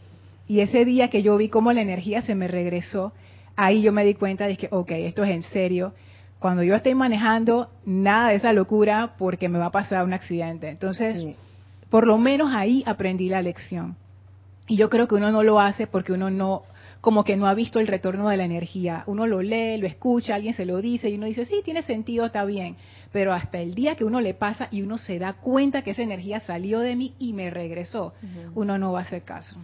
Y 0.47 0.61
ese 0.61 0.85
día 0.85 1.09
que 1.09 1.23
yo 1.23 1.37
vi 1.37 1.49
cómo 1.49 1.73
la 1.73 1.81
energía 1.81 2.21
se 2.21 2.35
me 2.35 2.47
regresó, 2.47 3.13
ahí 3.55 3.81
yo 3.81 3.91
me 3.91 4.05
di 4.05 4.13
cuenta 4.15 4.47
de 4.47 4.57
que, 4.57 4.67
ok, 4.71 4.91
esto 4.91 5.23
es 5.23 5.31
en 5.31 5.43
serio. 5.43 5.93
Cuando 6.41 6.63
yo 6.63 6.73
estoy 6.73 6.95
manejando, 6.95 7.69
nada 7.85 8.29
de 8.29 8.37
esa 8.37 8.51
locura 8.51 9.13
porque 9.19 9.47
me 9.47 9.59
va 9.59 9.67
a 9.67 9.71
pasar 9.71 10.03
un 10.03 10.11
accidente. 10.11 10.69
Entonces, 10.69 11.35
por 11.91 12.07
lo 12.07 12.17
menos 12.17 12.49
ahí 12.51 12.83
aprendí 12.87 13.29
la 13.29 13.43
lección. 13.43 13.95
Y 14.67 14.75
yo 14.75 14.89
creo 14.89 15.07
que 15.07 15.13
uno 15.13 15.31
no 15.31 15.43
lo 15.43 15.59
hace 15.59 15.85
porque 15.85 16.13
uno 16.13 16.31
no, 16.31 16.63
como 16.99 17.23
que 17.23 17.37
no 17.37 17.45
ha 17.45 17.53
visto 17.53 17.79
el 17.79 17.85
retorno 17.85 18.27
de 18.27 18.37
la 18.37 18.45
energía. 18.45 19.03
Uno 19.05 19.27
lo 19.27 19.43
lee, 19.43 19.77
lo 19.77 19.85
escucha, 19.85 20.33
alguien 20.33 20.55
se 20.55 20.65
lo 20.65 20.81
dice 20.81 21.11
y 21.11 21.13
uno 21.13 21.27
dice, 21.27 21.45
sí, 21.45 21.61
tiene 21.63 21.83
sentido, 21.83 22.25
está 22.25 22.43
bien. 22.43 22.75
Pero 23.11 23.33
hasta 23.33 23.59
el 23.59 23.75
día 23.75 23.95
que 23.95 24.03
uno 24.03 24.19
le 24.19 24.33
pasa 24.33 24.67
y 24.71 24.81
uno 24.81 24.97
se 24.97 25.19
da 25.19 25.33
cuenta 25.33 25.83
que 25.83 25.91
esa 25.91 26.01
energía 26.01 26.39
salió 26.39 26.79
de 26.79 26.95
mí 26.95 27.13
y 27.19 27.33
me 27.33 27.51
regresó, 27.51 28.13
uno 28.55 28.79
no 28.79 28.93
va 28.93 29.01
a 29.01 29.03
hacer 29.03 29.21
caso 29.21 29.59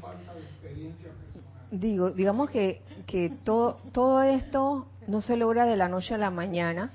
digo, 1.71 2.11
digamos 2.11 2.49
que, 2.49 2.81
que 3.05 3.31
todo, 3.43 3.77
todo 3.91 4.21
esto 4.21 4.87
no 5.07 5.21
se 5.21 5.37
logra 5.37 5.65
de 5.65 5.77
la 5.77 5.87
noche 5.87 6.13
a 6.13 6.17
la 6.17 6.29
mañana. 6.29 6.91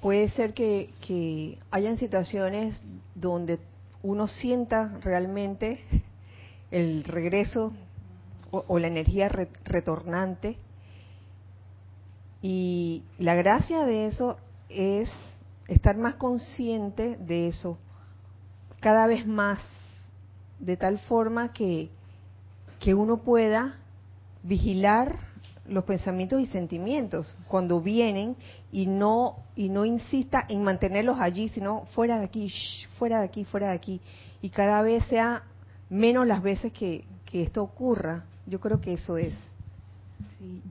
Puede 0.00 0.28
ser 0.30 0.54
que, 0.54 0.90
que 1.06 1.58
hayan 1.70 1.98
situaciones 1.98 2.84
donde 3.14 3.58
uno 4.02 4.28
sienta 4.28 4.98
realmente 5.02 5.80
el 6.70 7.04
regreso 7.04 7.72
o, 8.50 8.78
la 8.78 8.86
energía 8.86 9.28
retornante. 9.28 10.56
Y 12.40 13.02
la 13.18 13.34
gracia 13.34 13.84
de 13.84 14.06
eso 14.06 14.38
es 14.68 15.10
estar 15.66 15.96
más 15.96 16.14
consciente 16.14 17.16
de 17.16 17.48
eso 17.48 17.78
cada 18.80 19.06
vez 19.08 19.26
más, 19.26 19.58
de 20.60 20.76
tal 20.76 20.98
forma 21.00 21.52
que, 21.52 21.90
que 22.78 22.94
uno 22.94 23.18
pueda 23.18 23.76
vigilar 24.44 25.18
los 25.68 25.84
pensamientos 25.84 26.40
y 26.40 26.46
sentimientos 26.46 27.36
cuando 27.46 27.80
vienen 27.80 28.36
y 28.72 28.86
no 28.86 29.36
y 29.54 29.68
no 29.68 29.84
insista 29.84 30.44
en 30.48 30.62
mantenerlos 30.62 31.18
allí, 31.20 31.48
sino 31.48 31.86
fuera 31.92 32.18
de 32.18 32.24
aquí, 32.24 32.52
fuera 32.98 33.20
de 33.20 33.26
aquí, 33.26 33.44
fuera 33.44 33.68
de 33.68 33.74
aquí 33.74 34.00
y 34.40 34.50
cada 34.50 34.82
vez 34.82 35.04
sea 35.04 35.42
menos 35.90 36.26
las 36.26 36.42
veces 36.42 36.72
que, 36.72 37.04
que 37.24 37.42
esto 37.42 37.62
ocurra. 37.62 38.24
Yo 38.46 38.60
creo 38.60 38.80
que 38.80 38.94
eso 38.94 39.16
es. 39.18 39.34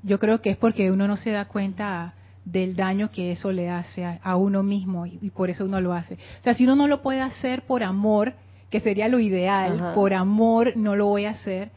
yo 0.04 0.20
creo 0.20 0.42
que 0.42 0.52
es 0.52 0.58
porque 0.58 0.92
uno 0.92 1.08
no 1.08 1.18
se 1.18 1.32
da 1.32 1.46
cuenta 1.46 2.14
del 2.44 2.76
daño 2.76 3.12
que 3.12 3.32
eso 3.32 3.52
le 3.52 3.70
hace 3.70 4.06
a, 4.06 4.36
uno 4.38 4.64
mismo 4.64 5.06
y, 5.06 5.30
por 5.32 5.50
eso 5.50 5.66
uno 5.66 5.82
lo 5.82 5.94
hace. 5.94 6.16
O 6.40 6.44
sea, 6.44 6.54
si 6.54 6.64
uno 6.64 6.76
no 6.76 6.88
lo 6.88 7.02
puede 7.02 7.22
hacer 7.22 7.64
por 7.64 7.84
amor, 7.84 8.34
que 8.70 8.80
sería 8.80 9.08
lo 9.10 9.20
ideal, 9.20 9.92
por 9.94 10.14
amor 10.14 10.76
no 10.76 10.96
lo 10.96 11.08
voy 11.08 11.26
a 11.26 11.32
hacer, 11.32 11.72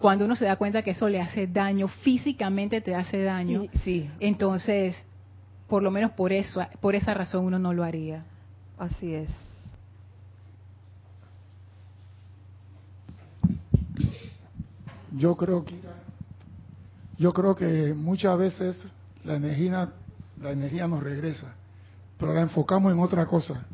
cuando 0.00 0.24
uno 0.24 0.34
se 0.34 0.46
da 0.46 0.56
cuenta 0.56 0.82
que 0.82 0.92
eso 0.92 1.08
le 1.08 1.20
hace 1.20 1.46
daño, 1.46 1.86
físicamente 1.86 2.80
te 2.80 2.94
hace 2.94 3.22
daño, 3.22 3.64
sí. 3.84 4.10
entonces, 4.18 4.96
por 5.68 5.82
lo 5.82 5.90
menos 5.90 6.12
por 6.12 6.32
eso, 6.32 6.66
por 6.80 6.94
esa 6.94 7.12
razón 7.12 7.44
uno 7.44 7.58
no 7.58 7.74
lo 7.74 7.84
haría. 7.84 8.24
Así 8.78 9.14
es. 9.14 9.30
Yo 15.12 15.36
creo 15.36 15.64
que 15.64 15.78
yo 17.18 17.34
creo 17.34 17.54
que 17.54 17.92
muchas 17.94 18.38
veces 18.38 18.92
la 19.22 19.34
energía 19.34 19.92
la 20.40 20.52
energía 20.52 20.88
nos 20.88 21.02
regresa, 21.02 21.52
pero 22.18 22.32
la 22.32 22.40
enfocamos 22.40 22.90
en 22.90 23.00
otra 23.00 23.26
cosa. 23.26 23.66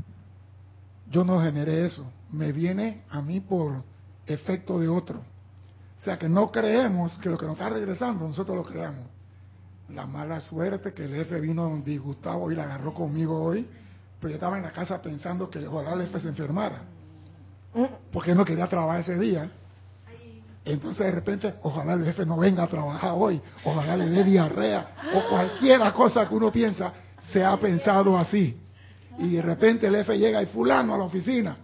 Yo 1.08 1.22
no 1.22 1.40
generé 1.40 1.86
eso, 1.86 2.10
me 2.32 2.50
viene 2.50 3.02
a 3.10 3.22
mí 3.22 3.38
por 3.38 3.84
efecto 4.26 4.80
de 4.80 4.88
otro 4.88 5.22
o 5.96 6.00
sea 6.00 6.18
que 6.18 6.28
no 6.28 6.50
creemos 6.50 7.18
que 7.18 7.28
lo 7.28 7.38
que 7.38 7.46
nos 7.46 7.54
está 7.54 7.70
regresando, 7.70 8.26
nosotros 8.26 8.56
lo 8.56 8.64
creamos. 8.64 9.06
La 9.88 10.06
mala 10.06 10.40
suerte 10.40 10.92
que 10.92 11.04
el 11.04 11.14
jefe 11.14 11.40
vino 11.40 11.80
disgustado 11.84 12.50
y 12.50 12.56
la 12.56 12.64
agarró 12.64 12.92
conmigo 12.92 13.42
hoy, 13.42 13.66
pero 14.20 14.30
yo 14.30 14.34
estaba 14.34 14.56
en 14.56 14.64
la 14.64 14.72
casa 14.72 15.00
pensando 15.00 15.48
que 15.48 15.66
ojalá 15.66 15.94
el 15.94 16.02
jefe 16.02 16.20
se 16.20 16.28
enfermara, 16.28 16.82
porque 18.12 18.34
no 18.34 18.44
quería 18.44 18.66
trabajar 18.66 19.00
ese 19.00 19.18
día. 19.18 19.50
Entonces 20.64 21.06
de 21.06 21.12
repente, 21.12 21.54
ojalá 21.62 21.92
el 21.92 22.04
jefe 22.04 22.26
no 22.26 22.36
venga 22.36 22.64
a 22.64 22.66
trabajar 22.66 23.12
hoy, 23.14 23.40
ojalá 23.64 23.96
le 23.96 24.10
dé 24.10 24.24
diarrea, 24.24 24.96
o 25.14 25.30
cualquier 25.30 25.80
cosa 25.92 26.28
que 26.28 26.34
uno 26.34 26.50
piensa, 26.50 26.92
se 27.20 27.44
ha 27.44 27.56
pensado 27.56 28.18
así. 28.18 28.60
Y 29.18 29.36
de 29.36 29.42
repente 29.42 29.86
el 29.86 29.96
jefe 29.96 30.18
llega 30.18 30.42
y 30.42 30.46
fulano 30.46 30.94
a 30.94 30.98
la 30.98 31.04
oficina, 31.04 31.56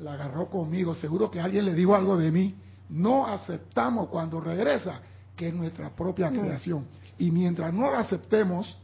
la 0.00 0.14
agarró 0.14 0.46
conmigo, 0.46 0.94
seguro 0.94 1.30
que 1.30 1.40
alguien 1.40 1.64
le 1.64 1.74
dijo 1.74 1.94
algo 1.94 2.16
de 2.16 2.32
mí. 2.32 2.54
No 2.88 3.26
aceptamos 3.26 4.08
cuando 4.08 4.40
regresa 4.40 5.00
que 5.36 5.48
es 5.48 5.54
nuestra 5.54 5.90
propia 5.90 6.30
creación. 6.30 6.86
Y 7.16 7.30
mientras 7.30 7.72
no 7.72 7.90
la 7.90 8.00
aceptemos, 8.00 8.78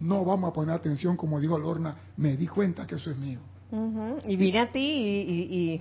no 0.00 0.24
vamos 0.24 0.50
a 0.50 0.52
poner 0.52 0.74
atención, 0.74 1.16
como 1.16 1.40
dijo 1.40 1.58
Lorna, 1.58 1.96
me 2.16 2.36
di 2.36 2.46
cuenta 2.46 2.86
que 2.86 2.94
eso 2.94 3.10
es 3.10 3.16
mío. 3.16 3.40
Y 4.26 4.36
vine 4.36 4.60
a 4.60 4.72
ti 4.72 4.80
y, 4.80 5.80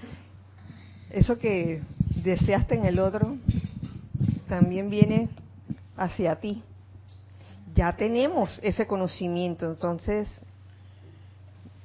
eso 1.10 1.38
que 1.38 1.82
deseaste 2.22 2.74
en 2.74 2.84
el 2.84 2.98
otro 2.98 3.36
también 4.48 4.90
viene 4.90 5.30
hacia 5.96 6.36
ti. 6.40 6.62
Ya 7.74 7.96
tenemos 7.96 8.60
ese 8.62 8.86
conocimiento, 8.86 9.66
entonces, 9.70 10.28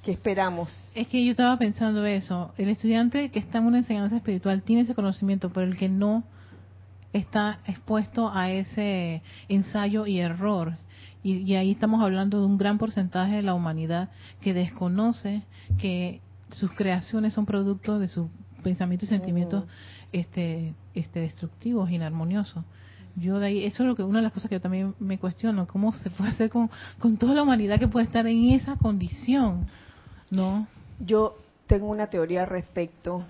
¿qué 0.08 0.14
esperamos? 0.14 0.72
Es 0.95 1.10
que 1.10 1.26
yo 1.26 1.32
estaba 1.32 1.58
pensando 1.58 2.05
eso. 2.05 2.53
El 2.58 2.70
estudiante 2.70 3.30
que 3.30 3.39
está 3.39 3.58
en 3.58 3.66
una 3.66 3.80
enseñanza 3.80 4.16
espiritual 4.16 4.64
tiene 4.64 4.84
ese 4.84 4.95
conocimiento, 4.95 5.51
pero 5.51 5.68
el 5.68 5.76
que 5.76 5.89
no 5.89 6.24
está 7.12 7.60
expuesto 7.68 8.32
a 8.34 8.49
ese 8.49 9.22
ensayo 9.49 10.05
y 10.08 10.20
error 10.20 10.78
y, 11.24 11.55
ahí 11.55 11.72
estamos 11.72 12.01
hablando 12.01 12.39
de 12.39 12.45
un 12.45 12.58
gran 12.58 12.78
porcentaje 12.78 13.36
de 13.36 13.41
la 13.41 13.53
humanidad 13.53 14.10
que 14.39 14.53
desconoce 14.53 15.41
que 15.78 16.22
sus 16.51 16.72
creaciones 16.72 17.34
son 17.34 17.45
producto 17.45 17.99
de 17.99 18.08
sus 18.08 18.30
pensamientos 18.64 19.10
y 19.10 19.10
sentimientos 19.10 19.66
este, 20.14 20.74
este, 20.93 21.20
destructivos, 21.20 21.91
inarmoniosos. 21.91 22.64
Yo 23.18 23.39
de 23.39 23.47
ahí, 23.47 23.66
eso 23.66 23.84
es 23.84 23.89
lo 23.89 23.95
que 23.97 24.03
una 24.03 24.20
de 24.20 24.24
las 24.24 24.32
cosas 24.32 24.47
que 24.47 24.55
yo 24.55 24.62
también 24.62 24.95
me 24.99 25.18
cuestiono, 25.18 25.68
cómo 25.68 25.91
se 25.91 26.10
puede 26.12 26.30
hacer 26.30 26.49
con, 26.49 26.70
con 26.97 27.18
toda 27.18 27.34
la 27.34 27.43
humanidad 27.43 27.78
que 27.78 27.89
puede 27.89 28.05
estar 28.05 28.26
en 28.26 28.51
esa 28.51 28.78
condición, 28.78 29.68
¿no? 30.30 30.67
Yo 30.99 31.38
tengo 31.67 31.88
una 31.88 32.07
teoría 32.07 32.41
al 32.41 32.47
respecto 32.47 33.23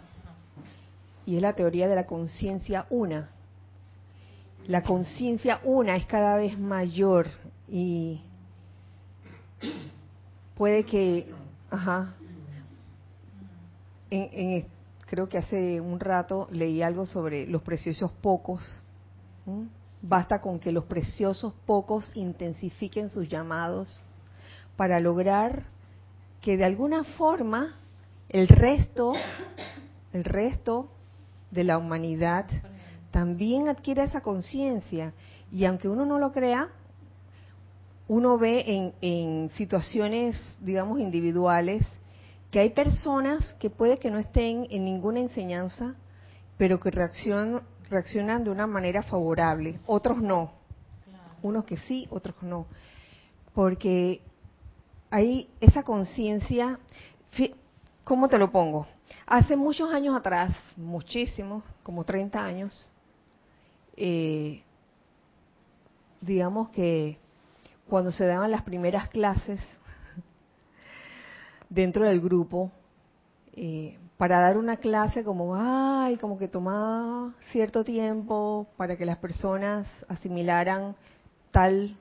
y 1.26 1.36
es 1.36 1.42
la 1.42 1.54
teoría 1.54 1.88
de 1.88 1.96
la 1.96 2.06
conciencia 2.06 2.86
una. 2.90 3.30
La 4.68 4.84
conciencia 4.84 5.60
una 5.64 5.96
es 5.96 6.06
cada 6.06 6.36
vez 6.38 6.58
mayor 6.58 7.28
y 7.70 8.22
puede 10.56 10.84
que, 10.84 11.32
ajá, 11.70 12.14
en, 14.10 14.66
creo 15.08 15.28
que 15.30 15.38
hace 15.38 15.82
un 15.82 16.00
rato 16.00 16.48
leí 16.52 16.82
algo 16.82 17.06
sobre 17.06 17.48
los 17.48 17.62
preciosos 17.62 18.12
pocos. 18.12 18.62
Basta 20.02 20.42
con 20.42 20.60
que 20.60 20.72
los 20.72 20.84
preciosos 20.84 21.54
pocos 21.66 22.12
intensifiquen 22.14 23.10
sus 23.10 23.28
llamados 23.28 24.04
para 24.76 25.00
lograr 25.00 25.64
que 26.48 26.56
de 26.56 26.64
alguna 26.64 27.04
forma 27.04 27.76
el 28.30 28.48
resto, 28.48 29.12
el 30.14 30.24
resto 30.24 30.90
de 31.52 31.66
la 31.66 31.78
humanidad 31.78 32.46
también 33.12 33.68
adquiera 33.68 34.06
esa 34.06 34.22
conciencia. 34.22 35.12
Y 35.52 35.66
aunque 35.66 35.90
uno 35.90 36.06
no 36.06 36.20
lo 36.20 36.32
crea, 36.32 36.70
uno 38.08 38.38
ve 38.38 38.94
en, 39.02 39.50
situaciones, 39.58 40.58
digamos, 40.62 41.02
individuales, 41.02 41.86
que 42.50 42.62
hay 42.62 42.70
personas 42.70 43.54
que 43.60 43.70
puede 43.70 43.98
que 43.98 44.10
no 44.10 44.18
estén 44.18 44.68
en 44.70 44.86
ninguna 44.86 45.20
enseñanza, 45.20 45.96
pero 46.58 46.80
que 46.80 46.92
reaccionan, 46.92 47.62
reaccionan 47.90 48.46
de 48.46 48.52
una 48.52 48.68
manera 48.68 49.04
favorable, 49.04 49.82
otros 49.86 50.22
no. 50.22 50.54
Unos 51.42 51.66
que 51.66 51.76
sí, 51.76 52.08
otros 52.10 52.42
no. 52.42 52.68
Porque 53.54 54.22
hay 55.10 55.50
esa 55.62 55.84
conciencia, 55.84 56.80
¿cómo 58.04 58.28
te 58.28 58.38
lo 58.38 58.52
pongo? 58.52 58.88
Hace 59.26 59.56
muchos 59.56 59.94
años 59.94 60.16
atrás, 60.16 60.56
muchísimos, 60.76 61.64
como 61.84 62.04
30 62.04 62.44
años, 62.44 62.90
eh, 63.96 64.62
digamos 66.22 66.70
que 66.70 67.18
cuando 67.88 68.12
se 68.12 68.26
daban 68.26 68.52
las 68.52 68.64
primeras 68.64 69.08
clases 69.10 69.62
dentro 71.70 72.06
del 72.06 72.20
grupo, 72.20 72.72
eh, 73.54 73.98
para 74.18 74.40
dar 74.40 74.58
una 74.58 74.78
clase 74.78 75.24
como, 75.24 75.56
ay, 75.56 76.18
como 76.18 76.38
que 76.38 76.48
tomaba 76.48 77.34
cierto 77.52 77.84
tiempo 77.84 78.68
para 78.76 78.98
que 78.98 79.06
las 79.06 79.18
personas 79.18 79.88
asimilaran 80.08 80.96
tal 81.52 81.96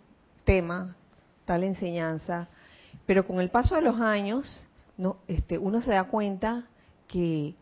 tema, 0.45 0.97
tal 1.45 1.63
enseñanza, 1.63 2.49
pero 3.07 3.25
con 3.25 3.41
el 3.41 3.51
paso 3.51 3.77
de 3.77 3.83
los 3.83 4.01
años, 4.01 4.67
no, 4.97 5.19
este, 5.29 5.59
uno 5.59 5.81
se 5.81 5.93
da 5.93 6.05
cuenta 6.05 6.65
que 7.07 7.55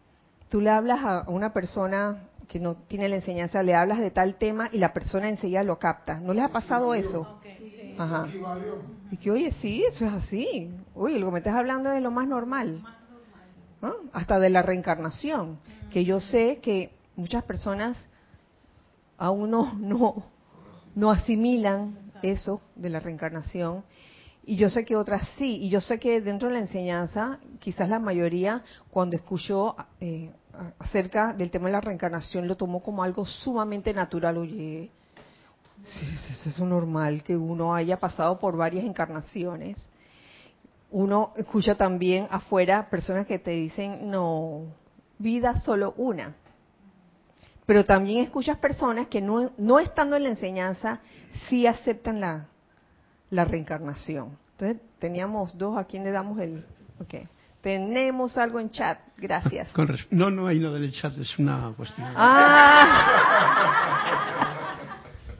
tú 0.48 0.60
le 0.60 0.70
hablas 0.70 1.00
a 1.04 1.24
una 1.28 1.52
persona 1.52 2.28
que 2.48 2.60
no 2.60 2.74
tiene 2.74 3.08
la 3.08 3.16
enseñanza, 3.16 3.62
le 3.62 3.74
hablas 3.74 3.98
de 3.98 4.10
tal 4.10 4.36
tema 4.36 4.68
y 4.72 4.78
la 4.78 4.92
persona 4.92 5.28
enseguida 5.28 5.62
lo 5.62 5.78
capta. 5.78 6.20
¿No 6.20 6.32
les 6.32 6.44
ha 6.44 6.48
pasado 6.48 6.94
eso? 6.94 7.40
Ajá. 7.98 8.28
Y 9.10 9.16
que, 9.16 9.30
oye, 9.30 9.52
sí, 9.60 9.84
eso 9.88 10.06
es 10.06 10.12
así. 10.12 10.70
Oye, 10.94 11.18
lo 11.18 11.26
que 11.26 11.32
me 11.32 11.38
estás 11.38 11.54
hablando 11.54 11.92
es 11.92 12.02
lo 12.02 12.10
más 12.10 12.26
normal. 12.26 12.82
Hasta 14.12 14.38
de 14.38 14.50
la 14.50 14.62
reencarnación. 14.62 15.58
Que 15.90 16.04
yo 16.04 16.20
sé 16.20 16.60
que 16.60 16.92
muchas 17.16 17.44
personas 17.44 18.08
aún 19.18 19.50
no, 19.50 19.74
no, 19.74 20.24
no 20.94 21.10
asimilan 21.10 21.98
eso 22.22 22.60
de 22.74 22.90
la 22.90 23.00
reencarnación. 23.00 23.84
Y 24.46 24.56
yo 24.56 24.68
sé 24.70 24.84
que 24.84 24.96
otras 24.96 25.28
sí. 25.36 25.58
Y 25.62 25.70
yo 25.70 25.80
sé 25.80 25.98
que 25.98 26.20
dentro 26.20 26.48
de 26.48 26.54
la 26.54 26.60
enseñanza, 26.60 27.38
quizás 27.60 27.88
la 27.88 27.98
mayoría, 27.98 28.62
cuando 28.90 29.16
escuchó 29.16 29.76
eh, 30.00 30.30
acerca 30.78 31.32
del 31.32 31.50
tema 31.50 31.66
de 31.66 31.72
la 31.72 31.80
reencarnación, 31.80 32.46
lo 32.46 32.56
tomó 32.56 32.82
como 32.82 33.02
algo 33.02 33.24
sumamente 33.24 33.92
natural. 33.94 34.38
Oye, 34.38 34.90
Sí, 35.82 36.06
es 36.30 36.46
eso 36.46 36.64
normal 36.64 37.22
que 37.22 37.36
uno 37.36 37.74
haya 37.74 37.98
pasado 37.98 38.38
por 38.38 38.56
varias 38.56 38.84
encarnaciones. 38.84 39.76
Uno 40.90 41.32
escucha 41.36 41.74
también 41.74 42.26
afuera 42.30 42.88
personas 42.88 43.26
que 43.26 43.38
te 43.38 43.50
dicen, 43.50 44.10
no, 44.10 44.66
vida 45.18 45.60
solo 45.60 45.92
una. 45.96 46.36
Pero 47.66 47.84
también 47.84 48.22
escuchas 48.22 48.58
personas 48.58 49.08
que 49.08 49.20
no, 49.20 49.50
no 49.58 49.78
estando 49.78 50.16
en 50.16 50.24
la 50.24 50.28
enseñanza, 50.30 51.00
sí 51.48 51.66
aceptan 51.66 52.20
la, 52.20 52.46
la 53.30 53.44
reencarnación. 53.44 54.38
Entonces, 54.52 54.80
teníamos 54.98 55.56
dos, 55.56 55.76
¿a 55.78 55.84
quién 55.84 56.04
le 56.04 56.10
damos 56.10 56.38
el...? 56.40 56.64
Okay. 57.00 57.26
Tenemos 57.60 58.36
algo 58.36 58.60
en 58.60 58.70
chat, 58.70 58.98
gracias. 59.16 59.68
no, 60.10 60.30
no 60.30 60.46
hay 60.46 60.58
nada 60.58 60.76
en 60.76 60.84
el 60.84 60.92
chat, 60.92 61.16
es 61.18 61.38
una 61.38 61.72
cuestión. 61.76 62.06
Ah. 62.14 63.14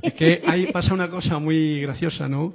Es 0.01 0.15
que 0.15 0.43
ahí 0.47 0.73
pasa 0.73 0.93
una 0.95 1.09
cosa 1.09 1.39
muy 1.39 1.81
graciosa, 1.83 2.29
¿no? 2.29 2.55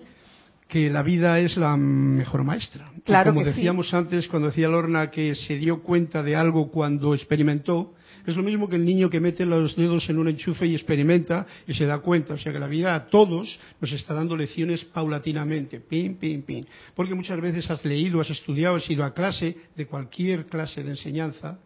Que 0.70 0.90
la 0.90 1.04
vida 1.04 1.40
es 1.40 1.58
la 1.58 1.76
mejor 1.76 2.44
maestra. 2.44 2.92
Claro 3.04 3.34
como 3.34 3.44
decíamos 3.44 3.92
antes, 3.94 4.28
cuando 4.28 4.50
decía 4.50 4.68
Lorna 4.68 5.10
que 5.10 5.34
se 5.34 5.58
dio 5.58 5.82
cuenta 5.82 6.22
de 6.22 6.36
algo 6.36 6.70
cuando 6.70 7.16
experimentó, 7.16 7.96
es 8.28 8.36
lo 8.36 8.44
mismo 8.44 8.70
que 8.70 8.76
el 8.76 8.86
niño 8.86 9.10
que 9.10 9.20
mete 9.20 9.48
los 9.48 9.76
dedos 9.76 10.08
en 10.12 10.20
un 10.20 10.28
enchufe 10.28 10.68
y 10.68 10.76
experimenta 10.76 11.48
y 11.68 11.74
se 11.74 11.86
da 11.86 11.98
cuenta. 11.98 12.36
O 12.36 12.38
sea 12.38 12.54
que 12.54 12.60
la 12.60 12.68
vida 12.68 12.94
a 12.94 13.08
todos 13.08 13.60
nos 13.82 13.92
está 13.92 14.14
dando 14.14 14.36
lecciones 14.36 14.86
paulatinamente, 14.86 15.80
pin, 15.80 16.18
pin, 16.18 16.44
pin. 16.44 16.68
Porque 16.94 17.16
muchas 17.16 17.42
veces 17.42 17.70
has 17.72 17.84
leído, 17.84 18.22
has 18.22 18.30
estudiado, 18.30 18.76
has 18.76 18.88
ido 18.88 19.04
a 19.04 19.14
clase, 19.16 19.58
de 19.76 19.88
cualquier 19.88 20.46
clase 20.46 20.84
de 20.84 20.92
enseñanza, 20.92 21.58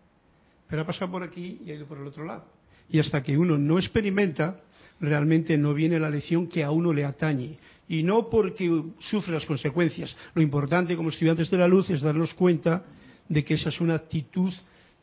pero 0.69 0.83
ha 0.83 0.85
pasado 0.85 1.11
por 1.11 1.23
aquí 1.23 1.59
y 1.65 1.71
ha 1.71 1.75
ido 1.75 1.85
por 1.85 1.97
el 1.97 2.07
otro 2.07 2.23
lado. 2.23 2.45
Y 2.89 2.99
hasta 2.99 3.21
que 3.21 3.37
uno 3.37 3.57
no 3.57 3.77
experimenta, 3.77 4.61
realmente 5.01 5.57
no 5.57 5.73
viene 5.73 5.99
la 5.99 6.09
lección 6.09 6.47
que 6.47 6.63
a 6.63 6.71
uno 6.71 6.93
le 6.93 7.03
atañe. 7.03 7.57
Y 7.87 8.03
no 8.03 8.29
porque 8.29 8.83
sufre 8.99 9.33
las 9.33 9.45
consecuencias. 9.45 10.15
Lo 10.33 10.41
importante 10.41 10.95
como 10.95 11.09
estudiantes 11.09 11.49
de 11.49 11.57
la 11.57 11.67
luz 11.67 11.89
es 11.89 12.01
darnos 12.01 12.33
cuenta 12.33 12.83
de 13.27 13.43
que 13.43 13.55
esa 13.55 13.69
es 13.69 13.81
una 13.81 13.95
actitud 13.95 14.53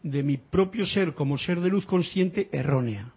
de 0.03 0.23
mi 0.23 0.37
propio 0.37 0.87
ser 0.87 1.15
como 1.15 1.37
ser 1.37 1.61
de 1.61 1.69
luz 1.69 1.85
consciente 1.87 2.49
errónea. 2.53 3.13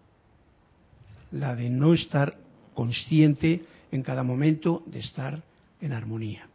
La 1.31 1.55
de 1.55 1.69
no 1.69 1.93
estar 1.93 2.37
consciente 2.73 3.63
en 3.91 4.03
cada 4.03 4.23
momento 4.23 4.83
de 4.85 4.99
estar 4.99 5.43
en 5.81 5.93
armonía. 5.93 6.47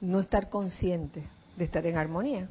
No 0.00 0.20
estar 0.20 0.48
consciente 0.50 1.24
de 1.56 1.64
estar 1.64 1.84
en 1.86 1.96
armonía. 1.96 2.48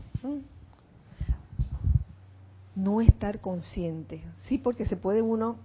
No 2.76 3.02
estar 3.02 3.40
consciente. 3.40 4.22
Sí, 4.48 4.58
porque 4.58 4.86
se 4.86 4.98
puede 4.98 5.22
uno 5.22 5.58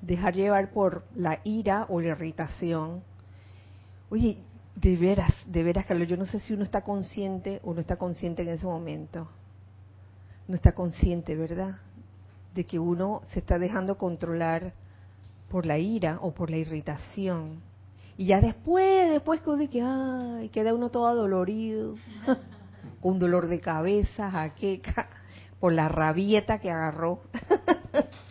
dejar 0.00 0.34
llevar 0.34 0.70
por 0.70 1.04
la 1.14 1.40
ira 1.44 1.86
o 1.88 2.00
la 2.00 2.08
irritación. 2.08 3.02
Oye, 4.10 4.38
De 4.76 4.96
veras, 4.96 5.34
de 5.44 5.64
veras, 5.64 5.86
Carlos, 5.86 6.06
yo 6.06 6.16
no 6.16 6.24
sé 6.24 6.38
si 6.38 6.54
uno 6.54 6.62
está 6.62 6.82
consciente 6.82 7.60
o 7.64 7.74
no 7.74 7.80
está 7.80 7.96
consciente 7.96 8.42
en 8.42 8.50
ese 8.50 8.64
momento. 8.64 9.26
No 10.46 10.54
está 10.54 10.72
consciente, 10.72 11.34
¿verdad? 11.34 11.78
De 12.54 12.64
que 12.64 12.78
uno 12.78 13.22
se 13.32 13.40
está 13.40 13.58
dejando 13.58 13.98
controlar 13.98 14.72
por 15.50 15.66
la 15.66 15.78
ira 15.78 16.18
o 16.22 16.32
por 16.32 16.50
la 16.50 16.58
irritación. 16.58 17.60
Y 18.16 18.26
ya 18.26 18.40
después, 18.40 19.10
después 19.10 19.40
que 19.40 19.56
dice, 19.56 19.82
ay, 19.82 20.48
queda 20.50 20.74
uno 20.74 20.90
todo 20.90 21.06
adolorido, 21.08 21.96
con 23.00 23.18
dolor 23.18 23.48
de 23.48 23.58
cabeza, 23.58 24.30
jaqueca, 24.30 25.08
por 25.58 25.72
la 25.72 25.88
rabieta 25.88 26.60
que 26.60 26.70
agarró. 26.70 27.20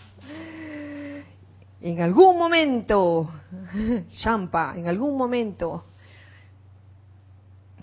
en 1.82 2.02
algún 2.02 2.38
momento, 2.38 3.30
champa, 4.22 4.74
en 4.78 4.88
algún 4.88 5.18
momento 5.18 5.86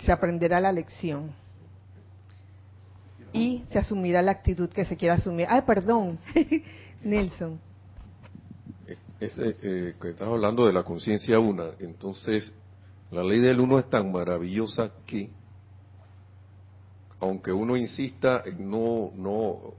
se 0.00 0.12
aprenderá 0.12 0.60
la 0.60 0.72
lección 0.72 1.32
y 3.32 3.64
se 3.70 3.78
asumirá 3.78 4.22
la 4.22 4.32
actitud 4.32 4.68
que 4.68 4.84
se 4.84 4.96
quiera 4.96 5.14
asumir. 5.14 5.46
Ay, 5.48 5.62
perdón, 5.62 6.18
Nelson. 7.02 7.58
Ese, 9.20 9.56
eh, 9.62 9.94
que 10.00 10.10
estás 10.10 10.28
hablando 10.28 10.66
de 10.66 10.72
la 10.72 10.82
conciencia 10.82 11.38
una, 11.38 11.70
entonces 11.78 12.52
la 13.10 13.22
ley 13.22 13.40
del 13.40 13.60
uno 13.60 13.78
es 13.78 13.88
tan 13.88 14.12
maravillosa 14.12 14.90
que, 15.06 15.30
aunque 17.20 17.52
uno 17.52 17.76
insista 17.76 18.42
en 18.44 18.70
no, 18.70 19.12
no, 19.14 19.74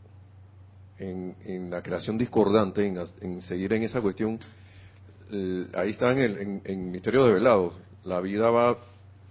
en, 1.00 1.70
la 1.70 1.82
creación 1.82 2.18
discordante, 2.18 2.86
en, 2.86 3.42
seguir 3.42 3.74
en 3.74 3.84
esa 3.84 4.02
cuestión, 4.02 4.40
ahí 5.74 5.92
está 5.92 6.12
en 6.12 6.20
el 6.20 6.62
en, 6.64 6.92
misterio 6.92 7.26
de 7.26 7.34
velado, 7.34 7.74
la 8.04 8.20
vida 8.22 8.50
va 8.50 8.70
a 8.70 8.78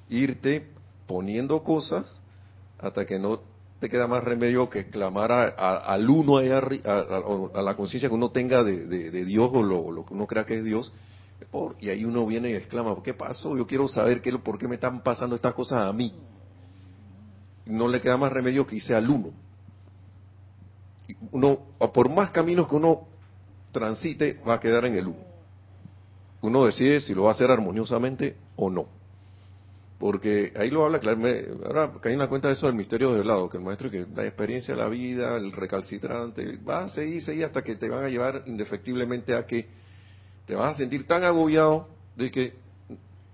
irte 0.09 0.67
poniendo 1.07 1.63
cosas 1.63 2.21
hasta 2.79 3.07
que 3.07 3.19
no 3.19 3.41
te 3.81 3.89
queda 3.89 4.07
más 4.07 4.25
remedio 4.25 4.69
que 4.71 4.89
clamar 4.89 5.33
al 5.33 6.09
uno 6.09 6.39
allá, 6.39 6.59
a, 6.85 7.63
la 7.63 7.77
conciencia 7.77 8.09
que 8.09 8.15
uno 8.15 8.31
tenga 8.31 8.63
de, 8.63 9.25
Dios 9.25 9.51
o 9.53 9.63
lo, 9.63 10.05
que 10.05 10.15
uno 10.15 10.27
crea 10.27 10.45
que 10.45 10.59
es 10.59 10.65
Dios. 10.65 10.93
y 11.81 11.89
ahí 11.89 12.05
uno 12.05 12.27
viene 12.27 12.51
y 12.51 12.55
exclama, 12.55 12.97
¿qué 13.03 13.15
pasó? 13.15 13.57
Yo 13.57 13.67
quiero 13.67 13.89
saber 13.89 14.21
qué, 14.23 14.33
por 14.39 14.59
qué 14.59 14.69
me 14.69 14.77
están 14.77 15.03
pasando 15.03 15.35
estas 15.35 15.55
cosas 15.55 15.87
a 15.87 15.93
mí. 15.93 16.15
No 17.67 17.89
le 17.89 18.01
queda 18.01 18.17
más 18.19 18.33
remedio 18.33 18.67
que 18.67 18.77
irse 18.77 18.95
al 18.95 19.09
uno. 19.09 19.44
Uno, 21.33 21.59
por 21.93 22.09
más 22.09 22.31
caminos 22.31 22.69
que 22.69 22.77
uno 22.77 23.07
transite, 23.73 24.41
va 24.47 24.55
a 24.55 24.61
quedar 24.61 24.85
en 24.87 24.97
el 24.97 25.09
uno. 25.09 25.25
Uno 26.43 26.65
decide 26.67 27.01
si 27.01 27.15
lo 27.15 27.25
va 27.25 27.31
a 27.31 27.33
hacer 27.33 27.51
armoniosamente 27.51 28.37
o 28.57 28.71
no 28.71 28.87
porque 30.05 30.53
ahí 30.57 30.69
lo 30.71 30.85
habla 30.85 30.99
claramente, 30.99 31.51
ahora 31.65 31.93
caí 32.01 32.13
en 32.13 32.19
la 32.19 32.29
cuenta 32.29 32.49
de 32.49 32.55
eso 32.55 32.67
del 32.67 32.75
misterio 32.75 33.15
del 33.15 33.27
lado, 33.27 33.49
que 33.49 33.57
el 33.57 33.65
maestro 33.65 33.91
que 33.91 34.07
la 34.15 34.27
experiencia 34.27 34.75
de 34.75 34.81
la 34.81 34.89
vida, 34.91 35.37
el 35.37 35.51
recalcitrante, 35.51 36.59
va 36.59 36.85
a 36.85 36.89
seguir, 36.89 37.23
seguir 37.23 37.45
hasta 37.47 37.63
que 37.63 37.77
te 37.77 37.89
van 37.89 38.05
a 38.05 38.09
llevar 38.09 38.43
indefectiblemente 38.47 39.35
a 39.35 39.47
que 39.47 39.67
te 40.47 40.55
vas 40.55 40.75
a 40.75 40.79
sentir 40.79 41.07
tan 41.07 41.25
agobiado 41.25 41.89
de 42.17 42.31
que, 42.31 42.53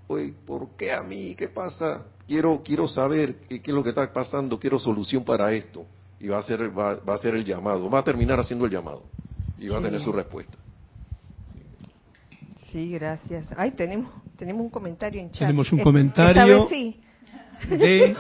oye, 0.07 0.33
¿por 0.47 0.77
qué 0.77 0.93
a 0.93 1.03
mí? 1.03 1.35
¿Qué 1.35 1.49
pasa? 1.49 2.07
Quiero, 2.27 2.63
quiero 2.63 2.87
saber 2.87 3.41
qué, 3.49 3.61
es 3.65 3.75
lo 3.75 3.83
que 3.83 3.89
está 3.89 4.13
pasando, 4.13 4.61
quiero 4.61 4.79
solución 4.79 5.25
para 5.25 5.53
esto. 5.53 5.85
Y 6.21 6.29
va 6.29 6.39
a 6.39 6.43
ser, 6.43 6.77
va, 6.79 6.99
a 7.07 7.19
ser 7.19 7.35
el 7.35 7.45
llamado, 7.45 7.89
va 7.89 8.01
a 8.01 8.05
terminar 8.05 8.39
haciendo 8.39 8.67
el 8.67 8.71
llamado 8.71 9.05
y 9.59 9.69
va 9.69 9.79
a 9.79 9.83
tener 9.83 10.01
su 10.01 10.13
respuesta. 10.13 10.57
Sí, 12.71 12.93
gracias. 12.93 13.47
Ay, 13.57 13.73
tenemos 13.73 14.13
tenemos 14.37 14.63
un 14.63 14.71
comentario 14.71 15.21
en 15.21 15.31
chat. 15.31 15.41
Tenemos 15.41 15.71
un 15.71 15.81
comentario 15.81 16.69
de 17.69 18.17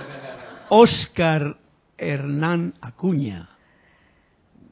Oscar 0.69 1.57
Hernán 1.97 2.75
Acuña. 2.81 3.49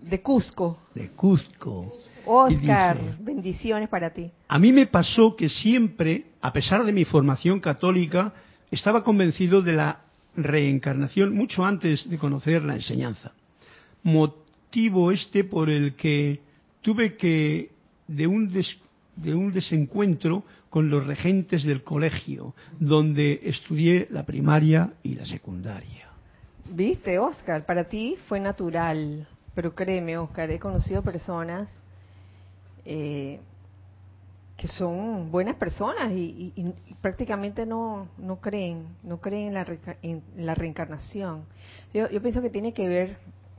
De 0.02 0.20
Cusco. 0.20 0.80
De 0.94 1.08
Cusco. 1.10 1.94
Oscar, 2.26 3.00
bendiciones 3.20 3.88
para 3.88 4.12
ti. 4.12 4.30
A 4.48 4.58
mí 4.58 4.72
me 4.72 4.86
pasó 4.86 5.34
que 5.36 5.48
siempre, 5.48 6.26
a 6.42 6.52
pesar 6.52 6.84
de 6.84 6.92
mi 6.92 7.06
formación 7.06 7.60
católica, 7.60 8.34
estaba 8.70 9.02
convencido 9.02 9.62
de 9.62 9.72
la 9.72 10.00
reencarnación 10.42 11.34
mucho 11.34 11.64
antes 11.64 12.08
de 12.08 12.18
conocer 12.18 12.62
la 12.62 12.74
enseñanza. 12.74 13.32
Motivo 14.02 15.10
este 15.12 15.44
por 15.44 15.70
el 15.70 15.94
que 15.94 16.40
tuve 16.82 17.16
que, 17.16 17.70
de 18.06 18.26
un, 18.26 18.50
de 19.16 19.34
un 19.34 19.52
desencuentro 19.52 20.44
con 20.70 20.90
los 20.90 21.06
regentes 21.06 21.64
del 21.64 21.82
colegio, 21.82 22.54
donde 22.78 23.40
estudié 23.44 24.06
la 24.10 24.24
primaria 24.24 24.92
y 25.02 25.14
la 25.14 25.26
secundaria. 25.26 26.08
Viste, 26.70 27.18
Oscar, 27.18 27.64
para 27.64 27.84
ti 27.84 28.16
fue 28.26 28.40
natural, 28.40 29.26
pero 29.54 29.74
créeme, 29.74 30.18
Oscar, 30.18 30.50
he 30.50 30.58
conocido 30.58 31.02
personas 31.02 31.70
eh, 32.84 33.40
que 34.58 34.66
son 34.66 35.30
buenas 35.30 35.54
personas 35.54 36.10
y, 36.10 36.74
prácticamente 37.00 37.64
no, 37.64 38.08
no 38.18 38.40
creen, 38.40 38.88
no 39.04 39.20
creen 39.20 39.46
en 39.48 39.54
la, 39.54 39.66
en 40.02 40.56
reencarnación. 40.56 41.44
Yo, 41.94 42.10
yo 42.10 42.20
pienso 42.20 42.42
que 42.42 42.50
tiene 42.50 42.74
que 42.74 42.88
ver 42.88 43.18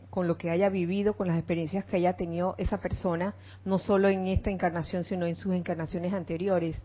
con 0.09 0.27
lo 0.27 0.37
que 0.37 0.49
haya 0.49 0.67
vivido, 0.67 1.13
con 1.13 1.29
las 1.29 1.37
experiencias 1.37 1.85
que 1.85 1.95
haya 1.95 2.17
tenido 2.17 2.53
esa 2.57 2.81
persona, 2.81 3.33
no 3.63 3.79
solo 3.79 4.09
en 4.09 4.27
esta 4.27 4.49
encarnación, 4.49 5.05
sino 5.05 5.25
en 5.25 5.35
sus 5.35 5.53
encarnaciones 5.53 6.11
anteriores. 6.11 6.75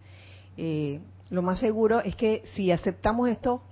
Eh, 0.56 1.00
lo 1.30 1.42
más 1.42 1.58
seguro 1.58 2.00
es 2.00 2.14
que 2.14 2.44
si 2.54 2.70
aceptamos 2.70 3.28
esto, 3.28 3.62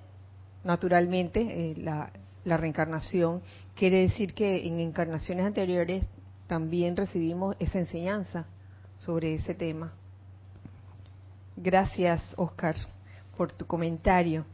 naturalmente, 0.65 1.41
eh, 1.41 1.75
la, 1.77 2.11
la 2.45 2.57
reencarnación, 2.57 3.43
quiere 3.77 3.99
decir 3.99 4.35
que 4.35 4.67
en 4.67 4.81
encarnaciones 4.81 5.47
anteriores 5.47 6.05
también 6.49 6.97
recibimos 6.97 7.55
esa 7.61 7.79
enseñanza 7.79 8.47
sobre 8.97 9.35
ese 9.35 9.55
tema. 9.55 9.93
Gracias, 11.57 12.23
Oscar, 12.37 12.77
por 13.37 13.53
tu 13.53 13.67
comentario. 13.67 14.45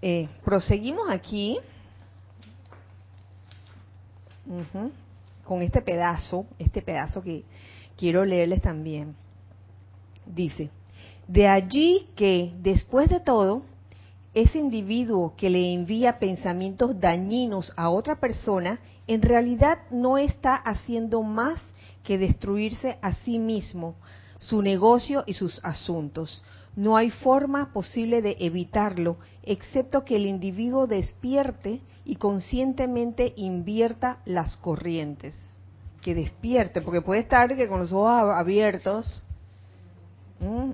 Eh, 0.00 0.28
proseguimos 0.44 1.08
aquí 1.10 1.58
con 5.44 5.62
este 5.62 5.80
pedazo, 5.80 6.46
este 6.58 6.82
pedazo 6.82 7.22
que 7.22 7.44
quiero 7.96 8.24
leerles 8.24 8.60
también. 8.60 9.14
Dice, 10.26 10.70
de 11.28 11.48
allí 11.48 12.08
que, 12.16 12.52
después 12.58 13.08
de 13.08 13.20
todo, 13.20 13.62
ese 14.34 14.58
individuo 14.58 15.34
que 15.36 15.50
le 15.50 15.72
envía 15.72 16.18
pensamientos 16.18 16.98
dañinos 16.98 17.72
a 17.76 17.90
otra 17.90 18.16
persona, 18.16 18.80
en 19.06 19.22
realidad 19.22 19.78
no 19.90 20.18
está 20.18 20.54
haciendo 20.54 21.22
más 21.22 21.60
que 22.02 22.18
destruirse 22.18 22.98
a 23.02 23.14
sí 23.14 23.38
mismo, 23.38 23.94
su 24.42 24.62
negocio 24.62 25.24
y 25.26 25.34
sus 25.34 25.60
asuntos. 25.64 26.42
No 26.74 26.96
hay 26.96 27.10
forma 27.10 27.72
posible 27.72 28.22
de 28.22 28.36
evitarlo, 28.40 29.18
excepto 29.42 30.04
que 30.04 30.16
el 30.16 30.26
individuo 30.26 30.86
despierte 30.86 31.80
y 32.04 32.16
conscientemente 32.16 33.34
invierta 33.36 34.18
las 34.24 34.56
corrientes. 34.56 35.38
Que 36.00 36.14
despierte, 36.14 36.80
porque 36.80 37.02
puede 37.02 37.20
estar 37.20 37.54
que 37.56 37.68
con 37.68 37.80
los 37.80 37.92
ojos 37.92 38.34
abiertos, 38.34 39.22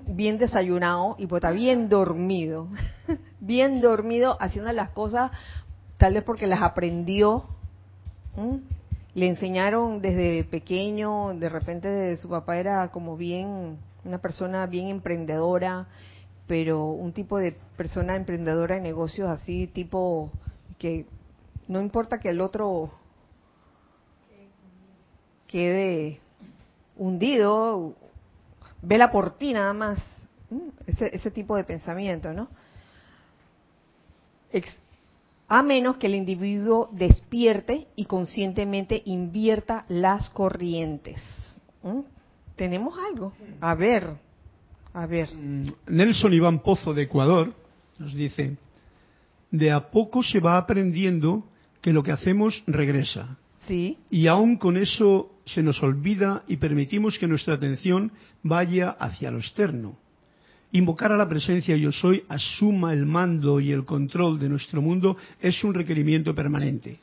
bien 0.07 0.39
desayunado 0.39 1.15
y 1.19 1.27
pues 1.27 1.43
está 1.43 1.51
bien 1.51 1.89
dormido, 1.89 2.67
bien 3.39 3.81
dormido 3.81 4.35
haciendo 4.39 4.71
las 4.73 4.89
cosas 4.91 5.31
tal 5.97 6.13
vez 6.13 6.23
porque 6.23 6.47
las 6.47 6.61
aprendió, 6.61 7.43
le 9.19 9.27
enseñaron 9.27 10.01
desde 10.01 10.45
pequeño, 10.45 11.33
de 11.33 11.49
repente 11.49 12.15
su 12.15 12.29
papá 12.29 12.57
era 12.57 12.87
como 12.87 13.17
bien 13.17 13.77
una 14.05 14.19
persona 14.19 14.65
bien 14.65 14.87
emprendedora, 14.87 15.87
pero 16.47 16.85
un 16.85 17.11
tipo 17.11 17.37
de 17.37 17.51
persona 17.75 18.15
emprendedora 18.15 18.77
en 18.77 18.83
negocios 18.83 19.29
así, 19.29 19.67
tipo 19.67 20.31
que 20.77 21.05
no 21.67 21.81
importa 21.81 22.19
que 22.19 22.29
el 22.29 22.39
otro 22.39 22.91
quede 25.47 26.19
hundido, 26.95 27.95
vela 28.81 29.11
por 29.11 29.37
ti 29.37 29.51
nada 29.51 29.73
más, 29.73 30.01
ese, 30.87 31.13
ese 31.13 31.29
tipo 31.29 31.57
de 31.57 31.65
pensamiento, 31.65 32.31
¿no? 32.31 32.47
A 35.49 35.63
menos 35.63 35.97
que 35.97 36.07
el 36.07 36.15
individuo 36.15 36.89
despierte 36.93 37.87
y 37.95 38.05
conscientemente 38.05 39.01
invierta 39.05 39.85
las 39.89 40.29
corrientes 40.29 41.21
tenemos 42.59 42.93
algo. 43.09 43.31
A 43.61 43.73
ver, 43.73 44.03
a 44.93 45.05
ver. 45.05 45.33
Mm, 45.33 45.71
Nelson 45.87 46.33
Iván 46.33 46.59
Pozo 46.59 46.93
de 46.93 47.03
Ecuador 47.03 47.53
nos 47.97 48.13
dice, 48.13 48.57
de 49.49 49.71
a 49.71 49.89
poco 49.89 50.21
se 50.21 50.41
va 50.41 50.57
aprendiendo 50.57 51.45
que 51.81 51.93
lo 51.93 52.03
que 52.03 52.11
hacemos 52.11 52.61
regresa. 52.67 53.37
Sí. 53.65 53.97
Y 54.09 54.27
aún 54.27 54.57
con 54.57 54.75
eso 54.75 55.31
se 55.45 55.63
nos 55.63 55.81
olvida 55.81 56.43
y 56.47 56.57
permitimos 56.57 57.17
que 57.17 57.27
nuestra 57.27 57.55
atención 57.55 58.11
vaya 58.43 58.89
hacia 58.89 59.31
lo 59.31 59.39
externo. 59.39 59.97
Invocar 60.71 61.11
a 61.11 61.17
la 61.17 61.27
presencia 61.27 61.75
yo 61.75 61.91
soy 61.91 62.23
asuma 62.29 62.93
el 62.93 63.05
mando 63.05 63.59
y 63.59 63.71
el 63.71 63.85
control 63.85 64.37
de 64.37 64.49
nuestro 64.49 64.81
mundo 64.81 65.17
es 65.41 65.63
un 65.63 65.73
requerimiento 65.73 66.35
permanente. 66.35 66.99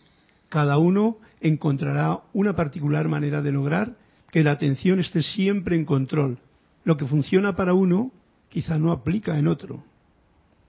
Cada 0.48 0.78
uno 0.78 1.18
encontrará 1.40 2.20
una 2.32 2.54
particular 2.54 3.08
manera 3.08 3.42
de 3.42 3.50
lograr 3.50 3.96
que 4.30 4.44
la 4.44 4.52
atención 4.52 5.00
esté 5.00 5.22
siempre 5.22 5.74
en 5.74 5.84
control. 5.84 6.38
Lo 6.84 6.96
que 6.96 7.06
funciona 7.06 7.56
para 7.56 7.74
uno 7.74 8.12
quizá 8.48 8.78
no 8.78 8.92
aplica 8.92 9.36
en 9.36 9.48
otro. 9.48 9.82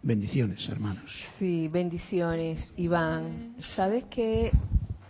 Bendiciones, 0.01 0.67
hermanos. 0.67 1.03
Sí, 1.37 1.67
bendiciones, 1.67 2.67
Iván. 2.77 3.55
¿Sabes 3.75 4.05
qué, 4.05 4.51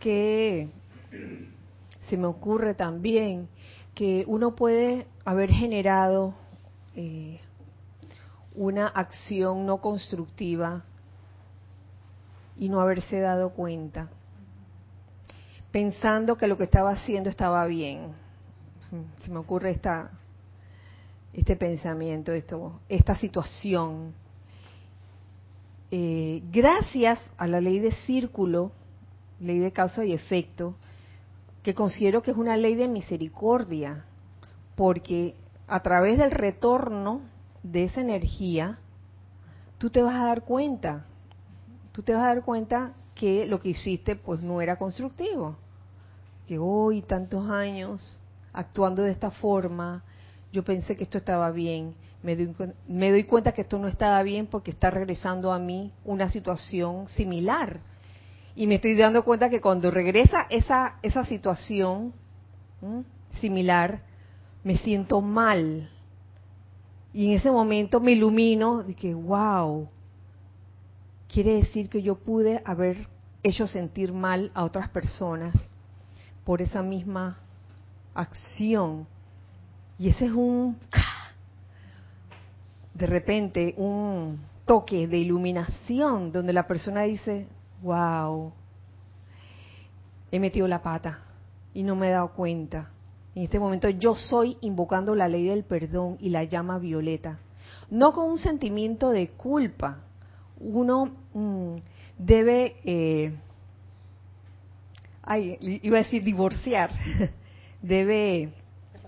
qué 0.02 0.70
se 2.10 2.18
me 2.18 2.26
ocurre 2.26 2.74
también? 2.74 3.48
Que 3.94 4.26
uno 4.28 4.56
puede 4.56 5.08
haber 5.24 5.52
generado 5.52 6.34
eh, 6.96 7.40
una 8.58 8.88
acción 8.88 9.68
no 9.68 9.78
constructiva 9.78 10.84
y 12.58 12.70
no 12.70 12.82
haberse 12.82 13.20
dado 13.20 13.52
cuenta, 13.52 14.10
pensando 15.72 16.38
que 16.38 16.48
lo 16.48 16.58
que 16.58 16.64
estaba 16.64 16.90
haciendo 16.90 17.30
estaba 17.30 17.66
bien. 17.68 18.14
Se 19.20 19.30
me 19.30 19.38
ocurre 19.38 19.70
esta, 19.70 20.10
este 21.34 21.56
pensamiento, 21.56 22.32
esto, 22.32 22.80
esta 22.90 23.16
situación. 23.16 24.14
Eh, 25.92 26.42
gracias 26.52 27.20
a 27.38 27.46
la 27.48 27.62
ley 27.62 27.80
de 27.80 27.92
círculo, 28.08 28.72
ley 29.40 29.60
de 29.60 29.72
causa 29.72 30.04
y 30.04 30.14
efecto, 30.14 30.76
que 31.62 31.76
considero 31.76 32.24
que 32.24 32.32
es 32.32 32.38
una 32.38 32.58
ley 32.58 32.74
de 32.74 32.88
misericordia, 32.88 34.06
porque 34.76 35.36
a 35.68 35.84
través 35.84 36.18
del 36.18 36.32
retorno 36.32 37.22
de 37.72 37.86
esa 37.86 38.02
energía, 38.02 38.80
tú 39.78 39.90
te 39.90 40.02
vas 40.02 40.16
a 40.16 40.26
dar 40.26 40.44
cuenta, 40.44 41.06
tú 41.92 42.02
te 42.02 42.14
vas 42.14 42.24
a 42.24 42.28
dar 42.28 42.44
cuenta 42.44 42.94
que 43.16 43.46
lo 43.48 43.60
que 43.60 43.70
hiciste 43.70 44.16
pues 44.16 44.42
no 44.42 44.62
era 44.62 44.78
constructivo, 44.78 45.58
que 46.48 46.58
hoy 46.60 47.02
tantos 47.02 47.50
años 47.50 48.22
actuando 48.54 49.04
de 49.04 49.12
esta 49.12 49.32
forma, 49.32 50.04
yo 50.52 50.64
pensé 50.64 50.96
que 50.96 51.04
esto 51.04 51.18
estaba 51.18 51.52
bien, 51.52 51.94
me 52.24 52.36
doy, 52.36 52.54
me 52.88 53.12
doy 53.12 53.24
cuenta 53.26 53.52
que 53.52 53.62
esto 53.62 53.78
no 53.78 53.88
estaba 53.88 54.22
bien 54.24 54.48
porque 54.48 54.72
está 54.72 54.90
regresando 54.90 55.52
a 55.52 55.60
mí 55.60 55.92
una 56.06 56.30
situación 56.30 57.08
similar. 57.10 57.80
Y 58.56 58.66
me 58.66 58.76
estoy 58.76 58.96
dando 58.96 59.24
cuenta 59.24 59.50
que 59.50 59.62
cuando 59.62 59.92
regresa 59.92 60.48
esa, 60.50 60.96
esa 61.04 61.24
situación 61.26 62.14
similar, 63.40 64.02
me 64.64 64.78
siento 64.78 65.22
mal, 65.22 65.90
y 67.18 67.30
en 67.32 67.38
ese 67.40 67.50
momento 67.50 68.00
me 68.00 68.12
ilumino 68.12 68.86
que, 68.96 69.12
wow, 69.12 69.90
quiere 71.28 71.56
decir 71.56 71.90
que 71.90 72.04
yo 72.04 72.14
pude 72.14 72.62
haber 72.64 73.08
hecho 73.42 73.66
sentir 73.66 74.14
mal 74.14 74.52
a 74.54 74.64
otras 74.64 74.88
personas 74.90 75.56
por 76.46 76.62
esa 76.62 76.84
misma 76.84 77.40
acción. 78.14 79.08
Y 79.98 80.10
ese 80.10 80.28
es 80.28 80.32
un, 80.32 80.78
de 82.94 83.08
repente, 83.08 83.74
un 83.78 84.40
toque 84.68 85.08
de 85.08 85.18
iluminación 85.18 86.32
donde 86.32 86.54
la 86.54 86.68
persona 86.68 87.02
dice, 87.02 87.48
wow, 87.82 88.54
he 90.32 90.40
metido 90.40 90.68
la 90.68 90.84
pata 90.84 91.22
y 91.74 91.82
no 91.82 91.96
me 91.96 92.10
he 92.10 92.12
dado 92.12 92.34
cuenta. 92.34 92.92
En 93.38 93.44
este 93.44 93.60
momento 93.60 93.88
yo 93.88 94.16
soy 94.16 94.58
invocando 94.62 95.14
la 95.14 95.28
ley 95.28 95.46
del 95.46 95.64
perdón 95.64 96.18
y 96.20 96.30
la 96.30 96.44
llama 96.46 96.80
violeta. 96.80 97.38
No 97.88 98.12
con 98.12 98.32
un 98.32 98.40
sentimiento 98.40 99.12
de 99.12 99.28
culpa. 99.30 100.00
Uno 100.60 101.12
mm, 101.36 101.76
debe, 102.18 102.78
eh, 102.84 103.36
ay, 105.22 105.56
iba 105.62 106.00
a 106.00 106.02
decir 106.02 106.24
divorciar, 106.24 106.90
debe 107.84 108.54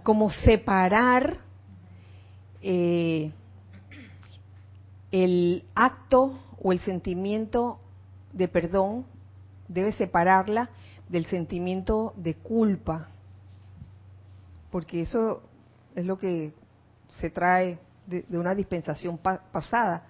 como 0.03 0.29
separar 0.29 1.37
eh, 2.61 3.31
el 5.11 5.63
acto 5.73 6.37
o 6.61 6.71
el 6.71 6.77
sentimiento 6.81 7.79
de 8.31 8.47
perdón, 8.47 9.07
debe 9.67 9.91
separarla 9.93 10.69
del 11.07 11.25
sentimiento 11.25 12.13
de 12.15 12.35
culpa 12.35 13.09
porque 14.71 15.01
eso 15.01 15.43
es 15.95 16.05
lo 16.05 16.17
que 16.17 16.53
se 17.07 17.29
trae 17.29 17.79
de, 18.05 18.25
una 18.37 18.55
dispensación 18.55 19.17
pasada. 19.17 20.07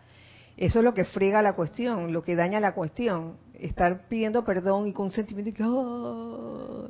Eso 0.58 0.80
es 0.80 0.86
lo 0.86 0.94
que 0.94 1.06
frega 1.06 1.42
la 1.42 1.54
cuestión, 1.54 2.12
lo 2.12 2.24
que 2.24 2.36
daña 2.36 2.60
la 2.60 2.74
cuestión. 2.74 3.38
Estar 3.54 4.08
pidiendo 4.08 4.44
perdón 4.44 4.88
y 4.88 4.94
con 4.94 5.12
sentimiento 5.12 5.52
de 5.52 5.58
que 5.58 5.64
ah, 5.64 6.88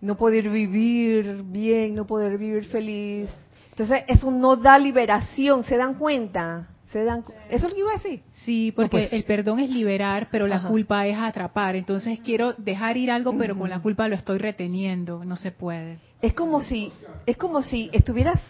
no 0.00 0.16
poder 0.16 0.48
vivir 0.50 1.42
bien, 1.44 1.94
no 1.94 2.06
poder 2.06 2.38
vivir 2.38 2.64
feliz. 2.66 3.30
Entonces, 3.70 4.04
eso 4.08 4.30
no 4.30 4.56
da 4.56 4.78
liberación, 4.78 5.64
¿se 5.64 5.76
dan 5.76 5.94
cuenta? 5.94 6.68
¿Se 6.92 7.04
dan, 7.04 7.22
¿Eso 7.50 7.66
es 7.66 7.70
lo 7.70 7.74
que 7.74 7.80
iba 7.80 7.90
a 7.90 7.96
decir? 7.96 8.22
Sí, 8.44 8.72
porque 8.74 8.90
pues. 8.90 9.12
el 9.12 9.24
perdón 9.24 9.60
es 9.60 9.68
liberar, 9.68 10.28
pero 10.30 10.46
la 10.46 10.62
culpa 10.62 11.06
es 11.06 11.18
atrapar. 11.18 11.76
Entonces 11.76 12.18
quiero 12.20 12.54
dejar 12.54 12.96
ir 12.96 13.10
algo, 13.10 13.36
pero 13.36 13.58
con 13.58 13.68
la 13.68 13.80
culpa 13.80 14.08
lo 14.08 14.14
estoy 14.14 14.38
reteniendo. 14.38 15.22
No 15.24 15.36
se 15.36 15.52
puede. 15.52 15.98
Es 16.22 16.32
como 16.32 16.62
si, 16.62 16.90
es 17.26 17.36
como 17.36 17.62
si 17.62 17.90
estuvieras 17.92 18.40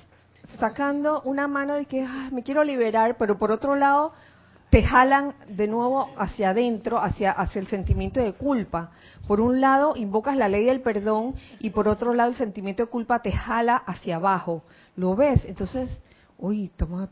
sacando 0.60 1.20
una 1.22 1.48
mano 1.48 1.74
de 1.74 1.86
que 1.86 2.06
me 2.30 2.44
quiero 2.44 2.62
liberar, 2.62 3.16
pero 3.18 3.38
por 3.38 3.50
otro 3.50 3.74
lado 3.74 4.12
te 4.70 4.82
jalan 4.82 5.34
de 5.48 5.66
nuevo 5.66 6.10
hacia 6.16 6.50
adentro, 6.50 6.98
hacia, 7.02 7.32
hacia 7.32 7.60
el 7.60 7.66
sentimiento 7.66 8.20
de 8.20 8.34
culpa. 8.34 8.92
Por 9.26 9.40
un 9.40 9.60
lado 9.60 9.94
invocas 9.96 10.36
la 10.36 10.48
ley 10.48 10.64
del 10.64 10.80
perdón 10.80 11.34
y 11.58 11.70
por 11.70 11.88
otro 11.88 12.14
lado 12.14 12.30
el 12.30 12.36
sentimiento 12.36 12.84
de 12.84 12.88
culpa 12.88 13.20
te 13.20 13.32
jala 13.32 13.76
hacia 13.76 14.16
abajo. 14.16 14.62
¿Lo 14.94 15.16
ves? 15.16 15.44
Entonces, 15.44 15.90
uy, 16.38 16.66
estamos 16.66 17.08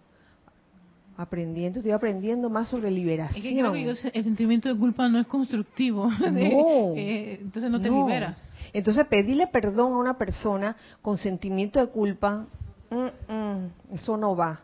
aprendiendo, 1.16 1.78
estoy 1.78 1.92
aprendiendo 1.92 2.50
más 2.50 2.68
sobre 2.68 2.90
liberación. 2.90 3.38
Es 3.38 3.42
que 3.42 3.58
creo 3.58 3.72
que 3.72 4.18
el 4.18 4.24
sentimiento 4.24 4.68
de 4.68 4.78
culpa 4.78 5.08
no 5.08 5.18
es 5.18 5.26
constructivo. 5.26 6.10
Eh, 6.98 7.38
entonces 7.40 7.70
no 7.70 7.80
te 7.80 7.90
liberas. 7.90 8.38
Entonces 8.72 9.06
pedirle 9.06 9.46
perdón 9.46 9.92
a 9.92 9.96
una 9.96 10.18
persona 10.18 10.76
con 11.02 11.16
sentimiento 11.16 11.80
de 11.80 11.86
culpa, 11.88 12.46
mm, 12.90 13.32
mm, 13.32 13.94
eso 13.94 14.16
no 14.16 14.36
va. 14.36 14.60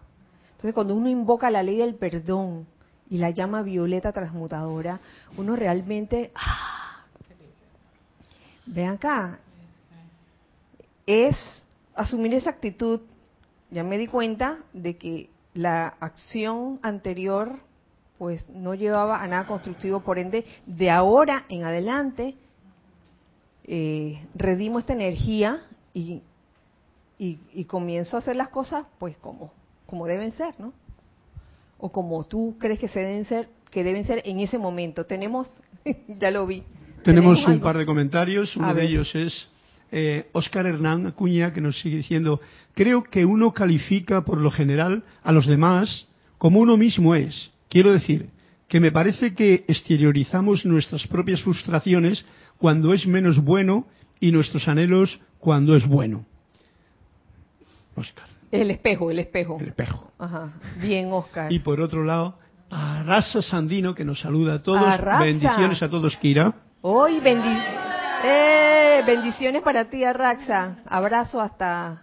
Entonces 0.53 0.74
cuando 0.74 0.94
uno 0.94 1.09
invoca 1.09 1.50
la 1.50 1.62
ley 1.62 1.76
del 1.76 1.94
perdón 1.94 2.66
y 3.09 3.18
la 3.18 3.30
llama 3.30 3.62
violeta 3.62 4.12
transmutadora, 4.12 5.00
uno 5.36 5.57
realmente... 5.57 6.30
¡ah! 6.34 7.05
Ven 8.66 8.88
acá. 8.88 9.38
Es 11.07 11.36
asumir 11.94 12.34
esa 12.34 12.50
actitud. 12.50 13.00
Ya 13.70 13.82
me 13.82 13.98
di 13.98 14.07
cuenta 14.07 14.59
de 14.72 14.96
que 14.96 15.30
la 15.55 15.88
acción 16.00 16.78
anterior 16.82 17.61
pues 18.18 18.48
no 18.50 18.74
llevaba 18.74 19.22
a 19.22 19.26
nada 19.26 19.46
constructivo, 19.46 20.00
por 20.00 20.18
ende, 20.18 20.44
de 20.64 20.90
ahora 20.90 21.44
en 21.48 21.64
adelante 21.64 22.36
eh, 23.64 24.28
redimo 24.34 24.78
esta 24.78 24.92
energía 24.92 25.62
y, 25.92 26.22
y, 27.18 27.64
comienzo 27.64 28.16
a 28.16 28.20
hacer 28.20 28.36
las 28.36 28.48
cosas 28.48 28.86
pues 28.98 29.16
como, 29.16 29.53
como 29.86 30.07
deben 30.07 30.32
ser, 30.32 30.55
¿no? 30.59 30.72
O 31.78 31.90
como 31.90 32.24
tú 32.24 32.57
crees 32.59 32.78
que 32.78 32.88
se 32.88 33.00
deben 33.00 33.24
ser, 33.24 33.48
que 33.70 33.82
deben 33.82 34.05
ser 34.05 34.22
en 34.24 34.40
ese 34.40 34.59
momento. 34.59 35.05
Tenemos, 35.05 35.48
ya 36.20 36.30
lo 36.30 36.46
vi. 36.46 36.62
Tenemos, 37.05 37.44
un 37.46 37.61
par 37.61 37.76
de 37.76 37.84
comentarios, 37.84 38.57
uno 38.57 38.72
de 38.72 38.84
ellos 38.84 39.12
es 39.14 39.48
eh, 39.93 40.30
Oscar 40.32 40.66
Hernán 40.66 41.07
Acuña, 41.07 41.53
que 41.53 41.61
nos 41.61 41.78
sigue 41.78 41.99
diciendo, 41.99 42.40
creo 42.74 43.05
que 43.05 43.26
uno 43.26 43.53
califica 43.53 44.24
por 44.24 44.38
lo 44.38 44.51
general 44.51 45.05
a 45.22 45.32
los 45.32 45.47
demás 45.47 46.09
como 46.38 46.61
uno 46.61 46.76
mismo 46.78 47.14
es. 47.14 47.51
Quiero 47.68 47.93
decir, 47.93 48.30
que 48.68 48.80
me 48.80 48.90
parece 48.90 49.34
que 49.34 49.64
exteriorizamos 49.68 50.64
nuestras 50.64 51.07
propias 51.07 51.43
frustraciones 51.43 52.24
cuando 52.57 52.95
es 52.95 53.07
menos 53.07 53.38
bueno 53.45 53.86
y 54.18 54.32
nuestros 54.32 54.66
anhelos 54.66 55.20
cuando 55.38 55.76
es 55.76 55.86
bueno. 55.86 56.24
Oscar. 57.95 58.26
El 58.51 58.70
espejo, 58.70 59.11
el 59.11 59.18
espejo. 59.18 59.59
El 59.61 59.68
espejo. 59.68 60.11
Ajá. 60.18 60.55
Bien, 60.80 61.12
Oscar. 61.12 61.53
Y 61.53 61.59
por 61.59 61.80
otro 61.82 62.03
lado, 62.03 62.38
a 62.70 63.03
Rasa 63.03 63.43
Sandino, 63.43 63.95
que 63.95 64.07
nos 64.07 64.20
saluda 64.20 64.55
a 64.55 64.62
todos. 64.62 64.80
Bendiciones 65.20 65.82
a 65.82 65.90
todos, 65.90 66.16
Kira. 66.16 66.55
Hoy 66.80 67.20
bendiciones. 67.20 67.91
Eh, 68.25 69.03
bendiciones 69.07 69.62
para 69.62 69.87
ti, 69.87 70.05
Arraxa. 70.05 70.77
Abrazo 70.87 71.41
hasta 71.41 72.03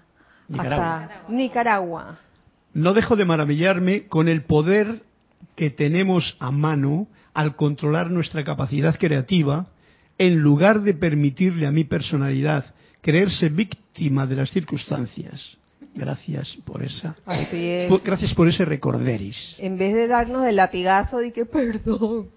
Nicaragua. 1.30 2.18
No 2.74 2.94
dejo 2.94 3.16
de 3.16 3.26
maravillarme 3.26 4.08
con 4.08 4.28
el 4.28 4.44
poder 4.44 5.04
que 5.56 5.70
tenemos 5.70 6.36
a 6.40 6.52
mano 6.52 7.08
al 7.34 7.56
controlar 7.56 8.12
nuestra 8.12 8.44
capacidad 8.44 8.98
creativa, 8.98 9.68
en 10.18 10.40
lugar 10.40 10.82
de 10.82 10.94
permitirle 10.94 11.68
a 11.68 11.72
mi 11.72 11.86
personalidad 11.86 12.66
creerse 13.02 13.50
víctima 13.50 14.28
de 14.28 14.36
las 14.36 14.52
circunstancias. 14.52 15.58
Gracias 15.96 16.58
por 16.66 16.84
esa. 16.84 17.16
Gracias 18.04 18.34
por 18.34 18.48
ese 18.48 18.66
recorderis. 18.66 19.56
En 19.58 19.78
vez 19.78 19.94
de 19.94 20.08
darnos 20.08 20.46
el 20.46 20.58
latigazo 20.58 21.18
de 21.20 21.32
que 21.32 21.46
perdón, 21.46 22.30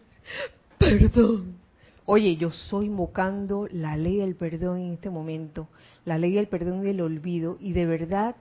perdón. 0.78 1.61
Oye, 2.14 2.36
yo 2.36 2.50
soy 2.50 2.88
invocando 2.88 3.66
la 3.72 3.96
ley 3.96 4.18
del 4.18 4.34
perdón 4.34 4.80
en 4.80 4.92
este 4.92 5.08
momento, 5.08 5.68
la 6.04 6.18
ley 6.18 6.32
del 6.32 6.46
perdón 6.46 6.82
y 6.82 6.88
del 6.88 7.00
olvido, 7.00 7.56
y 7.58 7.72
de 7.72 7.86
verdad 7.86 8.36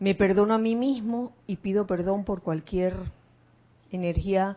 me 0.00 0.16
perdono 0.16 0.52
a 0.52 0.58
mí 0.58 0.74
mismo 0.74 1.32
y 1.46 1.54
pido 1.54 1.86
perdón 1.86 2.24
por 2.24 2.42
cualquier 2.42 2.96
energía 3.92 4.56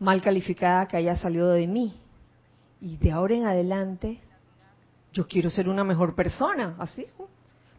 mal 0.00 0.20
calificada 0.20 0.88
que 0.88 0.96
haya 0.96 1.14
salido 1.14 1.52
de 1.52 1.68
mí. 1.68 1.94
Y 2.80 2.96
de 2.96 3.12
ahora 3.12 3.36
en 3.36 3.44
adelante, 3.44 4.18
yo 5.12 5.28
quiero 5.28 5.48
ser 5.48 5.68
una 5.68 5.84
mejor 5.84 6.16
persona, 6.16 6.74
así. 6.80 7.06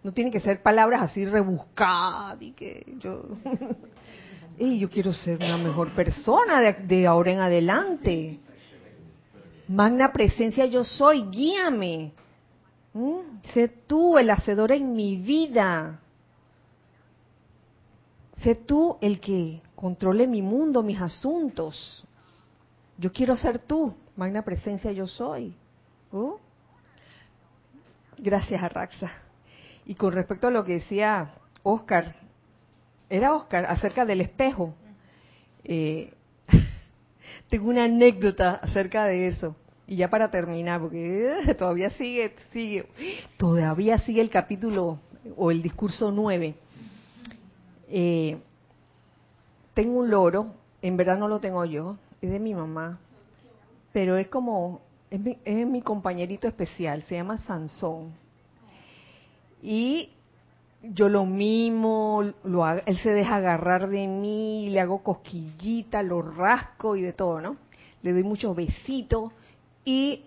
No 0.06 0.14
tiene 0.14 0.32
que 0.32 0.40
ser 0.40 0.64
palabras 0.64 1.02
así 1.02 1.26
rebuscadas 1.26 2.42
y 2.42 2.54
que 2.54 2.96
yo... 3.02 3.26
y 4.58 4.80
yo 4.80 4.90
quiero 4.90 5.12
ser 5.12 5.36
una 5.36 5.58
mejor 5.58 5.94
persona 5.94 6.62
de, 6.62 6.74
de 6.86 7.06
ahora 7.08 7.34
en 7.34 7.40
adelante. 7.42 8.40
Magna 9.68 10.12
presencia 10.12 10.66
yo 10.66 10.84
soy, 10.84 11.24
guíame. 11.24 12.14
¿Mm? 12.94 13.42
Sé 13.54 13.68
tú 13.68 14.18
el 14.18 14.30
hacedor 14.30 14.72
en 14.72 14.94
mi 14.94 15.18
vida. 15.18 16.00
Sé 18.44 18.56
tú 18.56 18.98
el 19.02 19.20
que 19.20 19.62
controle 19.76 20.28
mi 20.28 20.42
mundo, 20.42 20.84
mis 20.84 21.00
asuntos. 21.02 22.04
Yo 22.98 23.12
quiero 23.12 23.36
ser 23.36 23.60
tú, 23.60 23.94
magna 24.16 24.42
presencia 24.44 24.92
yo 24.92 25.06
soy. 25.06 25.54
¿Uh? 26.12 26.36
Gracias, 28.18 28.62
Arraxa. 28.62 29.12
Y 29.86 29.96
con 29.96 30.14
respecto 30.14 30.48
a 30.48 30.52
lo 30.52 30.64
que 30.64 30.74
decía 30.74 31.32
Oscar, 31.64 32.16
era 33.10 33.34
Oscar, 33.34 33.66
acerca 33.66 34.06
del 34.06 34.22
espejo. 34.22 34.74
Eh, 35.64 36.14
tengo 37.50 37.70
una 37.70 37.86
anécdota 37.86 38.56
acerca 38.56 39.06
de 39.06 39.28
eso. 39.28 39.56
Y 39.86 39.96
ya 39.96 40.10
para 40.10 40.30
terminar, 40.30 40.82
porque 40.82 41.40
eh, 41.48 41.56
todavía 41.56 41.90
sigue, 41.92 42.36
sigue, 42.52 42.88
todavía 43.38 43.98
sigue 44.00 44.22
el 44.22 44.30
capítulo 44.30 45.00
o 45.38 45.52
el 45.52 45.62
discurso 45.62 46.12
9. 46.12 46.56
Eh, 47.90 48.38
tengo 49.74 50.00
un 50.00 50.10
loro, 50.10 50.54
en 50.82 50.98
verdad 50.98 51.18
no 51.18 51.28
lo 51.28 51.40
tengo 51.40 51.64
yo, 51.64 51.98
es 52.22 52.30
de 52.30 52.40
mi 52.40 52.54
mamá, 52.54 53.00
pero 53.94 54.18
es 54.18 54.28
como, 54.28 54.82
es 55.10 55.20
mi, 55.20 55.38
es 55.46 55.66
mi 55.66 55.82
compañerito 55.82 56.48
especial, 56.48 57.04
se 57.04 57.16
llama 57.16 57.38
Sansón. 57.38 58.12
Y 59.62 60.10
yo 60.82 61.10
lo 61.10 61.26
mimo, 61.26 62.34
lo, 62.44 62.68
él 62.68 62.98
se 63.00 63.12
deja 63.12 63.38
agarrar 63.38 63.90
de 63.90 64.08
mí, 64.08 64.70
le 64.70 64.80
hago 64.80 65.04
cosquillita, 65.04 66.04
lo 66.04 66.22
rasco 66.22 66.96
y 66.96 67.02
de 67.02 67.14
todo, 67.14 67.42
¿no? 67.42 67.58
Le 68.04 68.14
doy 68.14 68.24
muchos 68.24 68.56
besitos 68.56 69.32
y 69.84 70.24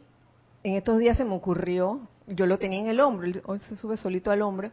en 0.65 0.75
estos 0.75 0.99
días 0.99 1.17
se 1.17 1.25
me 1.25 1.35
ocurrió, 1.35 2.01
yo 2.27 2.47
lo 2.47 2.59
tenía 2.59 2.81
en 2.81 2.89
el 2.89 3.01
hombro, 3.01 3.31
hoy 3.47 3.61
se 3.61 3.77
sube 3.77 3.97
solito 3.97 4.31
al 4.31 4.43
hombro, 4.43 4.71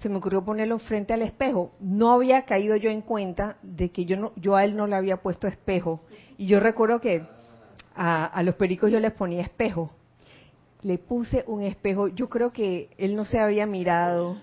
se 0.00 0.08
me 0.08 0.16
ocurrió 0.16 0.44
ponerlo 0.44 0.78
frente 0.78 1.12
al 1.12 1.22
espejo. 1.22 1.72
No 1.80 2.12
había 2.12 2.42
caído 2.42 2.76
yo 2.76 2.90
en 2.90 3.00
cuenta 3.00 3.56
de 3.62 3.90
que 3.90 4.04
yo, 4.04 4.16
no, 4.16 4.32
yo 4.36 4.54
a 4.54 4.64
él 4.64 4.76
no 4.76 4.86
le 4.86 4.96
había 4.96 5.18
puesto 5.18 5.46
espejo. 5.46 6.00
Y 6.36 6.46
yo 6.46 6.60
recuerdo 6.60 7.00
que 7.00 7.24
a, 7.94 8.26
a 8.26 8.42
los 8.42 8.56
pericos 8.56 8.90
yo 8.90 9.00
les 9.00 9.12
ponía 9.12 9.42
espejo. 9.42 9.90
Le 10.82 10.98
puse 10.98 11.44
un 11.46 11.62
espejo. 11.62 12.08
Yo 12.08 12.28
creo 12.28 12.52
que 12.52 12.90
él 12.98 13.16
no 13.16 13.24
se 13.24 13.40
había 13.40 13.66
mirado 13.66 14.36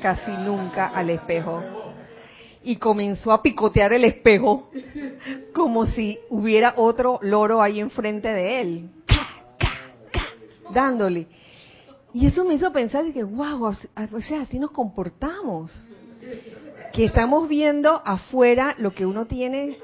casi 0.00 0.30
nunca 0.30 0.88
al 0.88 1.10
espejo. 1.10 1.62
Y 2.62 2.76
comenzó 2.76 3.32
a 3.32 3.42
picotear 3.42 3.92
el 3.92 4.04
espejo 4.04 4.70
como 5.54 5.86
si 5.86 6.18
hubiera 6.30 6.74
otro 6.76 7.18
loro 7.22 7.60
ahí 7.60 7.80
enfrente 7.80 8.28
de 8.28 8.60
él. 8.60 8.90
Dándole. 10.72 11.26
Y 12.14 12.26
eso 12.26 12.44
me 12.44 12.54
hizo 12.54 12.72
pensar 12.72 13.12
que, 13.12 13.24
wow, 13.24 13.64
o 13.64 14.20
sea, 14.20 14.42
así 14.42 14.58
nos 14.58 14.70
comportamos. 14.70 15.72
Que 16.92 17.06
estamos 17.06 17.48
viendo 17.48 18.00
afuera 18.04 18.74
lo 18.78 18.94
que 18.94 19.04
uno 19.04 19.26
tiene, 19.26 19.78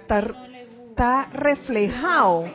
está, 0.00 1.28
reflejado. 1.32 2.46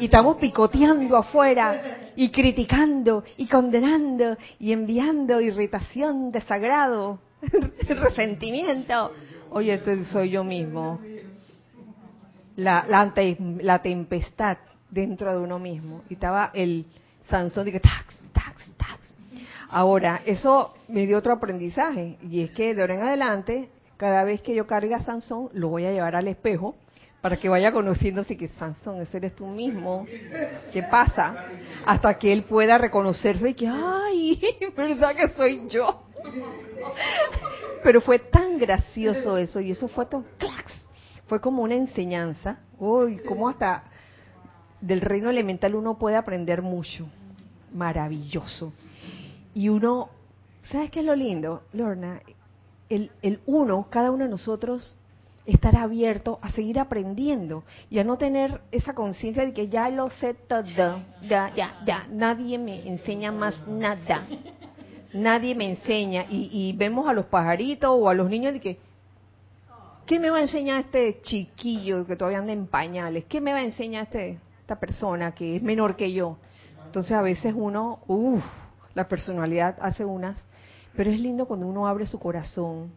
Y 0.00 0.06
estamos 0.06 0.36
picoteando 0.38 1.16
afuera 1.16 2.07
y 2.18 2.30
criticando 2.30 3.22
y 3.36 3.46
condenando 3.46 4.36
y 4.58 4.72
enviando 4.72 5.40
irritación, 5.40 6.32
desagrado, 6.32 7.20
resentimiento. 7.88 9.12
Oye, 9.50 9.74
esto 9.74 9.92
soy 10.06 10.30
yo 10.30 10.42
mismo. 10.42 10.98
La, 12.56 12.84
la, 12.88 13.12
la 13.60 13.78
tempestad 13.80 14.58
dentro 14.90 15.30
de 15.30 15.38
uno 15.38 15.60
mismo. 15.60 16.02
Y 16.10 16.14
estaba 16.14 16.50
el 16.54 16.86
Sansón 17.28 17.66
de 17.66 17.70
que 17.70 17.78
tax, 17.78 18.18
tax, 18.32 18.68
tax. 18.76 19.16
Ahora, 19.70 20.22
eso 20.26 20.74
me 20.88 21.06
dio 21.06 21.18
otro 21.18 21.34
aprendizaje, 21.34 22.18
y 22.28 22.40
es 22.40 22.50
que 22.50 22.74
de 22.74 22.80
ahora 22.80 22.94
en 22.94 23.02
adelante, 23.02 23.68
cada 23.96 24.24
vez 24.24 24.40
que 24.40 24.56
yo 24.56 24.66
cargue 24.66 24.92
a 24.92 25.02
Sansón, 25.02 25.50
lo 25.52 25.68
voy 25.68 25.84
a 25.84 25.92
llevar 25.92 26.16
al 26.16 26.26
espejo 26.26 26.74
para 27.20 27.36
que 27.36 27.48
vaya 27.48 27.72
conociéndose 27.72 28.36
que 28.36 28.48
Sansón, 28.48 29.00
ese 29.00 29.16
eres 29.16 29.34
tú 29.34 29.46
mismo. 29.46 30.06
¿Qué 30.72 30.82
pasa? 30.84 31.46
Hasta 31.84 32.14
que 32.18 32.32
él 32.32 32.44
pueda 32.44 32.78
reconocerse 32.78 33.50
y 33.50 33.54
que, 33.54 33.66
ay, 33.66 34.40
¿verdad 34.76 35.16
que 35.16 35.28
soy 35.30 35.68
yo? 35.68 36.04
Pero 37.82 38.00
fue 38.00 38.18
tan 38.18 38.58
gracioso 38.58 39.36
eso, 39.36 39.60
y 39.60 39.72
eso 39.72 39.88
fue 39.88 40.06
tan 40.06 40.24
clax. 40.38 40.72
Fue 41.26 41.40
como 41.40 41.62
una 41.62 41.74
enseñanza. 41.74 42.60
Uy, 42.78 43.18
como 43.18 43.48
hasta 43.48 43.84
del 44.80 45.00
reino 45.00 45.28
elemental 45.28 45.74
uno 45.74 45.98
puede 45.98 46.16
aprender 46.16 46.62
mucho 46.62 47.08
maravilloso. 47.72 48.72
Y 49.54 49.68
uno, 49.68 50.10
¿sabes 50.70 50.90
qué 50.90 51.00
es 51.00 51.06
lo 51.06 51.16
lindo, 51.16 51.62
Lorna? 51.72 52.20
El, 52.88 53.10
el 53.22 53.40
uno, 53.46 53.88
cada 53.90 54.10
uno 54.12 54.24
de 54.24 54.30
nosotros, 54.30 54.96
estar 55.52 55.76
abierto 55.76 56.38
a 56.42 56.50
seguir 56.50 56.78
aprendiendo 56.78 57.64
y 57.88 57.98
a 57.98 58.04
no 58.04 58.18
tener 58.18 58.60
esa 58.70 58.92
conciencia 58.92 59.46
de 59.46 59.54
que 59.54 59.68
ya 59.68 59.88
lo 59.88 60.10
sé 60.10 60.34
todo, 60.34 61.02
ya, 61.26 61.54
ya, 61.56 61.80
ya, 61.86 62.06
nadie 62.10 62.58
me 62.58 62.86
enseña 62.86 63.32
más 63.32 63.54
nada, 63.66 64.26
nadie 65.14 65.54
me 65.54 65.70
enseña 65.70 66.26
y, 66.28 66.50
y 66.52 66.76
vemos 66.76 67.08
a 67.08 67.14
los 67.14 67.24
pajaritos 67.26 67.90
o 67.90 68.10
a 68.10 68.14
los 68.14 68.28
niños 68.28 68.52
de 68.52 68.60
que, 68.60 68.78
¿qué 70.04 70.20
me 70.20 70.28
va 70.28 70.36
a 70.36 70.42
enseñar 70.42 70.80
este 70.80 71.22
chiquillo 71.22 72.06
que 72.06 72.16
todavía 72.16 72.40
anda 72.40 72.52
en 72.52 72.66
pañales? 72.66 73.24
¿Qué 73.24 73.40
me 73.40 73.52
va 73.52 73.58
a 73.58 73.64
enseñar 73.64 74.04
este, 74.04 74.38
esta 74.60 74.78
persona 74.78 75.32
que 75.32 75.56
es 75.56 75.62
menor 75.62 75.96
que 75.96 76.12
yo? 76.12 76.36
Entonces 76.84 77.12
a 77.12 77.22
veces 77.22 77.54
uno, 77.56 78.00
uff, 78.06 78.44
la 78.92 79.08
personalidad 79.08 79.78
hace 79.80 80.04
unas, 80.04 80.36
pero 80.94 81.10
es 81.10 81.18
lindo 81.18 81.46
cuando 81.46 81.66
uno 81.66 81.86
abre 81.86 82.06
su 82.06 82.18
corazón 82.18 82.90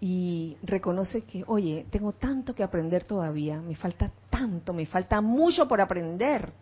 y 0.00 0.56
reconoce 0.62 1.22
que, 1.22 1.42
oye, 1.46 1.86
tengo 1.90 2.12
tanto 2.12 2.54
que 2.54 2.62
aprender 2.62 3.04
todavía, 3.04 3.60
me 3.60 3.76
falta 3.76 4.10
tanto, 4.30 4.72
me 4.72 4.86
falta 4.86 5.20
mucho 5.20 5.66
por 5.66 5.80
aprender. 5.80 6.52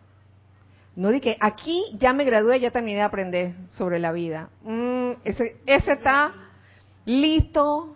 No 0.95 1.09
de 1.09 1.19
que 1.19 1.37
aquí 1.41 1.83
ya 1.99 2.13
me 2.13 2.23
gradué, 2.23 2.59
ya 2.61 2.71
terminé 2.71 2.97
de 2.97 3.03
aprender 3.03 3.53
sobre 3.69 3.99
la 3.99 4.13
vida. 4.13 4.49
Mm, 4.63 5.11
ese, 5.25 5.57
ese 5.65 5.91
está 5.91 6.31
listo 7.03 7.95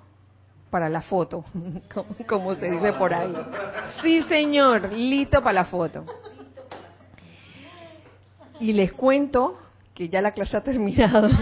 para 0.69 0.89
la 0.89 1.01
foto, 1.01 1.45
como 2.27 2.55
se 2.55 2.69
dice 2.69 2.93
por 2.93 3.13
ahí. 3.13 3.33
Sí, 4.01 4.21
señor, 4.23 4.91
listo 4.91 5.41
para 5.41 5.53
la 5.53 5.65
foto. 5.65 6.05
Y 8.59 8.73
les 8.73 8.91
cuento 8.91 9.57
que 9.93 10.09
ya 10.09 10.21
la 10.21 10.31
clase 10.31 10.57
ha 10.57 10.61
terminado. 10.61 11.29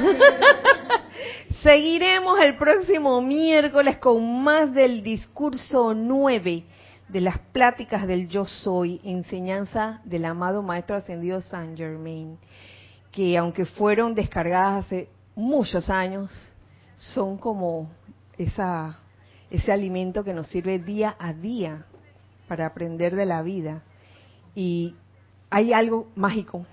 Seguiremos 1.64 2.40
el 2.42 2.58
próximo 2.58 3.22
miércoles 3.22 3.98
con 3.98 4.44
más 4.44 4.74
del 4.74 5.02
discurso 5.02 5.94
9 5.94 6.64
de 7.08 7.22
las 7.22 7.40
pláticas 7.40 8.06
del 8.06 8.28
yo 8.28 8.46
soy, 8.46 9.00
enseñanza 9.04 10.02
del 10.04 10.26
amado 10.26 10.62
Maestro 10.62 10.98
Ascendido 10.98 11.40
San 11.40 11.78
Germain, 11.78 12.38
que 13.12 13.38
aunque 13.38 13.66
fueron 13.66 14.14
descargadas 14.14 14.86
hace 14.86 15.10
muchos 15.36 15.90
años, 15.90 16.30
son 16.96 17.38
como 17.38 17.90
esa, 18.38 19.00
ese 19.50 19.72
alimento 19.72 20.26
que 20.26 20.34
nos 20.34 20.48
sirve 20.48 20.80
día 20.80 21.16
a 21.18 21.32
día 21.32 21.86
para 22.50 22.66
aprender 22.66 23.16
de 23.16 23.26
la 23.26 23.42
vida. 23.42 23.84
Y 24.54 24.96
hay 25.50 25.72
algo 25.72 26.08
mágico 26.16 26.66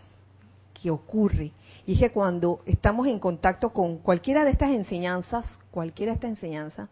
que 0.85 0.90
ocurre. 0.90 1.51
Y 1.86 1.94
es 1.94 1.98
que 1.98 2.11
cuando 2.11 2.61
estamos 2.66 3.06
en 3.06 3.19
contacto 3.19 3.70
con 3.70 3.97
cualquiera 3.97 4.44
de 4.44 4.51
estas 4.51 4.70
enseñanzas, 4.70 5.47
cualquiera 5.70 6.12
de 6.12 6.16
estas 6.16 6.31
enseñanzas, 6.32 6.90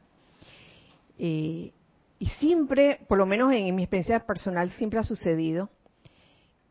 eh, 1.19 1.73
y 2.19 2.27
siempre, 2.39 3.01
por 3.07 3.19
lo 3.19 3.27
menos 3.27 3.53
en, 3.53 3.75
mi 3.75 3.83
experiencia 3.83 4.25
personal, 4.25 4.71
siempre 4.71 4.99
ha 4.99 5.03
sucedido 5.03 5.69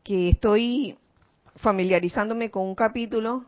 que 0.03 0.29
estoy 0.29 0.97
familiarizándome 1.57 2.49
con 2.49 2.63
un 2.63 2.73
capítulo, 2.73 3.45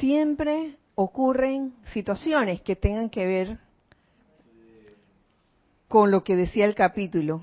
siempre 0.00 0.74
ocurren 0.96 1.74
situaciones 1.92 2.60
que 2.62 2.74
tengan 2.74 3.08
que 3.08 3.24
ver 3.24 3.58
con 5.86 6.10
lo 6.10 6.24
que 6.24 6.34
decía 6.34 6.64
el 6.64 6.74
capítulo, 6.74 7.40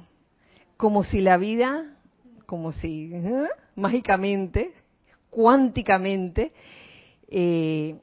como 0.76 1.06
si 1.06 1.22
la 1.22 1.38
vida, 1.38 1.96
como 2.48 2.74
si 2.74 3.12
¿eh? 3.14 3.48
mágicamente, 3.78 4.74
cuánticamente, 5.36 6.54
eh, 7.28 7.98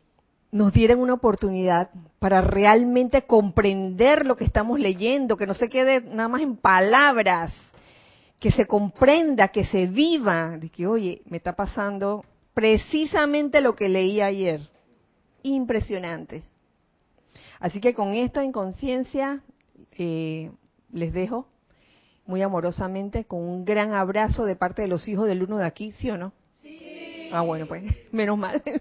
nos 0.50 0.74
dieran 0.74 0.98
una 0.98 1.14
oportunidad 1.14 1.88
para 2.18 2.42
realmente 2.42 3.22
comprender 3.22 4.26
lo 4.26 4.36
que 4.36 4.44
estamos 4.44 4.78
leyendo, 4.78 5.38
que 5.38 5.46
no 5.46 5.54
se 5.54 5.70
quede 5.70 6.02
nada 6.02 6.28
más 6.28 6.42
en 6.42 6.56
palabras, 6.56 7.54
que 8.38 8.52
se 8.52 8.66
comprenda, 8.66 9.48
que 9.48 9.64
se 9.64 9.86
viva, 9.86 10.58
de 10.58 10.68
que, 10.68 10.86
oye, 10.86 11.22
me 11.24 11.38
está 11.38 11.54
pasando 11.54 12.22
precisamente 12.52 13.62
lo 13.62 13.74
que 13.74 13.88
leí 13.88 14.20
ayer. 14.20 14.60
Impresionante. 15.42 16.42
Así 17.60 17.80
que 17.80 17.94
con 17.94 18.12
esta 18.12 18.44
inconsciencia 18.44 19.40
eh, 19.92 20.50
les 20.92 21.14
dejo 21.14 21.48
muy 22.26 22.42
amorosamente 22.42 23.24
con 23.24 23.40
un 23.40 23.64
gran 23.64 23.94
abrazo 23.94 24.44
de 24.44 24.54
parte 24.54 24.82
de 24.82 24.88
los 24.88 25.08
hijos 25.08 25.26
del 25.26 25.42
uno 25.42 25.56
de 25.56 25.66
aquí, 25.66 25.92
¿sí 25.92 26.10
o 26.10 26.18
no? 26.18 26.34
Ah, 27.32 27.40
bueno, 27.40 27.66
pues 27.66 27.82
menos 28.12 28.38
mal. 28.38 28.62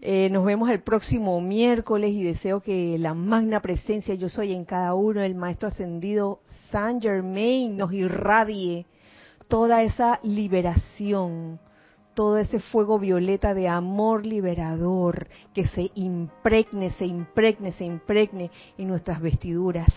Eh, 0.00 0.30
nos 0.30 0.44
vemos 0.44 0.70
el 0.70 0.80
próximo 0.80 1.40
miércoles 1.40 2.12
y 2.12 2.22
deseo 2.22 2.60
que 2.60 2.96
la 3.00 3.14
magna 3.14 3.60
presencia 3.60 4.14
yo 4.14 4.28
soy 4.28 4.52
en 4.52 4.64
cada 4.64 4.94
uno, 4.94 5.22
el 5.22 5.34
Maestro 5.34 5.66
Ascendido 5.66 6.38
Saint 6.70 7.02
Germain, 7.02 7.76
nos 7.76 7.92
irradie 7.92 8.86
toda 9.48 9.82
esa 9.82 10.20
liberación, 10.22 11.58
todo 12.14 12.38
ese 12.38 12.60
fuego 12.60 13.00
violeta 13.00 13.54
de 13.54 13.66
amor 13.66 14.24
liberador 14.24 15.26
que 15.52 15.66
se 15.66 15.90
impregne, 15.96 16.92
se 16.92 17.06
impregne, 17.06 17.72
se 17.72 17.84
impregne 17.84 18.52
en 18.76 18.86
nuestras 18.86 19.20
vestiduras 19.20 19.88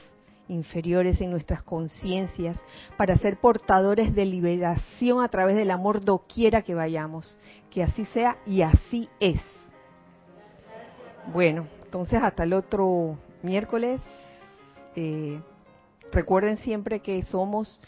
inferiores, 0.51 1.21
en 1.21 1.31
nuestras 1.31 1.63
conciencias, 1.63 2.59
para 2.97 3.15
ser 3.17 3.37
portadores 3.37 4.13
de 4.13 4.25
liberación 4.25 5.23
a 5.23 5.27
través 5.29 5.55
del 5.55 5.71
amor 5.71 6.03
doquiera 6.03 6.61
que 6.61 6.75
vayamos. 6.75 7.39
Que 7.69 7.83
así 7.83 8.05
sea 8.05 8.37
y 8.45 8.61
así 8.61 9.09
es. 9.19 9.41
Bueno, 11.33 11.67
entonces 11.83 12.21
hasta 12.21 12.43
el 12.43 12.53
otro 12.53 13.17
miércoles. 13.41 14.01
Eh, 14.95 15.39
recuerden 16.11 16.57
siempre 16.57 16.99
que 16.99 17.23
somos 17.23 17.79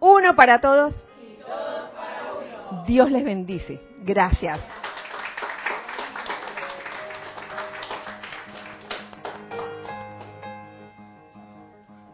uno 0.00 0.34
para 0.36 0.60
todos. 0.60 0.94
Y 1.20 1.40
todos 1.40 1.90
para 1.90 2.34
uno. 2.70 2.84
Dios 2.84 3.10
les 3.10 3.24
bendice. 3.24 3.80
Gracias. 4.04 4.60